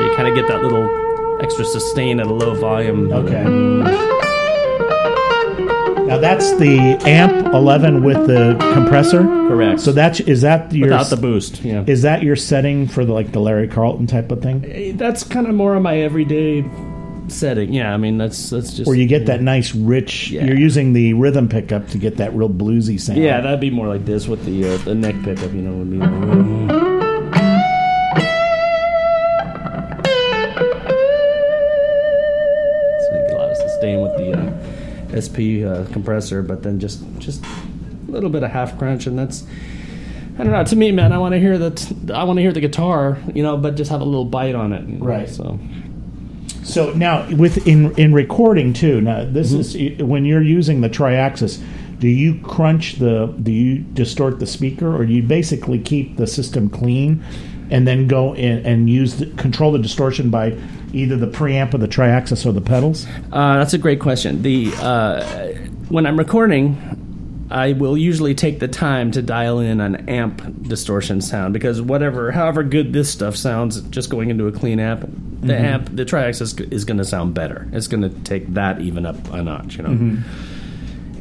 you 0.04 0.14
kind 0.16 0.28
of 0.28 0.34
get 0.34 0.46
that 0.48 0.60
little 0.62 0.86
extra 1.40 1.64
sustain 1.64 2.20
at 2.20 2.26
a 2.26 2.32
low 2.32 2.54
volume. 2.54 3.12
Okay. 3.12 3.44
Now 6.06 6.16
that's 6.16 6.56
the 6.56 6.78
amp 7.06 7.52
11 7.52 8.02
with 8.02 8.26
the 8.26 8.56
compressor. 8.74 9.22
Correct. 9.24 9.78
So 9.80 9.92
that's 9.92 10.20
is 10.20 10.40
that 10.40 10.72
your 10.72 10.86
without 10.88 11.10
the 11.10 11.18
boost. 11.18 11.62
Yeah. 11.62 11.84
Is 11.86 12.00
that 12.02 12.22
your 12.22 12.34
setting 12.34 12.86
for 12.88 13.04
the 13.04 13.12
like 13.12 13.32
the 13.32 13.40
Larry 13.40 13.68
Carlton 13.68 14.06
type 14.06 14.30
of 14.32 14.40
thing, 14.42 14.64
Eh, 14.66 14.92
that's 14.94 15.22
kind 15.22 15.46
of 15.46 15.54
more 15.54 15.74
of 15.74 15.82
my 15.82 15.98
everyday 15.98 16.64
setting. 17.28 17.74
Yeah, 17.74 17.92
I 17.92 17.98
mean 17.98 18.16
that's 18.16 18.48
that's 18.48 18.72
just 18.72 18.86
where 18.88 18.96
you 18.96 19.06
get 19.06 19.26
that 19.26 19.42
nice 19.42 19.74
rich? 19.74 20.30
Yeah. 20.30 20.44
You're 20.44 20.56
using 20.58 20.94
the 20.94 21.12
rhythm 21.12 21.46
pickup 21.46 21.88
to 21.88 21.98
get 21.98 22.16
that 22.16 22.34
real 22.34 22.48
bluesy 22.48 22.98
sound. 22.98 23.18
Yeah, 23.22 23.42
that'd 23.42 23.60
be 23.60 23.68
more 23.70 23.86
like 23.88 24.06
this 24.06 24.26
with 24.26 24.46
the 24.46 24.66
uh, 24.66 24.76
the 24.78 24.94
neck 24.94 25.14
pickup. 25.22 25.52
You 25.52 25.60
know, 25.60 25.72
would 25.76 25.90
be. 25.90 25.98
Like, 25.98 26.77
SP 35.18 35.66
uh, 35.66 35.84
compressor, 35.92 36.42
but 36.42 36.62
then 36.62 36.78
just 36.78 37.02
just 37.18 37.44
a 37.44 38.10
little 38.10 38.30
bit 38.30 38.42
of 38.42 38.50
half 38.50 38.78
crunch, 38.78 39.06
and 39.06 39.18
that's. 39.18 39.44
I 40.38 40.44
don't 40.44 40.52
know. 40.52 40.62
To 40.62 40.76
me, 40.76 40.92
man, 40.92 41.12
I 41.12 41.18
want 41.18 41.32
to 41.32 41.40
hear 41.40 41.58
that. 41.58 41.92
I 42.14 42.22
want 42.24 42.36
to 42.36 42.42
hear 42.42 42.52
the 42.52 42.60
guitar, 42.60 43.18
you 43.34 43.42
know, 43.42 43.56
but 43.56 43.74
just 43.74 43.90
have 43.90 44.00
a 44.00 44.04
little 44.04 44.24
bite 44.24 44.54
on 44.54 44.72
it. 44.72 44.86
you 44.88 44.98
know, 44.98 45.04
Right. 45.04 45.28
So 45.28 45.58
So 46.62 46.92
now 46.92 47.28
with 47.34 47.66
in 47.66 47.92
in 47.98 48.12
recording 48.12 48.72
too. 48.72 49.00
Now 49.00 49.24
this 49.24 49.52
Mm-hmm. 49.52 50.02
is 50.02 50.02
when 50.04 50.24
you're 50.24 50.42
using 50.42 50.80
the 50.80 50.88
triaxis. 50.90 51.60
Do 51.98 52.06
you 52.06 52.38
crunch 52.42 52.96
the? 53.00 53.34
Do 53.42 53.50
you 53.50 53.78
distort 53.78 54.38
the 54.38 54.46
speaker, 54.46 54.94
or 54.94 55.04
do 55.04 55.12
you 55.12 55.22
basically 55.24 55.80
keep 55.80 56.16
the 56.16 56.28
system 56.28 56.68
clean, 56.70 57.24
and 57.70 57.88
then 57.88 58.06
go 58.06 58.34
in 58.36 58.64
and 58.64 58.88
use 58.88 59.16
the, 59.16 59.26
control 59.42 59.72
the 59.72 59.80
distortion 59.80 60.30
by 60.30 60.56
either 60.92 61.16
the 61.16 61.26
preamp 61.26 61.74
or 61.74 61.78
the 61.78 61.88
triaxis 61.88 62.46
or 62.46 62.52
the 62.52 62.60
pedals? 62.60 63.06
Uh, 63.32 63.58
that's 63.58 63.74
a 63.74 63.78
great 63.78 64.00
question. 64.00 64.42
The 64.42 64.72
uh, 64.76 65.54
when 65.88 66.06
I'm 66.06 66.18
recording, 66.18 67.46
I 67.50 67.72
will 67.72 67.96
usually 67.96 68.34
take 68.34 68.58
the 68.58 68.68
time 68.68 69.10
to 69.12 69.22
dial 69.22 69.58
in 69.58 69.80
an 69.80 70.08
amp 70.08 70.68
distortion 70.68 71.20
sound 71.20 71.54
because 71.54 71.80
whatever, 71.80 72.30
however 72.30 72.62
good 72.62 72.92
this 72.92 73.10
stuff 73.10 73.36
sounds, 73.36 73.80
just 73.82 74.10
going 74.10 74.28
into 74.30 74.46
a 74.46 74.52
clean 74.52 74.80
amp, 74.80 75.08
the 75.40 75.56
amp, 75.56 75.88
the 75.94 76.04
triax 76.04 76.42
is, 76.42 76.84
going 76.84 76.98
to 76.98 77.04
sound 77.04 77.32
better. 77.32 77.66
It's 77.72 77.86
going 77.86 78.02
to 78.02 78.10
take 78.24 78.52
that 78.54 78.80
even 78.80 79.06
up 79.06 79.16
a 79.32 79.42
notch, 79.42 79.76
you 79.76 79.82
know. 79.82 80.22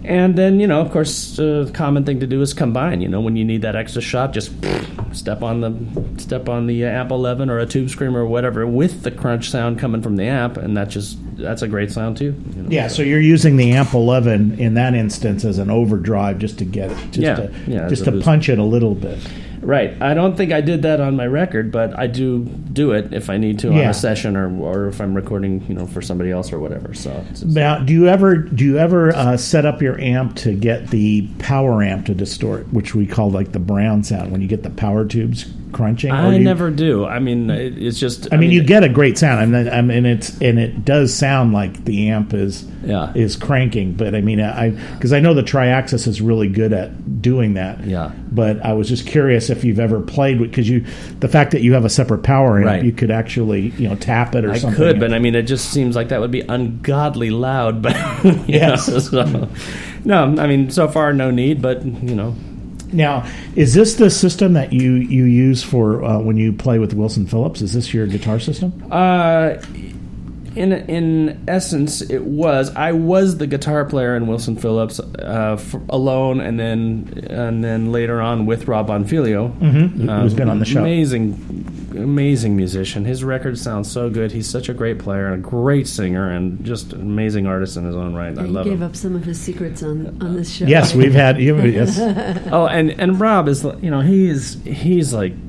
And 0.04 0.38
then, 0.38 0.60
you 0.60 0.68
know, 0.68 0.82
of 0.82 0.92
course, 0.92 1.38
uh, 1.38 1.70
common 1.74 2.06
thing 2.06 2.20
to 2.22 2.28
do 2.28 2.42
is 2.42 2.54
combine. 2.54 3.02
You 3.02 3.10
know, 3.10 3.22
when 3.22 3.36
you 3.36 3.46
need 3.46 3.62
that 3.62 3.76
extra 3.76 4.02
shot, 4.02 4.34
just 4.34 4.52
step 5.18 5.42
on 5.42 5.62
the 5.62 6.22
step 6.22 6.48
on 6.48 6.68
the 6.68 6.86
uh, 6.86 6.90
amp 6.90 7.12
11 7.12 7.50
or 7.50 7.60
a 7.60 7.66
tube 7.66 7.90
screamer 7.90 8.22
or 8.22 8.26
whatever 8.28 8.66
with 8.68 9.04
the 9.04 9.12
crunch 9.12 9.50
sound 9.50 9.80
coming 9.80 10.02
from 10.02 10.16
the 10.16 10.24
amp, 10.26 10.58
and 10.58 10.78
that 10.78 10.90
just 10.90 11.18
that's 11.38 11.62
a 11.62 11.68
great 11.68 11.92
sound 11.92 12.18
too. 12.18 12.36
you 12.56 12.62
know. 12.64 12.70
Yeah, 12.70 12.88
so 12.88 13.02
you're 13.04 13.20
using 13.22 13.58
the 13.58 13.72
amp 13.72 13.94
11 13.94 14.60
in 14.60 14.74
that 14.76 14.94
instance 14.94 15.44
as 15.46 15.58
an 15.58 15.70
overdrive 15.70 16.40
just 16.40 16.58
to 16.60 16.66
get 16.66 16.92
it, 16.92 16.98
just 17.12 17.18
Yeah, 17.20 17.36
to, 17.36 17.54
yeah, 17.68 17.88
just 17.90 18.06
to 18.06 18.12
boost. 18.12 18.26
punch 18.26 18.50
it 18.50 18.58
a 18.60 18.64
little 18.64 18.96
bit. 18.96 19.20
Right. 19.68 20.02
I 20.02 20.14
don't 20.14 20.38
think 20.38 20.54
I 20.54 20.62
did 20.62 20.84
that 20.84 21.02
on 21.02 21.18
my 21.18 21.28
record, 21.28 21.74
but 21.74 21.98
I 22.00 22.08
do 22.08 22.46
do 22.46 22.94
it 22.94 23.14
if 23.14 23.30
I 23.30 23.36
need 23.36 23.60
to 23.60 23.68
on 23.70 23.80
a 23.90 23.94
session 23.94 24.38
or 24.38 24.50
or 24.62 24.88
if 24.88 25.02
I'm 25.02 25.14
recording, 25.14 25.66
you 25.68 25.76
know, 25.76 25.86
for 25.86 26.02
somebody 26.02 26.32
else 26.32 26.54
or 26.54 26.60
whatever. 26.60 26.94
So 26.94 27.22
Now, 27.44 27.78
do 27.80 27.92
you 27.92 28.08
ever 28.08 28.38
do 28.38 28.64
you 28.64 28.78
ever 28.78 29.14
uh, 29.14 29.36
set 29.36 29.66
up 29.66 29.82
your 29.82 30.00
amp 30.00 30.38
to 30.38 30.54
get 30.56 30.88
the 30.88 31.28
power 31.40 31.84
amp 31.84 32.06
to 32.06 32.16
distort, 32.16 32.72
which 32.72 32.96
we 32.96 33.06
call 33.06 33.30
like 33.30 33.52
the 33.52 33.60
brown 33.60 34.06
sound 34.06 34.32
when 34.32 34.40
you 34.40 34.48
get 34.48 34.64
the 34.64 34.70
power 34.70 35.04
tubes 35.06 35.46
crunching? 35.72 36.12
I 36.12 36.36
you- 36.36 36.44
never 36.44 36.70
do. 36.72 37.06
I 37.06 37.20
mean, 37.20 37.50
it's 37.50 38.00
just. 38.00 38.28
I 38.34 38.38
mean, 38.38 38.52
you 38.52 38.64
get 38.64 38.84
a 38.84 38.90
great 38.90 39.18
sound. 39.18 39.40
I 39.42 39.46
mean, 39.64 39.70
I 39.74 39.82
mean, 39.82 40.06
it's 40.06 40.40
and 40.42 40.60
it 40.60 40.86
does 40.86 41.14
sound 41.14 41.54
like 41.54 41.86
the 41.86 42.10
amp 42.10 42.34
is 42.34 42.66
Yeah. 42.86 43.12
is 43.14 43.36
cranking. 43.36 43.94
But 43.94 44.16
I 44.16 44.22
mean, 44.22 44.40
I 44.42 44.70
because 44.96 45.14
I 45.14 45.20
know 45.20 45.34
the 45.34 45.44
Triaxis 45.44 46.08
is 46.08 46.22
really 46.22 46.48
good 46.48 46.74
at 46.74 47.22
doing 47.22 47.56
that. 47.56 47.84
Yeah. 47.86 48.12
But 48.32 48.64
I 48.66 48.74
was 48.74 48.88
just 48.90 49.08
curious 49.08 49.50
if 49.50 49.64
you've 49.64 49.80
ever 49.80 50.00
played 50.02 50.40
with 50.40 50.52
because 50.52 50.70
you 50.70 50.86
the 51.20 51.28
fact 51.28 51.52
that 51.52 51.62
you 51.62 51.74
have 51.74 51.86
a 51.86 51.90
separate 51.90 52.24
power 52.24 52.58
amp, 52.58 52.66
Right. 52.68 52.84
you 52.84 52.92
could 52.92 53.12
actually 53.12 53.70
you 53.78 53.88
know 53.90 53.96
tap 53.96 54.36
it 54.36 54.46
or 54.46 54.52
I 54.52 54.58
something. 54.58 54.78
could, 54.78 55.00
but 55.00 55.14
I 55.14 55.20
mean, 55.20 55.36
it 55.36 55.44
just 55.44 55.72
seems 55.72 55.96
like 55.96 56.10
that 56.10 56.20
would 56.22 56.32
be 56.32 56.42
ungodly 56.42 57.30
loud. 57.30 57.82
But 57.88 57.96
Yes. 58.48 58.88
know, 58.90 59.00
so, 59.00 59.50
no, 60.04 60.24
I 60.38 60.48
mean, 60.48 60.70
so 60.70 60.88
far 60.88 61.14
no 61.14 61.32
need, 61.32 61.62
but 61.62 61.84
you 61.86 62.16
know, 62.16 62.36
Now, 62.94 63.30
is 63.56 63.74
this 63.74 63.96
the 63.96 64.10
system 64.10 64.54
that 64.54 64.72
you 64.74 64.94
you 64.94 65.26
use 65.26 65.64
for 65.64 66.04
uh, 66.04 66.20
when 66.20 66.38
you 66.38 66.54
play 66.54 66.80
with 66.80 66.94
Wilson 66.94 67.28
Phillips? 67.28 67.62
Is 67.62 67.74
this 67.74 67.94
your 67.94 68.08
guitar 68.08 68.40
system? 68.40 68.88
Uh, 68.92 69.56
in 70.58 70.74
in 70.74 71.44
essence, 71.48 72.02
it 72.02 72.24
was. 72.24 72.76
I 72.76 72.92
was 72.92 73.38
the 73.38 73.48
guitar 73.48 73.86
player 73.86 74.16
in 74.16 74.28
Wilson 74.28 74.56
Phillips 74.56 75.00
uh, 75.00 75.58
f 75.60 75.76
alone, 75.90 76.42
and 76.42 76.60
then 76.60 77.26
and 77.30 77.64
then 77.64 77.92
later 77.92 78.20
on 78.22 78.46
with 78.46 78.68
Rob 78.68 78.88
Bonfiglio, 78.90 79.58
mm-hmm. 79.60 80.10
Who's 80.10 80.34
been 80.34 80.50
on 80.50 80.60
the 80.60 80.66
show. 80.66 80.80
Amazing, 80.82 81.92
amazing 81.96 82.56
musician. 82.56 83.06
His 83.06 83.24
records 83.24 83.62
sound 83.62 83.86
so 83.88 84.10
good. 84.10 84.32
He's 84.32 84.50
such 84.50 84.68
a 84.70 84.74
great 84.74 85.00
player 85.00 85.28
and 85.28 85.46
a 85.46 85.48
great 85.48 85.88
singer, 85.88 86.30
and 86.32 86.64
just 86.66 86.92
an 86.94 87.02
amazing 87.02 87.48
artist 87.48 87.78
in 87.78 87.86
his 87.86 87.96
own 87.96 88.16
right. 88.16 88.28
I 88.38 88.42
love. 88.42 88.46
he 88.46 88.52
love 88.52 88.64
gave 88.66 88.74
him. 88.74 88.84
up 88.84 88.96
some 88.96 89.16
of 89.16 89.24
his 89.24 89.40
secrets 89.40 89.84
on 89.84 90.22
on 90.22 90.36
this 90.36 90.52
show. 90.54 90.66
Yes, 90.66 90.94
we've 90.96 91.14
had 91.14 91.40
you- 91.40 91.62
yes. 91.62 91.98
Oh, 92.52 92.66
and 92.68 92.92
and 93.00 93.20
Rob 93.20 93.48
is 93.48 93.64
you 93.64 93.92
know 93.92 94.02
he's 94.02 94.62
he's 94.64 95.14
like 95.14 95.34
s- 95.34 95.47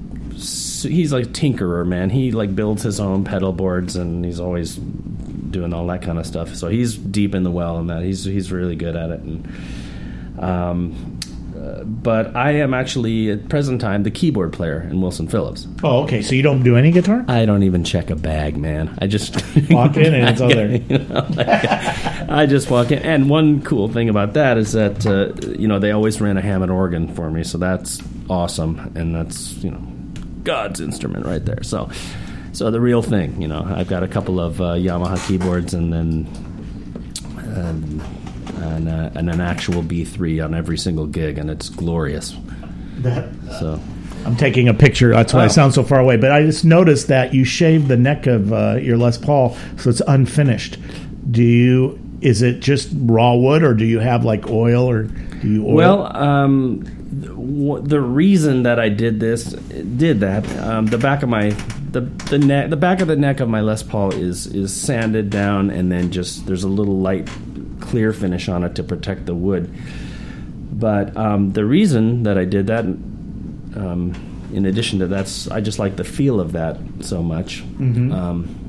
he's 0.83 1.13
like 1.13 1.27
tinkerer 1.29 1.87
man. 1.87 2.11
He 2.11 2.33
like 2.33 2.55
builds 2.55 2.83
his 2.83 3.01
own 3.01 3.25
pedal 3.25 3.53
boards 3.53 3.97
and 3.97 4.25
he's 4.25 4.41
always 4.41 4.77
doing 4.77 5.73
all 5.73 5.87
that 5.87 6.03
kind 6.03 6.19
of 6.19 6.27
stuff. 6.27 6.55
So 6.55 6.69
he's 6.69 6.97
deep 6.97 7.35
in 7.35 7.43
the 7.43 7.51
well 7.51 7.79
in 7.79 7.87
that. 7.89 8.03
He's 8.03 8.25
he's 8.25 8.53
really 8.53 8.77
good 8.77 8.97
at 8.97 9.11
it. 9.11 9.21
And 9.21 10.41
um, 10.41 11.19
uh, 11.59 11.83
but 11.85 12.37
I 12.37 12.53
am 12.53 12.73
actually 12.73 13.31
at 13.31 13.49
present 13.49 13.81
time 13.81 14.05
the 14.05 14.11
keyboard 14.11 14.53
player 14.53 14.83
in 14.83 15.01
Wilson 15.01 15.27
Phillips. 15.27 15.67
Oh, 15.83 16.03
okay. 16.05 16.23
So 16.23 16.35
you 16.35 16.43
don't 16.43 16.63
do 16.63 16.77
any 16.77 16.93
guitar? 16.93 17.25
I 17.27 17.47
don't 17.47 17.65
even 17.65 17.83
check 17.83 18.11
a 18.11 18.17
bag, 18.17 18.57
man. 18.57 18.97
I 19.01 19.07
just 19.07 19.35
Walk 19.71 19.97
in 19.97 20.15
and 20.15 20.29
it's 20.29 20.41
all 20.41 20.49
there. 20.49 20.69
You 20.89 20.99
know, 20.99 21.27
like, 21.31 21.49
I 22.29 22.47
just 22.47 22.71
walk 22.71 22.93
in, 22.93 23.01
and 23.01 23.29
one 23.29 23.63
cool 23.63 23.89
thing 23.89 24.09
about 24.09 24.35
that 24.35 24.59
is 24.59 24.73
that 24.73 25.07
uh, 25.07 25.33
you 25.53 25.67
know 25.67 25.79
they 25.79 25.91
always 25.91 26.21
ran 26.21 26.37
a 26.37 26.43
Hammond 26.43 26.71
organ 26.71 27.13
for 27.15 27.31
me, 27.31 27.43
so 27.43 27.59
that's 27.59 28.01
awesome, 28.29 28.93
and 28.95 29.15
that's 29.15 29.55
you 29.65 29.71
know 29.71 29.83
God's 30.49 30.81
instrument 30.81 31.27
right 31.27 31.45
there. 31.45 31.63
So, 31.63 31.91
so 32.53 32.71
the 32.71 32.81
real 32.81 33.03
thing, 33.03 33.41
you 33.43 33.49
know, 33.49 33.63
I've 33.69 33.89
got 33.89 34.03
a 34.03 34.09
couple 34.09 34.41
of 34.41 34.61
uh, 34.61 34.65
Yamaha 34.75 35.19
keyboards, 35.29 35.75
and 35.75 35.93
then 35.93 36.27
um, 37.57 38.03
and, 38.63 38.89
uh, 38.89 39.11
and 39.15 39.31
an 39.31 39.41
actual 39.41 39.83
B3 39.83 40.43
on 40.45 40.55
every 40.55 40.79
single 40.79 41.07
gig, 41.07 41.39
and 41.39 41.51
it's 41.51 41.69
glorious. 41.69 42.35
That, 42.99 43.29
So. 43.61 43.79
I'm 44.27 44.37
taking 44.37 44.69
a 44.69 44.75
picture. 44.75 45.11
That's 45.13 45.33
why 45.33 45.43
I 45.43 45.45
Oh. 45.45 45.49
sound 45.49 45.75
so 45.75 45.83
far 45.85 46.01
away. 46.01 46.17
But 46.17 46.33
I 46.33 46.43
just 46.45 46.65
noticed 46.65 47.07
that 47.09 47.33
you 47.33 47.45
shaved 47.45 47.87
the 47.89 47.97
neck 47.97 48.27
of 48.27 48.53
uh, 48.53 48.77
your 48.81 48.97
Les 48.99 49.17
Paul, 49.17 49.57
so 49.77 49.91
it's 49.91 50.03
unfinished. 50.09 50.77
do 51.31 51.43
you? 51.43 51.99
Is 52.21 52.43
it 52.43 52.59
just 52.61 52.89
raw 52.97 53.35
wood, 53.37 53.63
or 53.63 53.75
do 53.75 53.85
you 53.85 54.01
have 54.01 54.25
like 54.25 54.49
oil, 54.51 54.91
or 54.91 55.05
do 55.05 55.49
you 55.49 55.65
oil? 55.67 55.75
Well, 55.75 56.17
um, 56.17 56.85
the, 57.11 58.01
reason 58.01 58.65
that 58.65 58.79
I 58.79 58.89
did 58.89 59.19
this, 59.21 59.45
did 59.45 60.21
that, 60.21 60.47
um, 60.59 60.87
the 60.87 60.99
back 60.99 61.23
of 61.23 61.29
my 61.29 61.51
the 61.91 62.03
the 62.03 62.39
neck, 62.39 62.69
the 62.69 62.77
back 62.77 63.01
of 63.01 63.09
the 63.09 63.17
neck 63.17 63.41
of 63.41 63.49
my 63.49 63.61
Les 63.61 63.83
Paul 63.83 64.13
is 64.13 64.47
is 64.47 64.75
sanded 64.75 65.31
down, 65.31 65.71
and 65.71 65.91
then 65.91 66.11
just 66.11 66.47
there's 66.47 66.65
a 66.65 66.69
little 66.69 66.99
light 66.99 67.29
clear 67.81 68.13
finish 68.13 68.49
on 68.49 68.63
it 68.63 68.75
to 68.75 68.83
protect 68.83 69.25
the 69.27 69.35
wood. 69.35 69.75
But 70.71 71.17
um, 71.17 71.53
the 71.53 71.65
reason 71.65 72.25
that 72.25 72.37
I 72.37 72.45
did 72.45 72.67
that, 72.67 72.85
um, 72.85 74.49
in 74.53 74.67
addition 74.67 74.99
to 74.99 75.07
that's, 75.07 75.49
I 75.51 75.61
just 75.61 75.79
like 75.79 75.97
the 75.97 76.05
feel 76.05 76.41
of 76.41 76.53
that 76.53 76.79
so 77.01 77.23
much. 77.23 77.63
Um, 78.13 78.68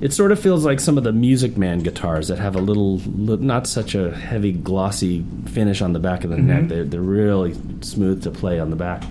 it 0.00 0.12
sort 0.12 0.30
of 0.32 0.38
feels 0.38 0.64
like 0.64 0.80
some 0.80 0.98
of 0.98 1.04
the 1.04 1.12
Music 1.12 1.56
Man 1.56 1.78
guitars 1.80 2.28
that 2.28 2.38
have 2.38 2.54
a 2.54 2.60
little, 2.60 2.98
not 3.08 3.66
such 3.66 3.94
a 3.94 4.14
heavy, 4.14 4.52
glossy 4.52 5.24
finish 5.46 5.80
on 5.80 5.92
the 5.92 5.98
back 5.98 6.24
of 6.24 6.30
the 6.30 6.36
neck. 6.36 6.68
They're, 6.68 6.84
they're 6.84 7.00
really 7.00 7.54
smooth 7.80 8.22
to 8.24 8.30
play 8.30 8.60
on 8.60 8.70
the 8.70 8.76
back. 8.76 9.04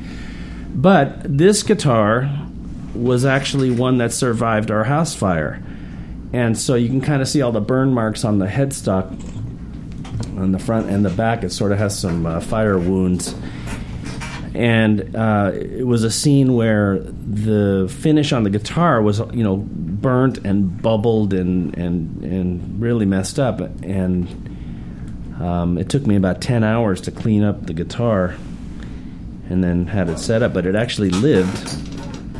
But 0.76 1.22
this 1.24 1.64
guitar 1.64 2.30
was 2.94 3.26
actually 3.26 3.72
one 3.72 3.98
that 3.98 4.14
survived 4.14 4.70
our 4.70 4.84
house 4.84 5.16
fire. 5.16 5.62
And 6.34 6.58
so 6.58 6.76
you 6.76 6.90
can 6.90 7.02
kind 7.02 7.22
of 7.22 7.28
see 7.28 7.42
all 7.42 7.52
the 7.52 7.62
burn 7.62 7.94
marks 7.94 8.24
on 8.24 8.40
the 8.40 8.48
headstock 8.48 9.08
on 10.38 10.52
the 10.52 10.60
front 10.60 10.90
and 10.90 11.04
the 11.04 11.10
back. 11.10 11.44
It 11.44 11.52
sort 11.52 11.72
of 11.72 11.78
has 11.78 11.98
some 11.98 12.26
uh, 12.26 12.42
fire 12.42 12.78
wounds 12.78 13.34
and 14.56 15.16
uh, 15.16 15.52
it 15.54 15.86
was 15.86 16.04
a 16.04 16.12
scene 16.12 16.56
where 16.56 17.00
the 17.00 17.94
finish 18.02 18.32
on 18.32 18.44
the 18.44 18.50
guitar 18.50 19.02
was 19.02 19.20
you 19.34 19.44
know 19.44 19.58
burnt 19.58 20.38
and 20.40 20.82
bubbled 20.82 21.34
and 21.34 21.78
and 21.78 22.24
and 22.24 22.82
really 22.82 23.06
messed 23.06 23.38
up 23.38 23.60
and 23.84 24.28
um, 25.42 25.78
it 25.78 25.90
took 25.90 26.08
me 26.08 26.16
about 26.16 26.42
10 26.42 26.64
hours 26.64 27.02
to 27.02 27.12
clean 27.12 27.44
up 27.44 27.66
the 27.66 27.74
guitar 27.74 28.36
and 29.50 29.64
then 29.64 29.88
had 29.88 30.10
it 30.10 30.18
set 30.20 30.42
up 30.42 30.54
but 30.54 30.66
it 30.66 30.76
actually 30.76 31.10
lived 31.10 31.86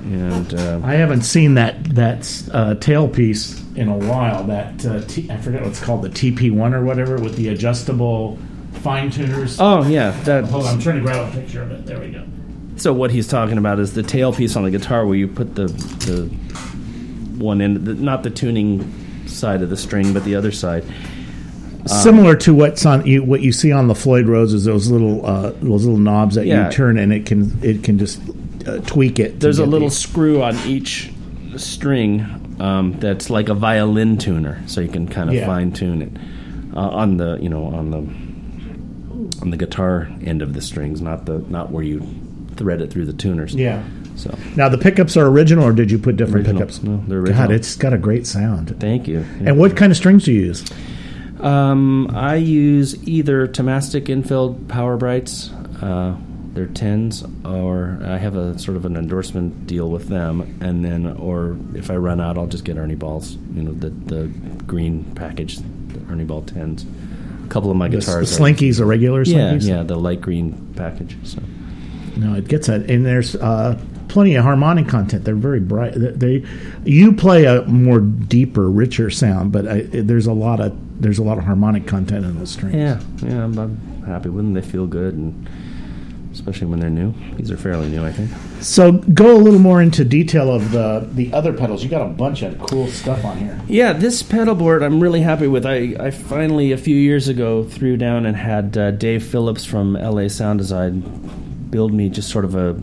and 0.06 0.54
uh, 0.54 0.80
I 0.84 0.94
haven't 0.94 1.24
seen 1.24 1.56
that 1.56 1.84
that 1.96 2.20
uh, 2.54 2.76
tailpiece 2.76 3.76
in 3.76 3.88
a 3.88 3.98
while. 3.98 4.44
That 4.44 4.86
uh, 4.86 5.02
T- 5.02 5.30
I 5.32 5.38
forget 5.38 5.62
what 5.62 5.72
it's 5.72 5.84
called, 5.84 6.04
the 6.04 6.10
TP 6.10 6.52
one 6.52 6.76
or 6.76 6.84
whatever, 6.84 7.16
with 7.18 7.36
the 7.36 7.48
adjustable 7.48 8.38
fine 8.86 9.10
tuners. 9.10 9.58
oh 9.60 9.84
yeah 9.88 10.12
that 10.24 10.46
Hold 10.46 10.66
on, 10.68 10.76
I'm 10.76 10.80
trying 10.80 10.98
to 10.98 11.02
grab 11.02 11.28
a 11.28 11.32
picture 11.36 11.62
of 11.64 11.72
it. 11.72 11.86
There 11.86 12.00
we 12.00 12.10
go. 12.12 12.24
So 12.78 12.94
what 12.94 13.10
he's 13.12 13.28
talking 13.28 13.58
about 13.58 13.80
is 13.80 13.94
the 13.94 14.02
tailpiece 14.04 14.56
on 14.56 14.64
the 14.64 14.72
guitar, 14.72 15.06
where 15.06 15.16
you 15.16 15.28
put 15.28 15.56
the 15.56 15.68
the 16.08 16.30
one 17.44 17.62
end, 17.62 17.86
the, 17.86 17.94
not 17.96 18.24
the 18.24 18.30
tuning 18.30 18.84
side 19.28 19.62
of 19.62 19.70
the 19.70 19.78
string, 19.78 20.14
but 20.14 20.24
the 20.24 20.36
other 20.36 20.52
side. 20.52 20.84
Similar 21.88 22.36
to 22.38 22.54
what's 22.54 22.84
on 22.86 23.06
you, 23.06 23.24
what 23.24 23.42
you 23.42 23.52
see 23.52 23.72
on 23.72 23.88
the 23.88 23.94
Floyd 23.96 24.28
Roses, 24.28 24.66
those 24.66 24.90
little 24.90 25.26
uh, 25.26 25.52
those 25.62 25.86
little 25.86 26.00
knobs 26.00 26.36
that 26.36 26.46
Yeah. 26.48 26.66
you 26.66 26.72
turn 26.72 26.98
and 26.98 27.14
it 27.14 27.26
can 27.28 27.58
it 27.64 27.84
can 27.84 28.00
just 28.00 28.20
uh, 28.68 28.80
tweak 28.88 29.20
it. 29.20 29.40
There's 29.40 29.60
a 29.60 29.66
little 29.66 29.90
the- 29.90 29.96
screw 29.96 30.42
on 30.42 30.56
each 30.66 31.12
string 31.58 32.26
um, 32.60 33.00
that's 33.00 33.30
like 33.30 33.50
a 33.50 33.54
violin 33.54 34.18
tuner, 34.18 34.62
so 34.68 34.82
you 34.82 34.88
can 34.90 35.08
kind 35.08 35.30
of 35.30 35.36
Yeah. 35.36 35.46
fine 35.46 35.72
tune 35.74 36.02
it 36.02 36.12
uh, 36.76 36.80
on 36.90 37.18
the 37.18 37.38
you 37.40 37.50
know 37.50 37.66
on 37.66 37.92
the 37.92 38.02
on 39.42 39.50
the 39.52 39.58
guitar 39.58 40.10
end 40.24 40.42
of 40.42 40.54
the 40.54 40.62
strings, 40.62 41.02
not 41.02 41.26
the 41.26 41.40
not 41.50 41.72
where 41.72 41.84
you 41.84 42.02
thread 42.56 42.82
it 42.82 42.92
through 42.92 43.06
the 43.06 43.14
tuners. 43.14 43.54
yeah. 43.56 43.84
So 44.16 44.34
Now 44.56 44.70
the 44.70 44.78
pickups 44.78 45.18
are 45.18 45.26
original, 45.28 45.66
or 45.66 45.74
did 45.74 45.92
you 45.92 45.98
put 45.98 46.16
different 46.16 46.48
Original. 46.48 46.62
pickups? 46.62 46.82
No, 46.84 47.04
they're 47.06 47.22
God, 47.24 47.52
it's 47.52 47.76
got 47.76 47.92
a 47.92 47.98
great 47.98 48.26
sound. 48.26 48.74
thank 48.80 49.10
you. 49.10 49.26
And 49.44 49.60
what 49.60 49.76
kind 49.76 49.92
of 49.92 49.98
strings 49.98 50.24
do 50.24 50.32
you 50.32 50.42
use? 50.46 50.64
Um, 51.42 52.10
I 52.16 52.36
use 52.36 52.96
either 53.08 53.46
Thomastik 53.48 54.06
Infeld 54.06 54.70
Power 54.70 54.96
Brights, 54.96 55.52
uh, 55.82 56.16
they're 56.54 56.66
tens, 56.68 57.26
or 57.44 58.00
I 58.06 58.18
have 58.18 58.38
a 58.38 58.58
sort 58.58 58.78
of 58.78 58.86
an 58.86 58.96
endorsement 58.96 59.68
deal 59.68 59.90
with 59.92 60.08
them, 60.08 60.58
and 60.62 60.86
then, 60.86 61.08
or 61.18 61.58
if 61.74 61.92
I 61.92 61.98
run 61.98 62.22
out, 62.22 62.38
I'll 62.38 62.48
just 62.48 62.64
get 62.64 62.78
Ernie 62.78 62.96
balls. 62.96 63.36
You 63.54 63.64
know, 63.64 63.74
the 63.74 63.90
the 63.90 64.28
green 64.66 65.04
package, 65.16 65.58
the 65.58 66.00
Ernie 66.10 66.24
ball 66.24 66.42
tens. 66.44 66.86
A 67.46 67.50
couple 67.50 67.72
of 67.72 67.78
my 67.78 67.88
The, 67.88 67.98
guitars. 67.98 68.36
the 68.38 68.44
Slinkies, 68.44 68.80
are 68.80 68.86
regular 68.86 69.24
Slinkies. 69.26 69.68
yeah, 69.68 69.78
yeah, 69.78 69.84
the 69.84 69.96
light 69.96 70.22
green 70.22 70.74
package. 70.76 71.16
So 71.24 71.42
No, 72.18 72.34
it 72.36 72.48
gets 72.48 72.68
that, 72.68 72.90
and 72.90 73.06
there's 73.06 73.36
uh, 73.36 73.80
plenty 74.08 74.36
of 74.36 74.44
harmonic 74.44 74.88
content. 74.88 75.26
They're 75.26 75.36
very 75.36 75.60
bright. 75.60 75.94
They, 75.96 76.12
they 76.42 76.46
you 76.86 77.12
play 77.14 77.46
a 77.46 77.64
more 77.64 78.00
deeper, 78.00 78.70
richer 78.70 79.10
sound, 79.10 79.52
but 79.52 79.68
I, 79.68 79.82
there's 79.84 80.28
a 80.28 80.34
lot 80.34 80.60
of 80.60 80.74
there's 81.02 81.20
a 81.20 81.24
lot 81.24 81.38
of 81.38 81.44
harmonic 81.44 81.88
content 81.88 82.26
in 82.26 82.38
those 82.40 82.52
strings. 82.52 82.76
yeah, 82.76 83.00
yeah, 83.22 83.44
I'm, 83.44 83.58
I'm 83.60 84.04
happy 84.06 84.30
with 84.30 84.46
them. 84.46 84.54
They 84.54 84.62
feel 84.62 84.88
good, 84.88 85.14
and 85.14 85.48
especially 86.36 86.68
when 86.68 86.80
they're 86.80 86.90
new. 86.90 87.14
These 87.38 87.50
are 87.50 87.58
fairly 87.58 87.90
new, 87.90 88.06
I 88.06 88.12
think. 88.12 88.30
So 88.62 88.92
go 88.92 89.36
a 89.36 89.40
little 89.40 89.60
more 89.60 89.82
into 89.82 90.06
detail 90.06 90.54
of 90.54 90.72
the 90.72 91.08
the 91.14 91.34
other 91.34 91.54
pedals. 91.54 91.84
You 91.84 91.90
got 91.90 92.02
a 92.02 92.10
bunch 92.10 92.42
of 92.42 92.60
cool 92.60 92.88
stuff 92.88 93.24
on 93.26 93.38
here. 93.38 93.60
Yeah, 93.68 93.94
this 93.94 94.22
pedal 94.22 94.54
board 94.54 94.84
I'm 94.84 95.02
really 95.02 95.22
happy 95.22 95.48
with. 95.48 95.66
I, 95.66 95.96
I 96.00 96.12
finally, 96.12 96.72
a 96.72 96.78
few 96.78 96.96
years 96.96 97.28
ago, 97.28 97.64
threw 97.64 97.98
down 97.98 98.26
and 98.26 98.36
had 98.36 98.78
uh, 98.78 98.92
Dave 98.92 99.26
Phillips 99.26 99.66
from 99.66 99.94
LA 99.94 100.28
Sound 100.28 100.60
Design 100.60 101.02
build 101.70 101.94
me 101.94 102.10
just 102.10 102.30
sort 102.30 102.46
of 102.46 102.56
a 102.56 102.80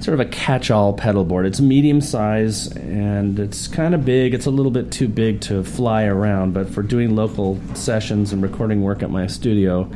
sort 0.00 0.14
of 0.14 0.20
a 0.20 0.30
catch-all 0.30 0.92
pedal 0.92 1.24
board. 1.24 1.44
It's 1.44 1.60
medium 1.60 2.00
size 2.00 2.68
and 2.76 3.38
it's 3.38 3.66
kind 3.66 3.94
of 3.94 4.04
big. 4.04 4.32
It's 4.32 4.46
a 4.46 4.50
little 4.50 4.70
bit 4.70 4.92
too 4.92 5.08
big 5.08 5.40
to 5.42 5.64
fly 5.64 6.04
around, 6.04 6.54
but 6.54 6.70
for 6.70 6.82
doing 6.82 7.16
local 7.16 7.60
sessions 7.74 8.32
and 8.32 8.40
recording 8.40 8.82
work 8.82 9.02
at 9.02 9.10
my 9.10 9.26
studio, 9.26 9.90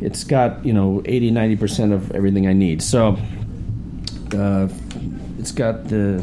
it's 0.00 0.24
got 0.24 0.64
you 0.64 0.72
know 0.72 1.02
80 1.04 1.30
90 1.30 1.56
percent 1.56 1.92
of 1.92 2.10
everything 2.12 2.46
I 2.46 2.52
need. 2.52 2.82
So 2.82 3.18
uh, 4.34 4.68
it's 5.38 5.52
got 5.52 5.88
the 5.88 6.18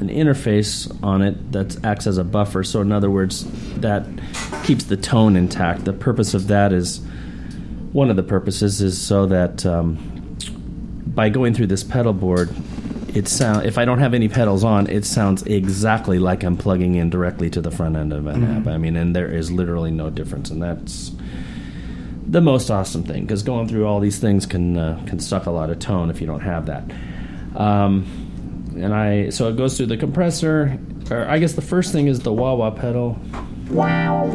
an 0.00 0.08
interface 0.08 0.90
on 1.04 1.20
it 1.22 1.52
that 1.52 1.82
acts 1.84 2.06
as 2.06 2.18
a 2.18 2.24
buffer. 2.24 2.64
So, 2.64 2.80
in 2.80 2.90
other 2.90 3.10
words, 3.10 3.44
that 3.80 4.06
keeps 4.64 4.84
the 4.84 4.96
tone 4.96 5.36
intact. 5.36 5.84
The 5.84 5.92
purpose 5.92 6.34
of 6.34 6.48
that 6.48 6.72
is 6.72 7.00
one 7.92 8.08
of 8.08 8.16
the 8.16 8.22
purposes 8.22 8.80
is 8.80 9.00
so 9.00 9.26
that 9.26 9.66
um, 9.66 9.96
by 11.06 11.28
going 11.28 11.54
through 11.54 11.66
this 11.66 11.84
pedal 11.84 12.12
board, 12.12 12.54
it 13.14 13.28
sound 13.28 13.66
if 13.66 13.76
I 13.76 13.84
don't 13.84 13.98
have 13.98 14.14
any 14.14 14.28
pedals 14.28 14.64
on, 14.64 14.86
it 14.86 15.04
sounds 15.04 15.42
exactly 15.42 16.18
like 16.18 16.44
I'm 16.44 16.56
plugging 16.56 16.94
in 16.94 17.10
directly 17.10 17.50
to 17.50 17.60
the 17.60 17.70
front 17.70 17.96
end 17.96 18.12
of 18.12 18.26
an 18.26 18.44
amp. 18.44 18.68
I 18.68 18.78
mean, 18.78 18.96
and 18.96 19.14
there 19.14 19.30
is 19.30 19.50
literally 19.50 19.90
no 19.90 20.08
difference, 20.08 20.50
and 20.50 20.62
that's 20.62 21.12
the 22.30 22.40
most 22.40 22.70
awesome 22.70 23.02
thing 23.02 23.22
because 23.22 23.42
going 23.42 23.66
through 23.66 23.86
all 23.86 23.98
these 23.98 24.18
things 24.18 24.46
can 24.46 24.76
uh, 24.76 25.02
can 25.06 25.18
suck 25.18 25.46
a 25.46 25.50
lot 25.50 25.68
of 25.68 25.78
tone 25.80 26.10
if 26.10 26.20
you 26.20 26.26
don't 26.26 26.40
have 26.40 26.66
that. 26.66 26.84
Um, 27.56 28.06
and 28.76 28.94
I 28.94 29.30
so 29.30 29.48
it 29.48 29.56
goes 29.56 29.76
through 29.76 29.86
the 29.86 29.96
compressor. 29.96 30.78
Or 31.10 31.26
I 31.28 31.38
guess 31.40 31.54
the 31.54 31.62
first 31.62 31.92
thing 31.92 32.06
is 32.06 32.20
the 32.20 32.32
wah 32.32 32.54
wah 32.54 32.70
pedal. 32.70 33.18
wow 33.70 34.28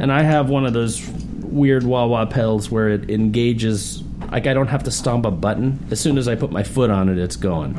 And 0.00 0.12
I 0.12 0.22
have 0.22 0.50
one 0.50 0.66
of 0.66 0.72
those 0.72 1.08
weird 1.42 1.84
wah 1.84 2.06
wah 2.06 2.26
pedals 2.26 2.70
where 2.70 2.88
it 2.88 3.08
engages. 3.08 4.02
Like 4.32 4.48
I 4.48 4.54
don't 4.54 4.68
have 4.68 4.82
to 4.84 4.90
stomp 4.90 5.24
a 5.24 5.30
button. 5.30 5.78
As 5.90 6.00
soon 6.00 6.18
as 6.18 6.26
I 6.26 6.34
put 6.34 6.50
my 6.50 6.64
foot 6.64 6.90
on 6.90 7.08
it, 7.08 7.18
it's 7.18 7.36
going. 7.36 7.76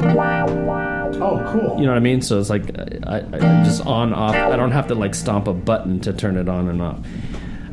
Oh, 1.15 1.51
cool. 1.51 1.79
You 1.79 1.85
know 1.85 1.91
what 1.91 1.97
I 1.97 2.01
mean? 2.01 2.21
So 2.21 2.39
it's 2.39 2.49
like 2.49 2.63
I, 2.79 3.17
I, 3.17 3.17
I 3.17 3.63
just 3.63 3.85
on 3.85 4.13
off. 4.13 4.35
I 4.35 4.55
don't 4.55 4.71
have 4.71 4.87
to 4.87 4.95
like 4.95 5.15
stomp 5.15 5.47
a 5.47 5.53
button 5.53 5.99
to 6.01 6.13
turn 6.13 6.37
it 6.37 6.47
on 6.47 6.69
and 6.69 6.81
off. 6.81 6.99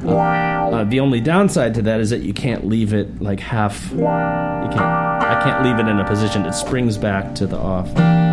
Uh, 0.04 0.84
the 0.84 1.00
only 1.00 1.20
downside 1.20 1.74
to 1.74 1.82
that 1.82 2.00
is 2.00 2.10
that 2.10 2.20
you 2.20 2.32
can't 2.32 2.66
leave 2.66 2.92
it 2.92 3.20
like 3.20 3.40
half. 3.40 3.90
You 3.92 3.98
can't. 3.98 4.80
I 5.30 5.40
can't 5.42 5.64
leave 5.64 5.78
it 5.78 5.88
in 5.88 5.98
a 5.98 6.04
position. 6.04 6.44
It 6.44 6.54
springs 6.54 6.96
back 6.96 7.34
to 7.36 7.46
the 7.46 7.56
off. 7.56 7.88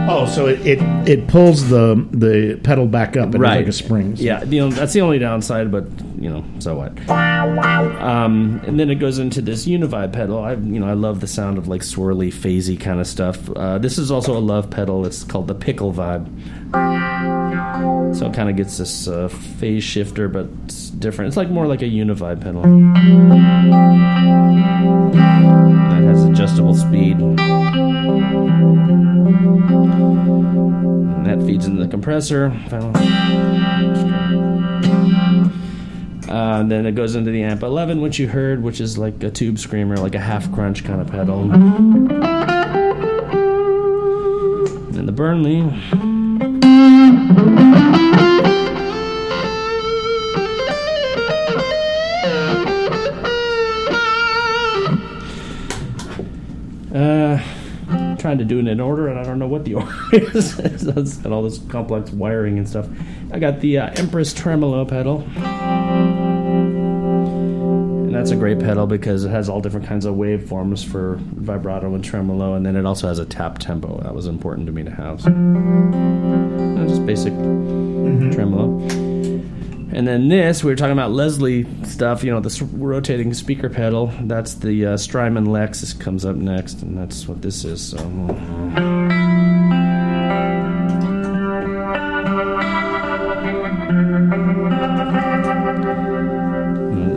Oh, 0.10 0.26
so 0.26 0.48
it, 0.48 0.66
it 0.66 0.80
it 1.08 1.28
pulls 1.28 1.70
the 1.70 2.08
the 2.12 2.60
pedal 2.64 2.88
back 2.88 3.18
up 3.18 3.26
and 3.26 3.36
it's 3.36 3.44
like 3.44 3.68
a 3.68 3.74
spring. 3.74 4.14
Yeah, 4.16 4.44
you 4.46 4.62
know 4.62 4.70
that's 4.70 4.94
the 4.94 5.02
only 5.02 5.20
downside, 5.20 5.72
but 5.72 5.86
you 6.18 6.30
know, 6.30 6.46
so 6.60 6.76
what? 6.76 7.10
Um, 7.10 8.62
and 8.66 8.80
then 8.80 8.90
it 8.90 8.96
goes 8.96 9.20
into 9.20 9.42
this 9.42 9.66
Univibe 9.66 10.14
pedal. 10.14 10.40
I, 10.40 10.54
you 10.54 10.80
know, 10.80 10.88
I 10.88 10.94
love 10.94 11.20
the 11.20 11.28
sound 11.28 11.58
of 11.58 11.68
like 11.68 11.82
swirly, 11.82 12.34
phasey 12.34 12.80
kind 12.80 13.00
of 13.00 13.08
stuff. 13.08 13.50
Uh, 13.52 13.78
this 13.78 13.98
is 13.98 14.10
also 14.10 14.36
a 14.38 14.40
love 14.40 14.70
pedal. 14.70 15.06
It's 15.06 15.24
called 15.24 15.48
the 15.48 15.56
Pickle 15.56 15.94
Vibe. 15.94 16.28
So 16.74 18.26
it 18.28 18.34
kind 18.34 18.50
of 18.50 18.56
gets 18.56 18.78
this 18.78 19.08
uh, 19.08 19.28
phase 19.28 19.84
shifter, 19.84 20.28
but 20.28 20.48
it's 20.66 20.90
different. 20.90 21.28
It's 21.30 21.38
like 21.38 21.50
more 21.50 21.68
like 21.68 21.82
a 21.82 21.86
Univibe 21.86 22.42
pedal. 22.42 22.64
That 25.14 26.04
has 26.04 26.24
adjustable 26.26 26.76
speed. 26.76 27.18
And 27.20 27.38
that 31.26 31.40
feeds 31.46 31.66
into 31.68 31.82
the 31.84 31.90
compressor. 31.90 32.52
Uh, 36.30 36.64
then 36.64 36.86
it 36.86 36.94
goes 36.96 37.16
into 37.16 37.32
the 37.32 37.44
amp 37.44 37.64
11, 37.64 38.02
which 38.02 38.20
you 38.20 38.28
heard, 38.28 38.62
which 38.62 38.82
is 38.82 38.98
like 38.98 39.24
a 39.24 39.32
tube 39.32 39.58
screamer, 39.60 39.96
like 39.98 40.16
a 40.16 40.20
half 40.20 40.52
crunch 40.54 40.84
kind 40.84 41.00
of 41.00 41.08
pedal. 41.08 41.50
And 41.52 42.10
then 44.94 45.06
the 45.06 45.14
Burnley. 45.14 45.62
Uh, 56.94 57.38
trying 58.18 58.40
to 58.40 58.46
do 58.46 58.60
it 58.60 58.68
in 58.68 58.80
order, 58.80 59.08
and 59.08 59.20
I 59.20 59.24
don't 59.24 59.38
know 59.38 59.48
what 59.48 59.66
the 59.66 59.74
order 59.76 59.94
is. 60.12 60.58
And 60.58 60.98
it's 60.98 61.18
got 61.18 61.32
all 61.32 61.44
this 61.44 61.60
complex 61.70 62.12
wiring 62.12 62.58
and 62.58 62.68
stuff. 62.68 62.88
I 63.32 63.40
got 63.40 63.60
the 63.60 63.78
uh, 63.78 63.90
Empress 63.98 64.34
Tremolo 64.34 64.84
pedal. 64.86 65.22
And 68.08 68.16
that's 68.16 68.32
a 68.32 68.36
great 68.36 68.60
pedal 68.60 68.88
because 68.88 69.26
it 69.26 69.30
has 69.30 69.48
all 69.50 69.62
different 69.62 69.86
kinds 69.86 70.06
of 70.06 70.16
waveforms 70.16 70.84
for 70.84 71.18
vibrato 71.20 71.94
and 71.94 72.04
tremolo, 72.04 72.54
and 72.56 72.66
then 72.66 72.76
it 72.76 72.86
also 72.86 73.08
has 73.08 73.20
a 73.20 73.26
tap 73.26 73.60
tempo. 73.60 74.02
That 74.02 74.16
was 74.16 74.26
important 74.28 74.66
to 74.68 74.72
me 74.72 74.84
to 74.84 74.92
have. 74.92 75.24
Basic 77.08 77.34
tremolo. 78.34 78.82
And 79.94 80.06
then 80.06 80.28
this, 80.28 80.62
we 80.62 80.70
were 80.70 80.76
talking 80.76 80.92
about 80.92 81.12
Leslie 81.12 81.66
stuff, 81.86 82.22
you 82.22 82.32
know, 82.32 82.42
the 82.42 82.68
rotating 82.74 83.34
speaker 83.34 83.70
pedal. 83.70 84.12
That's 84.24 84.56
the 84.56 84.88
uh, 84.88 84.98
Strymon 84.98 85.46
Lex. 85.46 85.80
This 85.80 85.94
comes 85.94 86.26
up 86.26 86.36
next, 86.36 86.82
and 86.82 86.98
that's 86.98 87.26
what 87.26 87.42
this 87.42 87.64
is. 87.64 87.82
So. 87.82 87.98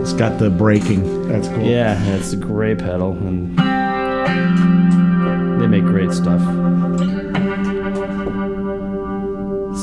It's 0.01 0.13
got 0.13 0.39
the 0.39 0.51
braking. 0.57 1.29
That's 1.29 1.49
cool. 1.49 1.65
Yeah, 1.65 2.01
it's 2.15 2.33
a 2.33 2.37
great 2.37 2.79
pedal, 2.79 3.11
and 3.13 3.59
they 5.61 5.67
make 5.67 5.83
great 5.83 6.13
stuff. 6.13 6.41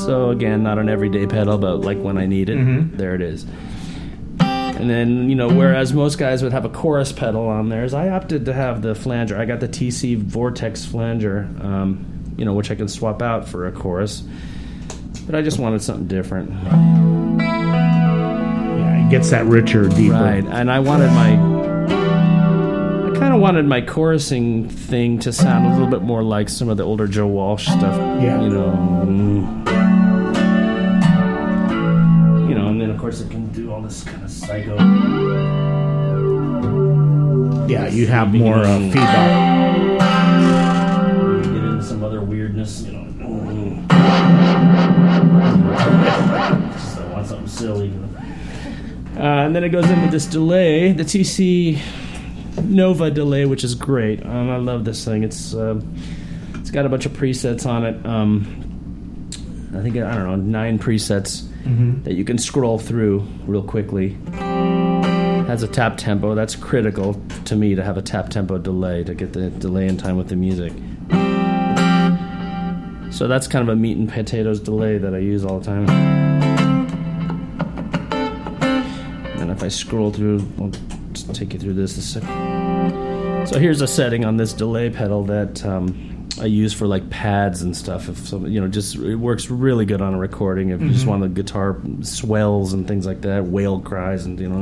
So 0.08 0.30
again, 0.30 0.62
not 0.62 0.78
an 0.78 0.88
everyday 0.88 1.26
pedal, 1.26 1.58
but 1.58 1.82
like 1.82 1.98
when 1.98 2.16
I 2.16 2.24
need 2.24 2.48
it, 2.48 2.96
there 2.96 3.14
it 3.14 3.20
is. 3.20 3.44
And 4.40 4.88
then 4.88 5.28
you 5.28 5.34
know, 5.34 5.48
whereas 5.48 5.92
most 5.92 6.16
guys 6.16 6.42
would 6.42 6.52
have 6.52 6.64
a 6.64 6.70
chorus 6.70 7.12
pedal 7.12 7.46
on 7.46 7.68
theirs, 7.68 7.92
I 7.92 8.08
opted 8.08 8.46
to 8.46 8.54
have 8.54 8.80
the 8.80 8.94
flanger. 8.94 9.38
I 9.38 9.44
got 9.44 9.60
the 9.60 9.68
TC 9.68 10.16
Vortex 10.16 10.86
flanger, 10.86 11.46
um, 11.60 12.06
you 12.38 12.46
know, 12.46 12.54
which 12.54 12.70
I 12.70 12.74
can 12.74 12.88
swap 12.88 13.20
out 13.20 13.46
for 13.46 13.66
a 13.66 13.72
chorus. 13.72 14.22
But 15.26 15.34
I 15.34 15.42
just 15.42 15.58
wanted 15.58 15.82
something 15.82 16.06
different. 16.06 16.52
Yeah, 17.38 19.06
it 19.06 19.10
gets 19.10 19.28
that 19.28 19.44
richer, 19.44 19.90
deeper. 19.90 20.14
Right, 20.14 20.42
and 20.42 20.70
I 20.70 20.80
wanted 20.80 21.10
my. 21.10 21.32
I 23.08 23.10
kind 23.18 23.34
of 23.34 23.42
wanted 23.42 23.66
my 23.66 23.82
chorusing 23.82 24.70
thing 24.70 25.18
to 25.18 25.34
sound 25.34 25.66
a 25.66 25.72
little 25.72 25.86
bit 25.86 26.00
more 26.00 26.22
like 26.22 26.48
some 26.48 26.70
of 26.70 26.78
the 26.78 26.84
older 26.84 27.06
Joe 27.06 27.26
Walsh 27.26 27.66
stuff. 27.66 27.98
Yeah. 28.22 28.40
You 28.40 28.48
know. 28.48 29.04
mm. 29.06 29.67
Course 33.08 33.22
it 33.22 33.30
can 33.30 33.50
do 33.52 33.72
all 33.72 33.80
this 33.80 34.04
kind 34.04 34.22
of 34.22 34.30
psycho. 34.30 34.76
Yeah, 37.66 37.88
you 37.88 38.06
have 38.06 38.34
more 38.34 38.58
uh, 38.58 38.78
feedback. 38.80 39.98
Get 41.42 41.54
into 41.54 41.82
some 41.82 42.04
other 42.04 42.20
weirdness. 42.20 42.82
You 42.82 42.92
know. 42.92 43.04
Just 46.74 46.98
I 46.98 47.10
want 47.10 47.26
something 47.26 47.48
silly. 47.48 47.86
You. 47.86 48.08
Uh, 49.16 49.46
and 49.46 49.56
then 49.56 49.64
it 49.64 49.70
goes 49.70 49.88
into 49.88 50.10
this 50.10 50.26
delay, 50.26 50.92
the 50.92 51.04
TC 51.04 51.80
Nova 52.62 53.10
delay, 53.10 53.46
which 53.46 53.64
is 53.64 53.74
great. 53.74 54.22
Um, 54.26 54.50
I 54.50 54.58
love 54.58 54.84
this 54.84 55.02
thing. 55.02 55.22
It's 55.22 55.54
uh, 55.54 55.80
it's 56.56 56.70
got 56.70 56.84
a 56.84 56.90
bunch 56.90 57.06
of 57.06 57.12
presets 57.12 57.64
on 57.64 57.86
it. 57.86 58.04
Um, 58.04 59.30
I 59.74 59.80
think 59.80 59.96
I 59.96 60.14
don't 60.14 60.24
know 60.24 60.36
nine 60.36 60.78
presets 60.78 61.48
that 62.04 62.14
you 62.14 62.24
can 62.24 62.38
scroll 62.38 62.78
through 62.78 63.26
real 63.46 63.62
quickly. 63.62 64.16
Has 65.46 65.62
a 65.62 65.68
tap 65.68 65.96
tempo. 65.96 66.34
That's 66.34 66.56
critical 66.56 67.20
to 67.46 67.56
me 67.56 67.74
to 67.74 67.82
have 67.82 67.96
a 67.96 68.02
tap 68.02 68.28
tempo 68.28 68.58
delay 68.58 69.04
to 69.04 69.14
get 69.14 69.32
the 69.32 69.50
delay 69.50 69.86
in 69.88 69.96
time 69.96 70.16
with 70.16 70.28
the 70.28 70.36
music. 70.36 70.72
So 73.10 73.26
that's 73.26 73.48
kind 73.48 73.68
of 73.68 73.72
a 73.72 73.76
meat 73.76 73.96
and 73.96 74.08
potatoes 74.08 74.60
delay 74.60 74.98
that 74.98 75.14
I 75.14 75.18
use 75.18 75.44
all 75.44 75.58
the 75.58 75.64
time. 75.64 75.88
And 79.40 79.50
if 79.50 79.62
I 79.62 79.68
scroll 79.68 80.12
through, 80.12 80.46
I'll 80.60 80.70
take 81.32 81.54
you 81.54 81.58
through 81.58 81.74
this. 81.74 82.12
So 82.12 83.58
here's 83.58 83.80
a 83.80 83.86
setting 83.86 84.24
on 84.26 84.36
this 84.36 84.52
delay 84.52 84.90
pedal 84.90 85.24
that 85.24 85.64
um, 85.64 86.17
I 86.40 86.44
use 86.44 86.72
for 86.72 86.86
like 86.86 87.10
pads 87.10 87.62
and 87.62 87.76
stuff. 87.76 88.08
If 88.08 88.28
some, 88.28 88.46
you 88.46 88.60
know, 88.60 88.68
just 88.68 88.94
it 88.94 89.16
works 89.16 89.50
really 89.50 89.84
good 89.84 90.00
on 90.00 90.14
a 90.14 90.18
recording. 90.18 90.70
If 90.70 90.80
you 90.80 90.88
just 90.88 91.00
mm-hmm. 91.00 91.10
want 91.10 91.22
the 91.22 91.28
guitar 91.28 91.80
swells 92.02 92.72
and 92.72 92.86
things 92.86 93.06
like 93.06 93.22
that, 93.22 93.44
whale 93.46 93.80
cries 93.80 94.24
and 94.24 94.38
you 94.38 94.48
know. 94.48 94.60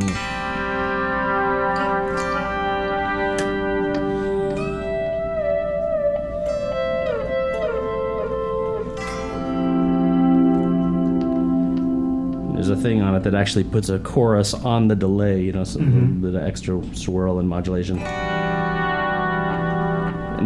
There's 12.54 12.70
a 12.70 12.76
thing 12.76 13.02
on 13.02 13.14
it 13.14 13.22
that 13.24 13.34
actually 13.34 13.64
puts 13.64 13.90
a 13.90 13.98
chorus 13.98 14.54
on 14.54 14.88
the 14.88 14.96
delay, 14.96 15.42
you 15.42 15.52
know, 15.52 15.64
so 15.64 15.78
a 15.78 15.82
little 15.82 16.06
bit 16.06 16.34
of 16.34 16.42
extra 16.42 16.82
swirl 16.94 17.38
and 17.38 17.48
modulation. 17.48 17.98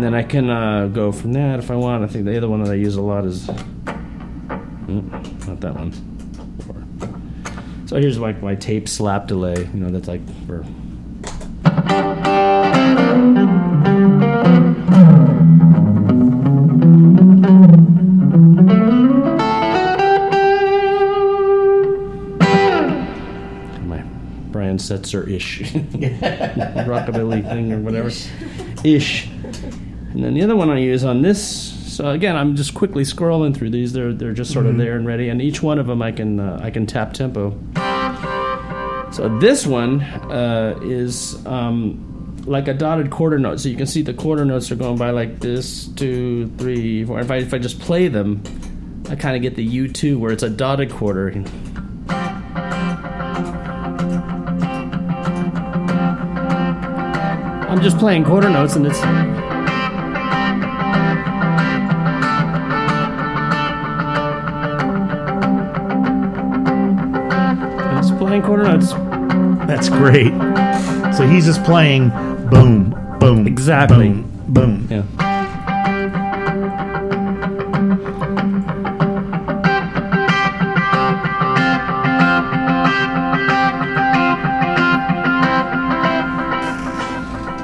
And 0.00 0.06
then 0.06 0.14
I 0.14 0.22
can 0.22 0.48
uh, 0.48 0.86
go 0.86 1.12
from 1.12 1.34
that 1.34 1.58
if 1.58 1.70
I 1.70 1.76
want. 1.76 2.02
I 2.02 2.06
think 2.06 2.24
the 2.24 2.34
other 2.34 2.48
one 2.48 2.64
that 2.64 2.72
I 2.72 2.76
use 2.76 2.96
a 2.96 3.02
lot 3.02 3.26
is. 3.26 3.48
Mm, 3.48 5.46
not 5.46 5.60
that 5.60 5.74
one. 5.74 5.92
So 7.86 7.98
here's 8.00 8.18
like 8.18 8.42
my 8.42 8.54
tape 8.54 8.88
slap 8.88 9.26
delay, 9.26 9.58
you 9.58 9.78
know, 9.78 9.90
that's 9.90 10.08
like 10.08 10.22
for. 10.46 10.64
my 23.84 24.02
Brian 24.50 24.78
Setzer 24.78 25.28
ish 25.28 25.60
rockabilly 26.88 27.46
thing 27.46 27.70
or 27.74 27.80
whatever 27.80 28.10
ish. 28.82 29.29
And 30.20 30.26
then 30.26 30.34
the 30.34 30.42
other 30.42 30.54
one 30.54 30.68
I 30.68 30.80
use 30.80 31.02
on 31.02 31.22
this. 31.22 31.40
So 31.96 32.10
again, 32.10 32.36
I'm 32.36 32.54
just 32.54 32.74
quickly 32.74 33.04
scrolling 33.04 33.56
through 33.56 33.70
these. 33.70 33.94
They're 33.94 34.12
they're 34.12 34.34
just 34.34 34.52
sort 34.52 34.66
of 34.66 34.76
there 34.76 34.94
and 34.96 35.06
ready, 35.06 35.30
and 35.30 35.40
each 35.40 35.62
one 35.62 35.78
of 35.78 35.86
them 35.86 36.02
I 36.02 36.12
can 36.12 36.38
uh, 36.38 36.60
I 36.62 36.68
can 36.68 36.84
tap 36.84 37.14
tempo. 37.14 37.58
So 39.12 39.34
this 39.40 39.66
one 39.66 40.02
uh, 40.02 40.78
is 40.82 41.42
um, 41.46 42.36
like 42.44 42.68
a 42.68 42.74
dotted 42.74 43.10
quarter 43.10 43.38
note. 43.38 43.60
So 43.60 43.70
you 43.70 43.76
can 43.78 43.86
see 43.86 44.02
the 44.02 44.12
quarter 44.12 44.44
notes 44.44 44.70
are 44.70 44.74
going 44.76 44.98
by 44.98 45.08
like 45.08 45.40
this, 45.40 45.86
two, 45.86 46.48
three, 46.58 47.02
four. 47.06 47.18
If 47.18 47.30
I 47.30 47.36
if 47.36 47.54
I 47.54 47.58
just 47.58 47.80
play 47.80 48.08
them, 48.08 48.42
I 49.08 49.16
kind 49.16 49.36
of 49.36 49.40
get 49.40 49.56
the 49.56 49.64
U 49.64 49.88
two 49.88 50.18
where 50.18 50.32
it's 50.32 50.42
a 50.42 50.50
dotted 50.50 50.90
quarter. 50.90 51.30
I'm 57.70 57.80
just 57.80 57.96
playing 57.96 58.24
quarter 58.24 58.50
notes 58.50 58.76
and 58.76 58.86
it's. 58.86 59.00
Playing 68.40 68.46
quarter 68.46 68.64
notes. 68.64 68.92
That's 69.66 69.88
great. 69.88 70.32
So 71.14 71.26
he's 71.26 71.44
just 71.46 71.62
playing 71.64 72.10
boom, 72.50 72.90
boom, 73.18 73.46
Exactly. 73.46 74.08
boom, 74.10 74.44
boom. 74.48 74.88
Yeah. 74.90 75.02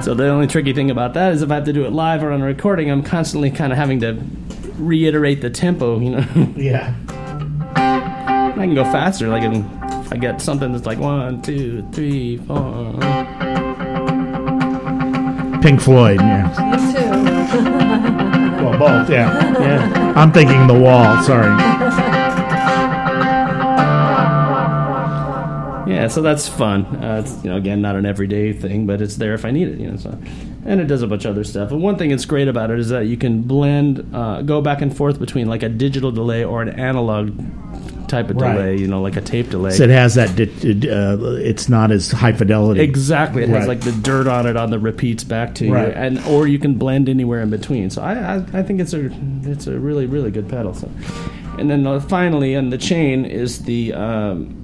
So 0.03 0.14
the 0.14 0.29
only 0.29 0.47
tricky 0.47 0.72
thing 0.72 0.93
about 0.93 1.14
that 1.14 1.33
is 1.33 1.43
if 1.43 1.51
I 1.51 1.57
have 1.57 1.64
to 1.64 1.72
do 1.72 1.85
it 1.85 1.91
live 1.93 2.22
or 2.22 2.31
on 2.31 2.41
a 2.41 2.45
recording, 2.45 2.93
I'm 2.93 3.03
constantly 3.03 3.51
kind 3.51 3.72
of 3.72 3.79
having 3.79 3.99
to 4.01 4.16
reiterate 4.79 5.41
the 5.41 5.51
tempo, 5.51 5.99
you 5.99 6.11
know. 6.11 6.24
Yeah. 6.57 6.95
I 7.74 8.53
can 8.55 8.77
go 8.77 8.85
faster, 8.85 9.27
like 9.27 9.43
in, 9.43 9.64
I 10.17 10.19
get 10.19 10.41
something 10.41 10.73
that's 10.73 10.87
like 10.87 10.99
one, 10.99 11.43
two, 11.43 11.87
three, 11.93 12.39
four. 12.39 12.95
Pink 15.61 15.79
Floyd, 15.79 16.21
yeah. 16.21 16.49
Me 16.73 16.93
too. 16.95 18.47
Well, 18.64 18.79
both, 18.79 19.11
yeah. 19.11 19.61
Yeah. 19.61 20.14
I'm 20.17 20.33
thinking 20.33 20.67
The 20.67 20.73
Wall, 20.73 21.23
sorry. 21.23 21.51
Yeah, 25.87 26.09
so 26.09 26.23
that's 26.23 26.49
fun. 26.49 26.87
Uh, 26.87 27.23
it's 27.23 27.45
you 27.45 27.51
know 27.51 27.57
again 27.57 27.83
not 27.83 27.95
an 27.95 28.07
everyday 28.07 28.55
thing, 28.55 28.87
but 28.87 29.03
it's 29.03 29.17
there 29.17 29.35
if 29.35 29.45
I 29.45 29.51
need 29.51 29.69
it. 29.69 29.79
You 29.79 29.91
know, 29.91 29.97
so 29.97 30.19
and 30.64 30.81
it 30.81 30.87
does 30.87 31.03
a 31.03 31.07
bunch 31.07 31.25
of 31.25 31.33
other 31.33 31.45
stuff. 31.45 31.71
And 31.71 31.81
one 31.81 31.97
thing 31.97 32.11
that's 32.11 32.25
great 32.25 32.49
about 32.49 32.71
it 32.71 32.79
is 32.79 32.89
that 32.89 33.07
you 33.07 33.17
can 33.17 33.43
blend, 33.43 34.14
uh, 34.14 34.43
go 34.43 34.61
back 34.61 34.83
and 34.83 34.95
forth 34.95 35.21
between 35.21 35.47
like 35.47 35.62
a 35.62 35.69
digital 35.69 36.11
delay 36.11 36.43
or 36.45 36.61
an 36.61 36.71
analog 36.71 37.39
type 38.09 38.31
of 38.31 38.37
Right. 38.37 38.53
delay, 38.55 38.77
you 38.79 38.87
know, 38.87 39.03
like 39.03 39.17
a 39.17 39.21
tape 39.21 39.51
delay. 39.51 39.71
So 39.73 39.85
it 39.85 39.91
has 39.91 40.15
that. 40.15 40.35
di- 40.37 40.91
uh, 40.91 41.17
it's 41.41 41.69
not 41.69 41.91
as 41.91 42.11
high 42.13 42.33
fidelity. 42.33 42.81
Exactly, 42.81 43.43
it 43.43 43.49
has 43.49 43.67
like 43.69 43.81
the 43.81 43.93
dirt 43.93 44.27
on 44.27 44.47
it 44.47 44.57
on 44.57 44.71
the 44.71 44.79
repeats 44.79 45.25
back 45.25 45.55
to 45.57 45.71
Right. 45.71 45.89
you, 45.89 45.93
and 45.95 46.19
or 46.27 46.47
you 46.47 46.59
can 46.59 46.75
blend 46.75 47.09
anywhere 47.09 47.41
in 47.43 47.51
between. 47.51 47.91
So 47.91 48.03
I, 48.03 48.37
I, 48.37 48.45
I 48.55 48.63
think 48.63 48.81
it's 48.81 48.93
a 48.95 49.11
it's 49.45 49.67
a 49.67 49.79
really 49.79 50.07
really 50.07 50.31
good 50.31 50.49
pedal. 50.49 50.75
So, 50.75 50.89
and 51.59 51.71
then 51.71 51.87
uh, 51.87 52.01
finally 52.01 52.57
on 52.57 52.71
the 52.71 52.79
chain 52.79 53.25
is 53.25 53.61
the 53.63 53.93
um, 53.95 54.61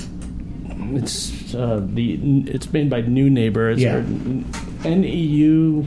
it's 0.95 1.55
uh, 1.55 1.80
the 1.84 2.14
it's 2.47 2.72
made 2.72 2.90
by 2.90 3.03
Neunaber. 3.03 3.72
It's 3.72 3.80
Yeah. 3.82 4.03
N 4.84 5.05
E 5.05 5.16
U 5.16 5.86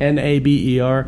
N 0.00 0.18
A 0.18 0.38
B 0.38 0.76
E 0.76 0.80
R. 0.80 1.06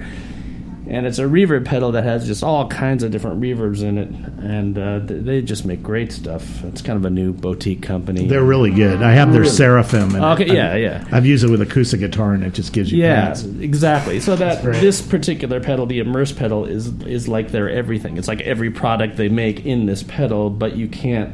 And 0.91 1.07
it's 1.07 1.19
a 1.19 1.25
reverb 1.25 1.67
pedal 1.67 1.93
that 1.93 2.05
has 2.05 2.27
just 2.27 2.43
all 2.43 2.67
kinds 2.69 3.03
of 3.03 3.11
different 3.11 3.41
reverbs 3.43 3.83
in 3.83 3.99
it, 3.99 4.09
and 4.43 4.79
uh, 4.79 5.01
th- 5.07 5.23
they 5.23 5.43
just 5.43 5.67
make 5.67 5.83
great 5.83 6.11
stuff. 6.13 6.65
It's 6.65 6.81
kind 6.81 6.97
of 6.97 7.05
a 7.05 7.11
new 7.11 7.35
boutique 7.35 7.83
company. 7.83 8.27
They're 8.27 8.43
really 8.43 8.71
good. 8.71 9.03
I 9.03 9.13
have 9.13 9.33
their 9.33 9.43
Really? 9.43 9.53
Seraphim. 9.53 10.15
And 10.15 10.25
Okay, 10.25 10.49
I- 10.51 10.55
yeah, 10.55 10.75
yeah. 10.77 11.05
I've 11.13 11.27
used 11.27 11.45
it 11.45 11.51
with 11.51 11.61
acoustic 11.61 12.01
guitar, 12.01 12.33
and 12.33 12.43
it 12.43 12.55
just 12.55 12.73
gives 12.73 12.91
you 12.91 13.01
Yeah, 13.03 13.27
pants. 13.27 13.45
exactly. 13.45 14.19
So 14.19 14.35
that 14.37 14.63
this 14.63 15.03
particular 15.03 15.61
pedal, 15.61 15.85
the 15.85 15.99
immerse 15.99 16.33
pedal, 16.33 16.65
is 16.65 16.89
is 17.03 17.29
like 17.29 17.51
their 17.53 17.69
everything. 17.69 18.17
It's 18.17 18.29
like 18.29 18.41
every 18.41 18.71
product 18.71 19.19
they 19.19 19.29
make 19.29 19.67
in 19.67 19.85
this 19.85 20.03
pedal, 20.03 20.49
but 20.49 20.75
you 20.77 20.89
can't 20.89 21.33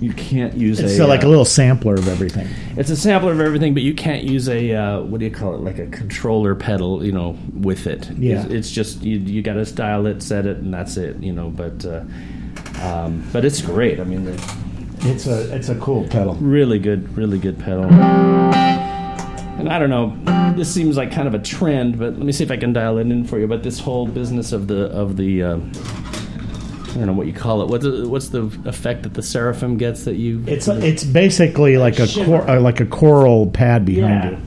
you 0.00 0.12
can't 0.12 0.54
use 0.54 0.78
It's 0.80 0.98
a 0.98 1.06
like 1.06 1.22
a 1.22 1.26
uh, 1.26 1.30
little 1.30 1.44
sampler 1.44 1.94
of 1.94 2.08
everything. 2.08 2.48
It's 2.76 2.90
a 2.90 2.96
sampler 2.96 3.32
of 3.32 3.40
everything, 3.40 3.72
but 3.74 3.82
you 3.82 3.94
can't 3.94 4.24
use 4.24 4.48
a 4.48 4.74
uh, 4.74 5.00
what 5.02 5.20
do 5.20 5.26
you 5.26 5.30
call 5.30 5.54
it? 5.54 5.60
Like 5.60 5.78
a 5.78 5.86
controller 5.86 6.54
pedal, 6.54 7.04
you 7.04 7.12
know, 7.12 7.36
with 7.54 7.86
it. 7.86 8.08
Yeah. 8.10 8.42
it's, 8.44 8.52
it's 8.52 8.70
just 8.70 9.02
you 9.02 9.18
you 9.18 9.42
got 9.42 9.54
to 9.54 9.64
style 9.64 10.06
it, 10.06 10.22
set 10.22 10.46
it, 10.46 10.58
and 10.58 10.72
that's 10.72 10.96
it. 10.96 11.16
You 11.22 11.32
know, 11.32 11.50
but 11.50 11.84
uh, 11.84 12.04
um, 12.82 13.26
but 13.32 13.44
it's 13.44 13.62
great. 13.62 14.00
I 14.00 14.04
mean, 14.04 14.26
It's 15.00 15.26
a 15.26 15.54
it's 15.54 15.68
a 15.68 15.76
cool 15.76 16.06
pedal. 16.08 16.34
really 16.34 16.78
good, 16.78 17.16
really 17.16 17.38
good 17.38 17.58
pedal. 17.58 17.84
And 19.58 19.70
I 19.70 19.78
don't 19.78 19.88
know, 19.88 20.52
this 20.54 20.72
seems 20.72 20.98
like 20.98 21.10
kind 21.10 21.26
of 21.26 21.32
a 21.32 21.38
trend, 21.38 21.98
but 21.98 22.12
let 22.12 22.22
me 22.26 22.30
see 22.30 22.44
if 22.44 22.50
I 22.50 22.58
can 22.58 22.74
dial 22.74 22.98
it 22.98 23.06
in 23.06 23.24
for 23.24 23.38
you. 23.38 23.46
But 23.46 23.62
this 23.62 23.78
whole 23.80 24.06
business 24.06 24.52
of 24.52 24.66
the 24.68 24.90
of 24.90 25.16
the 25.16 25.42
uh, 25.42 25.58
I 26.96 27.00
don't 27.00 27.08
know 27.08 27.12
what 27.12 27.26
you 27.26 27.32
call 27.34 27.60
it. 27.60 27.68
What's 27.68 27.84
the, 27.84 28.08
what's 28.08 28.28
the 28.30 28.44
effect 28.64 29.02
that 29.02 29.12
the 29.12 29.22
seraphim 29.22 29.76
gets 29.76 30.04
that 30.04 30.14
you? 30.16 30.42
It's 30.46 30.66
it's 30.66 31.04
basically 31.04 31.76
like 31.76 31.98
a 31.98 32.06
cor- 32.06 32.48
uh, 32.48 32.58
like 32.58 32.80
a 32.80 32.86
choral 32.86 33.48
pad 33.48 33.84
behind 33.84 34.38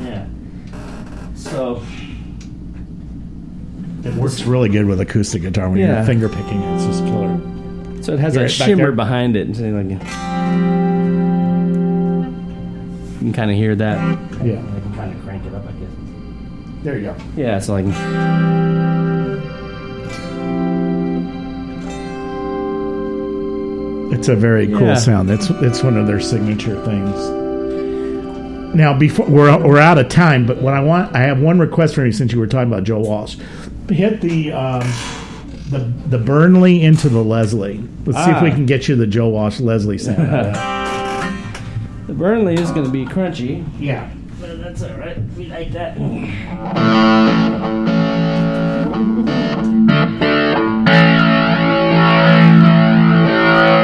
yeah, 0.00 0.04
it. 0.04 0.28
yeah. 0.72 1.34
So 1.34 1.82
It 4.04 4.14
works 4.14 4.42
really 4.44 4.68
good 4.68 4.86
with 4.86 5.00
acoustic 5.00 5.42
guitar 5.42 5.68
when 5.68 5.80
Yeah. 5.80 5.96
you're 5.96 6.06
finger 6.06 6.28
picking 6.28 6.62
it. 6.62 6.74
It's 6.76 6.84
just 6.86 7.04
killer. 7.04 7.40
so 8.02 8.12
it 8.14 8.20
has 8.20 8.34
You're 8.34 8.44
a 8.44 8.46
right 8.46 8.52
shimmer 8.52 8.92
behind 8.92 9.34
it, 9.36 9.48
and 9.48 9.56
so 9.56 9.64
like 9.64 9.90
you 9.90 9.98
can 13.18 13.32
kind 13.32 13.50
of 13.50 13.56
hear 13.56 13.74
that. 13.74 13.96
Yeah. 14.44 14.60
I 14.60 14.80
can 14.80 14.94
kind 14.94 15.12
of 15.16 15.22
crank 15.24 15.44
it 15.44 15.54
up, 15.54 15.64
I 15.66 15.72
guess. 15.72 15.90
There 16.84 16.96
you 16.98 17.02
go. 17.06 17.16
Yeah, 17.36 17.58
so 17.58 17.72
like. 17.74 19.19
It's 24.20 24.28
a 24.28 24.36
very 24.36 24.66
cool 24.66 24.82
Yeah. 24.88 24.94
sound. 24.96 25.30
That's 25.30 25.48
it's 25.48 25.82
one 25.82 25.96
of 25.96 26.06
their 26.06 26.20
signature 26.20 26.76
things. 26.84 27.16
Now, 28.74 28.92
before 28.96 29.24
we're 29.26 29.56
we're 29.66 29.78
out 29.78 29.96
of 29.96 30.10
time, 30.10 30.44
but 30.46 30.60
what 30.60 30.74
I 30.74 30.80
want, 30.80 31.16
I 31.16 31.20
have 31.20 31.40
one 31.40 31.58
request 31.58 31.94
for 31.94 32.04
you 32.04 32.12
since 32.12 32.30
you 32.30 32.38
were 32.38 32.46
talking 32.46 32.70
about 32.70 32.84
Joe 32.84 32.98
Walsh. 33.00 33.36
Hit 33.88 34.20
the 34.20 34.52
um, 34.52 34.82
the 35.70 35.78
the 36.10 36.18
Burnley 36.18 36.82
into 36.82 37.08
the 37.08 37.24
Leslie. 37.24 37.82
Let's 38.04 38.22
see 38.26 38.30
if 38.30 38.42
we 38.42 38.50
Ah. 38.50 38.54
can 38.54 38.66
get 38.66 38.88
you 38.88 38.94
the 38.94 39.06
Joe 39.06 39.30
Walsh 39.30 39.58
Leslie 39.58 39.96
sound. 39.96 40.18
out 40.20 40.46
of 40.48 40.52
that. 40.52 41.32
The 42.06 42.12
Burnley 42.12 42.54
is 42.56 42.70
going 42.72 42.84
to 42.84 42.92
be 42.92 43.06
crunchy. 43.06 43.64
yeah. 43.78 44.10
But 44.38 44.60
that's 44.62 44.82
all 44.82 44.96
right. 44.98 45.16
We 45.38 45.46
like 45.46 45.72
that. 45.72 45.96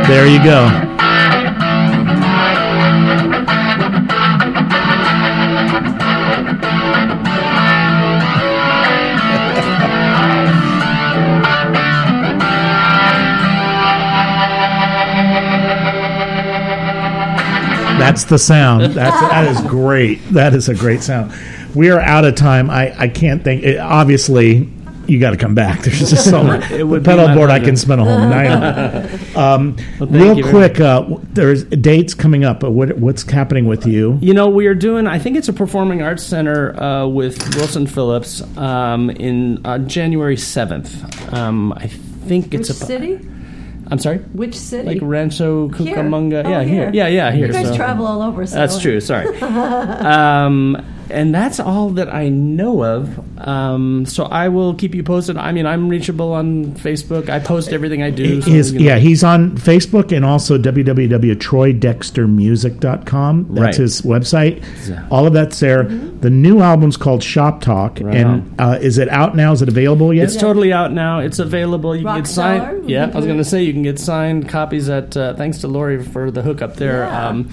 There 0.08 0.26
you 0.26 0.38
go. 0.38 0.68
That's 17.98 18.24
the 18.24 18.38
sound. 18.38 18.94
That's 18.94 19.20
that 19.20 19.48
is 19.48 19.60
great. 19.62 20.20
That 20.30 20.54
is 20.54 20.68
a 20.68 20.74
great 20.74 21.02
sound. 21.02 21.32
We 21.74 21.90
are 21.90 21.98
out 21.98 22.24
of 22.24 22.36
time. 22.36 22.70
I, 22.70 22.96
I 22.96 23.08
can't 23.08 23.42
think. 23.42 23.64
It, 23.64 23.78
obviously, 23.78 24.68
you 25.08 25.20
got 25.20 25.30
to 25.30 25.36
come 25.36 25.54
back. 25.54 25.80
There's 25.84 26.10
just 26.10 26.28
so 26.28 26.42
much. 26.42 26.70
It 26.70 26.84
would 26.84 27.04
the 27.04 27.10
be 27.10 27.16
pedal 27.16 27.34
board. 27.34 27.50
I 27.50 27.60
can 27.60 27.76
spend 27.76 28.00
a 28.00 28.04
whole 28.04 28.18
night 28.20 28.50
on. 28.50 29.20
Um, 29.36 29.76
thank 29.98 30.10
real 30.10 30.48
quick, 30.48 30.80
uh, 30.80 31.04
there's 31.34 31.64
dates 31.64 32.14
coming 32.14 32.44
up. 32.44 32.62
What, 32.62 32.96
what's 32.96 33.22
happening 33.30 33.66
with 33.66 33.86
you? 33.86 34.18
You 34.22 34.32
know, 34.32 34.48
we 34.48 34.66
are 34.66 34.74
doing. 34.74 35.06
I 35.06 35.18
think 35.18 35.36
it's 35.36 35.48
a 35.48 35.52
performing 35.52 36.00
arts 36.00 36.22
center 36.22 36.74
uh, 36.82 37.06
with 37.06 37.54
Wilson 37.54 37.86
Phillips 37.86 38.40
um, 38.56 39.10
in 39.10 39.64
uh, 39.66 39.78
January 39.80 40.38
seventh. 40.38 41.34
Um, 41.34 41.74
I 41.74 41.88
think 41.88 42.52
Which 42.52 42.60
it's 42.60 42.70
a 42.70 42.74
city? 42.74 43.20
I'm 43.88 43.98
sorry, 43.98 44.18
Which 44.18 44.56
city? 44.56 44.88
like 44.88 44.98
Rancho 45.02 45.68
Here. 45.68 45.94
Cucamonga. 45.96 46.44
Oh, 46.44 46.48
yeah, 46.48 46.62
here. 46.62 46.90
Yeah, 46.92 47.06
yeah, 47.06 47.30
here. 47.30 47.46
You 47.46 47.52
guys 47.52 47.68
so- 47.68 47.76
travel 47.76 48.06
all 48.06 48.22
over. 48.22 48.46
So 48.46 48.56
That's 48.56 48.80
true. 48.80 49.00
Sorry. 49.00 49.26
um, 49.40 50.76
and 51.10 51.34
that's 51.34 51.60
all 51.60 51.90
that 51.90 52.12
I 52.12 52.28
know 52.28 52.84
of. 52.84 53.18
Um, 53.46 54.06
so 54.06 54.24
I 54.24 54.48
will 54.48 54.74
keep 54.74 54.94
you 54.94 55.02
posted. 55.02 55.36
I 55.36 55.52
mean, 55.52 55.66
I'm 55.66 55.88
reachable 55.88 56.32
on 56.32 56.66
Facebook. 56.72 57.28
I 57.28 57.38
post 57.38 57.72
everything 57.72 58.02
I 58.02 58.10
do. 58.10 58.40
so, 58.42 58.50
His, 58.50 58.72
you 58.72 58.80
know. 58.80 58.84
yeah, 58.86 58.98
he's 58.98 59.22
on 59.24 59.52
Facebook 59.56 60.14
and 60.14 60.24
also 60.24 60.58
www.troydextermusic.com. 60.58 63.46
That's 63.50 63.60
Right. 63.60 63.76
his 63.76 64.02
website. 64.02 64.62
Yeah. 64.88 65.06
All 65.10 65.26
of 65.26 65.32
that's 65.32 65.60
there. 65.60 65.84
The 65.84 66.30
new 66.30 66.60
album's 66.60 66.96
called 66.96 67.22
Shop 67.22 67.60
Talk. 67.60 67.98
Right 68.00 68.16
and 68.16 68.54
uh, 68.60 68.78
is 68.80 68.98
it 68.98 69.08
out 69.10 69.36
now? 69.36 69.52
Is 69.52 69.62
it 69.62 69.68
available 69.68 70.12
yet? 70.14 70.24
It's 70.24 70.36
totally 70.36 70.72
out 70.72 70.92
now. 70.92 71.20
It's 71.20 71.38
available. 71.38 71.94
You 71.94 72.00
can 72.02 72.06
Rock 72.06 72.16
get 72.24 72.26
signed. 72.26 72.62
Cellar? 72.62 72.82
Yeah, 72.88 73.10
I 73.12 73.16
was 73.16 73.26
going 73.26 73.38
to 73.38 73.44
say 73.44 73.62
you 73.62 73.72
can 73.72 73.82
get 73.82 73.98
signed 73.98 74.48
copies 74.48 74.88
at. 74.88 75.16
Uh, 75.16 75.34
thanks 75.34 75.58
to 75.58 75.68
Lori 75.68 76.02
for 76.02 76.30
the 76.30 76.42
hookup 76.42 76.76
there. 76.76 77.04
Yeah. 77.04 77.28
Um, 77.28 77.50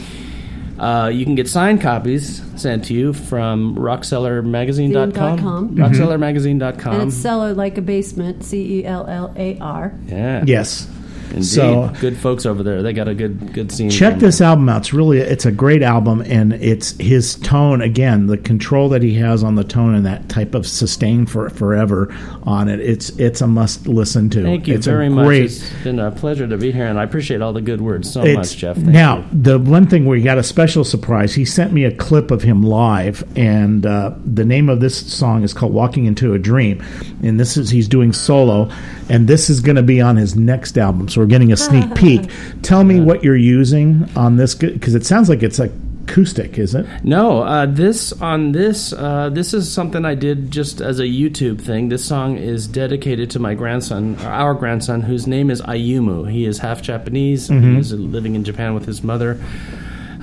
uh, 0.80 1.10
you 1.14 1.26
can 1.26 1.36
get 1.36 1.48
signed 1.48 1.82
copies 1.82 2.42
sent 2.56 2.86
to 2.86 2.94
you 2.94 3.14
from 3.14 3.76
rockcellarmagazine.com. 3.76 5.12
Dot 5.12 5.40
com. 5.40 5.70
Mm-hmm. 5.70 5.84
Rockcellarmagazine.com. 5.84 6.94
And 7.00 7.08
it's 7.10 7.18
cellar 7.18 7.54
like 7.54 7.78
a 7.78 7.82
basement. 7.82 8.44
C 8.44 8.80
E 8.80 8.86
L 8.86 9.06
L 9.08 9.34
A 9.38 9.58
R. 9.60 9.94
yeah. 10.08 10.44
Yes. 10.46 10.88
Indeed. 11.30 11.46
So- 11.46 11.92
good 12.00 12.18
folks 12.18 12.46
over 12.46 12.64
there. 12.64 12.84
They 12.84 12.94
got 12.94 13.08
a 13.08 13.16
good 13.16 13.54
good 13.54 13.72
scene. 13.72 13.90
Check 13.90 14.20
this 14.20 14.42
album 14.42 14.70
out. 14.70 14.82
It's 14.82 14.94
really 14.94 15.20
it's 15.20 15.46
a 15.46 15.52
great 15.52 15.82
album, 15.82 16.22
and 16.22 16.54
it's 16.54 16.92
his 17.00 17.36
tone 17.36 17.82
again, 17.82 18.28
the 18.28 18.38
control 18.38 18.90
that 18.90 19.02
he 19.02 19.16
has 19.16 19.44
on 19.44 19.56
the 19.56 19.64
tone 19.64 19.96
and 19.96 20.06
that 20.06 20.30
type 20.30 20.56
of 20.56 20.68
sustain 20.68 21.26
for 21.26 21.50
forever 21.50 22.14
on 22.44 22.68
it. 22.70 22.80
It's 22.80 23.10
it's 23.12 23.42
a 23.42 23.48
must 23.48 23.88
listen 23.88 24.30
to. 24.32 24.44
Thank 24.44 24.68
you 24.68 24.76
it's 24.76 24.86
very 24.86 25.10
much. 25.10 25.26
great, 25.26 25.44
It's 25.46 25.70
been 25.84 26.00
a 26.00 26.12
pleasure 26.12 26.48
to 26.48 26.58
be 26.58 26.72
here, 26.72 26.86
and 26.86 27.00
I 27.00 27.04
appreciate 27.04 27.42
all 27.42 27.54
the 27.54 27.62
good 27.62 27.82
words 27.82 28.12
so 28.12 28.24
much, 28.26 28.58
Jeff. 28.58 28.76
Thank 28.76 28.88
now, 28.90 29.18
you. 29.18 29.26
the 29.42 29.60
one 29.60 29.88
thing 29.88 30.06
we 30.06 30.22
got 30.22 30.38
a 30.38 30.44
special 30.44 30.84
surprise. 30.84 31.34
He 31.34 31.46
sent 31.46 31.74
me 31.74 31.84
a 31.86 31.96
clip 31.96 32.32
of 32.32 32.42
him 32.44 32.64
live, 32.64 33.24
and 33.38 33.86
uh, 33.86 34.14
the 34.26 34.46
name 34.46 34.70
of 34.70 34.80
this 34.80 35.14
song 35.14 35.44
is 35.44 35.54
called 35.54 35.74
"Walking 35.74 36.06
into 36.06 36.34
a 36.34 36.40
Dream," 36.40 36.84
and 37.24 37.40
this 37.40 37.58
is 37.58 37.70
he's 37.70 37.88
doing 37.88 38.14
solo, 38.14 38.70
and 39.10 39.28
this 39.28 39.50
is 39.50 39.60
going 39.60 39.76
to 39.76 39.84
be 39.84 40.02
on 40.02 40.16
his 40.16 40.36
next 40.36 40.78
album. 40.78 41.10
So 41.10 41.22
we're 41.22 41.28
getting 41.28 41.52
a 41.52 41.58
sneak 41.58 41.94
peek. 41.96 42.30
Tell 42.62 42.84
me 42.84 43.00
what 43.00 43.24
you're 43.24 43.36
using 43.36 44.10
on 44.16 44.38
this 44.38 44.56
because 44.56 44.96
it 44.96 45.06
sounds 45.06 45.30
like 45.30 45.44
it's 45.44 45.60
acoustic, 46.04 46.58
is 46.58 46.76
it? 46.76 46.86
No, 47.04 47.44
uh, 47.44 47.66
this 47.66 48.14
on 48.22 48.52
this 48.52 48.94
uh, 48.94 49.30
this 49.30 49.54
is 49.54 49.72
something 49.72 50.06
I 50.06 50.16
did 50.16 50.52
just 50.52 50.82
as 50.82 51.00
a 51.00 51.06
YouTube 51.06 51.62
thing. 51.62 51.90
This 51.90 52.06
song 52.06 52.38
is 52.38 52.68
dedicated 52.68 53.30
to 53.32 53.40
my 53.40 53.54
grandson, 53.54 54.16
or 54.22 54.28
our 54.28 54.54
grandson, 54.54 55.02
whose 55.02 55.28
name 55.28 55.50
is 55.50 55.62
Ayumu. 55.62 56.30
He 56.30 56.46
is 56.46 56.60
half 56.60 56.82
Japanese. 56.82 57.50
Mm-hmm. 57.50 57.76
He's 57.76 57.94
living 57.94 58.36
in 58.36 58.44
Japan 58.44 58.74
with 58.74 58.86
his 58.86 59.04
mother, 59.04 59.42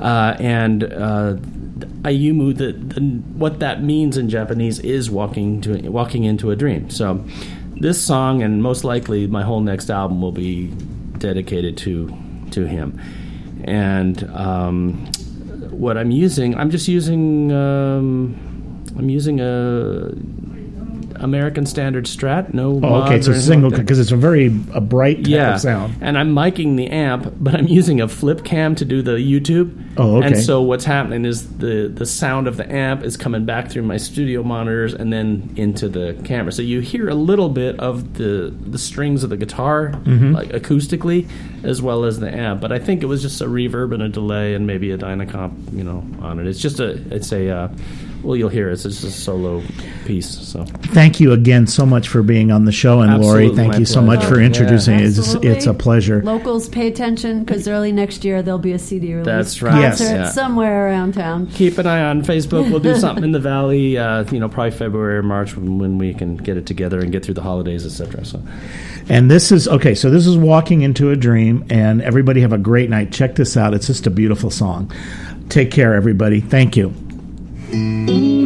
uh, 0.01 0.37
and 0.39 0.85
uh, 0.85 1.37
Ayumu. 2.03 2.57
The, 2.57 2.73
the 2.73 3.01
what 3.37 3.61
that 3.61 3.83
means 3.83 4.17
in 4.17 4.29
Japanese 4.29 4.79
is 4.81 5.11
walking 5.11 5.61
to 5.63 5.89
walking 5.89 6.25
into 6.25 6.51
a 6.51 6.57
dream. 6.57 6.91
So. 6.91 7.25
This 7.81 7.99
song 7.99 8.43
and 8.43 8.63
most 8.63 8.85
likely 8.85 9.27
my 9.27 9.43
whole 9.43 9.61
next 9.61 9.91
album 9.91 10.21
will 10.21 10.33
be 10.33 10.67
dedicated 11.19 11.79
to 11.79 12.15
to 12.51 12.67
him, 12.67 13.01
and 13.65 14.23
um, 14.35 15.07
what 15.71 15.97
I'm 15.97 16.11
using, 16.11 16.55
I'm 16.57 16.71
just 16.71 16.89
using, 16.89 17.53
um, 17.53 18.85
I'm 18.99 19.09
using 19.09 19.41
a 19.41 20.11
American 21.21 21.67
Standard 21.67 22.05
Strat. 22.07 22.53
No. 22.55 22.73
Oh, 22.73 22.81
mods 22.81 23.07
okay. 23.07 23.17
It's 23.19 23.29
a 23.29 23.41
single 23.41 23.71
because 23.71 23.99
it's 23.99 24.13
a 24.13 24.17
very 24.17 24.47
a 24.73 24.81
bright 24.81 25.27
yeah, 25.27 25.55
of 25.55 25.61
sound. 25.61 25.95
and 26.01 26.19
I'm 26.19 26.35
miking 26.35 26.77
the 26.77 26.89
amp, 26.89 27.33
but 27.39 27.55
I'm 27.55 27.69
using 27.69 28.01
a 28.01 28.09
flip 28.09 28.45
cam 28.45 28.75
to 28.77 28.85
do 28.85 29.03
the 29.03 29.13
YouTube. 29.13 29.77
Oh, 29.97 30.17
okay. 30.19 30.29
And 30.29 30.39
so 30.39 30.63
what's 30.63 30.85
happening 30.85 31.25
is 31.25 31.57
the 31.59 31.89
the 31.95 32.07
sound 32.07 32.49
of 32.49 32.57
the 32.57 32.71
amp 32.73 33.03
is 33.05 33.17
coming 33.17 33.45
back 33.45 33.71
through 33.71 33.83
my 33.83 33.97
studio 33.97 34.43
monitors 34.43 34.95
and 34.95 35.13
then 35.13 35.53
into 35.57 35.89
the 35.89 36.21
camera. 36.25 36.53
So 36.53 36.63
you 36.63 36.81
hear 36.81 37.09
a 37.09 37.15
little 37.15 37.49
bit 37.49 37.79
of 37.81 38.15
the 38.15 38.55
the 38.67 38.79
strings 38.79 39.23
of 39.25 39.31
the 39.31 39.37
guitar, 39.37 39.93
Mm-hmm. 40.11 40.33
like 40.33 40.49
acoustically, 40.51 41.29
as 41.63 41.81
well 41.83 42.05
as 42.05 42.19
the 42.21 42.35
amp. 42.35 42.61
But 42.61 42.73
I 42.73 42.79
think 42.79 43.03
it 43.03 43.07
was 43.07 43.23
just 43.23 43.41
a 43.41 43.47
reverb 43.47 43.93
and 43.95 44.03
a 44.03 44.09
delay 44.09 44.55
and 44.55 44.67
maybe 44.67 44.91
a 44.91 44.99
Dynacomp, 44.99 45.73
you 45.73 45.85
know, 45.85 46.05
on 46.21 46.39
it. 46.39 46.47
It's 46.47 46.61
just 46.61 46.81
a 46.81 46.91
it's 47.15 47.33
a 47.33 47.49
uh, 47.51 47.69
well, 48.23 48.37
you'll 48.37 48.49
hear 48.49 48.69
it. 48.69 48.75
It's 48.75 48.83
just 48.83 49.05
a 49.05 49.11
solo 49.11 49.63
piece. 50.05 50.29
So 50.29 50.65
Thank 50.65 51.21
you 51.21 51.33
again 51.33 51.67
so 51.67 51.87
much 51.87 52.09
for 52.09 52.23
being 52.23 52.51
on 52.51 52.65
the 52.65 52.73
show, 52.73 53.01
and 53.01 53.21
Lori, 53.23 53.55
thank 53.55 53.73
my 53.73 53.79
you 53.79 53.85
so 53.85 54.03
much 54.03 54.25
for 54.25 54.41
introducing 54.41 54.95
it. 55.01 55.03
It's, 55.03 55.35
it's 55.35 55.67
a 55.67 55.75
pleasure. 55.75 56.23
Locals, 56.23 56.69
pay 56.69 56.89
attention 56.89 57.45
because 57.45 57.67
early 57.69 57.93
next 57.93 58.25
year 58.25 58.43
there'll 58.43 58.59
be 58.59 58.73
a 58.73 58.79
CD 58.79 59.13
release 59.15 59.27
That's 59.27 59.63
right. 59.63 59.81
Yes. 59.81 59.99
concert 59.99 60.15
Yeah. 60.15 60.31
somewhere 60.31 60.87
around 60.89 61.15
town. 61.15 61.47
keep 61.49 61.79
an 61.79 61.87
eye 61.87 62.03
on 62.03 62.23
Facebook. 62.23 62.71
We'll 62.71 62.81
do 62.81 62.95
something 62.99 63.25
in 63.25 63.33
the 63.33 63.41
valley. 63.41 63.97
Uh, 63.99 64.25
you 64.31 64.41
know, 64.41 64.49
probably 64.49 64.73
February 64.73 65.17
or 65.17 65.23
March 65.23 65.57
when, 65.57 65.79
when 65.79 65.99
we 65.99 66.15
can 66.15 66.37
get 66.37 66.57
it 66.57 66.67
together 66.67 67.01
and 67.01 67.13
get 67.13 67.25
through 67.25 67.35
the 67.35 67.43
holidays, 67.43 67.87
etc. 67.87 68.25
So. 68.25 68.43
And 69.09 69.31
this 69.31 69.51
is 69.51 69.67
okay. 69.69 69.95
So 69.95 70.11
this 70.11 70.27
is 70.27 70.37
walking 70.37 70.83
into 70.83 71.11
a 71.11 71.17
dream, 71.17 71.65
and 71.71 72.03
everybody 72.03 72.41
have 72.43 72.53
a 72.53 72.59
great 72.59 72.91
night. 72.91 73.13
Check 73.13 73.35
this 73.37 73.57
out. 73.57 73.75
It's 73.75 73.87
just 73.87 74.07
a 74.07 74.11
beautiful 74.11 74.51
song. 74.51 74.93
Take 75.49 75.71
care, 75.71 75.95
everybody. 75.95 76.41
Thank 76.41 76.77
you. 76.77 76.95
Mm-hmm. 77.73 78.40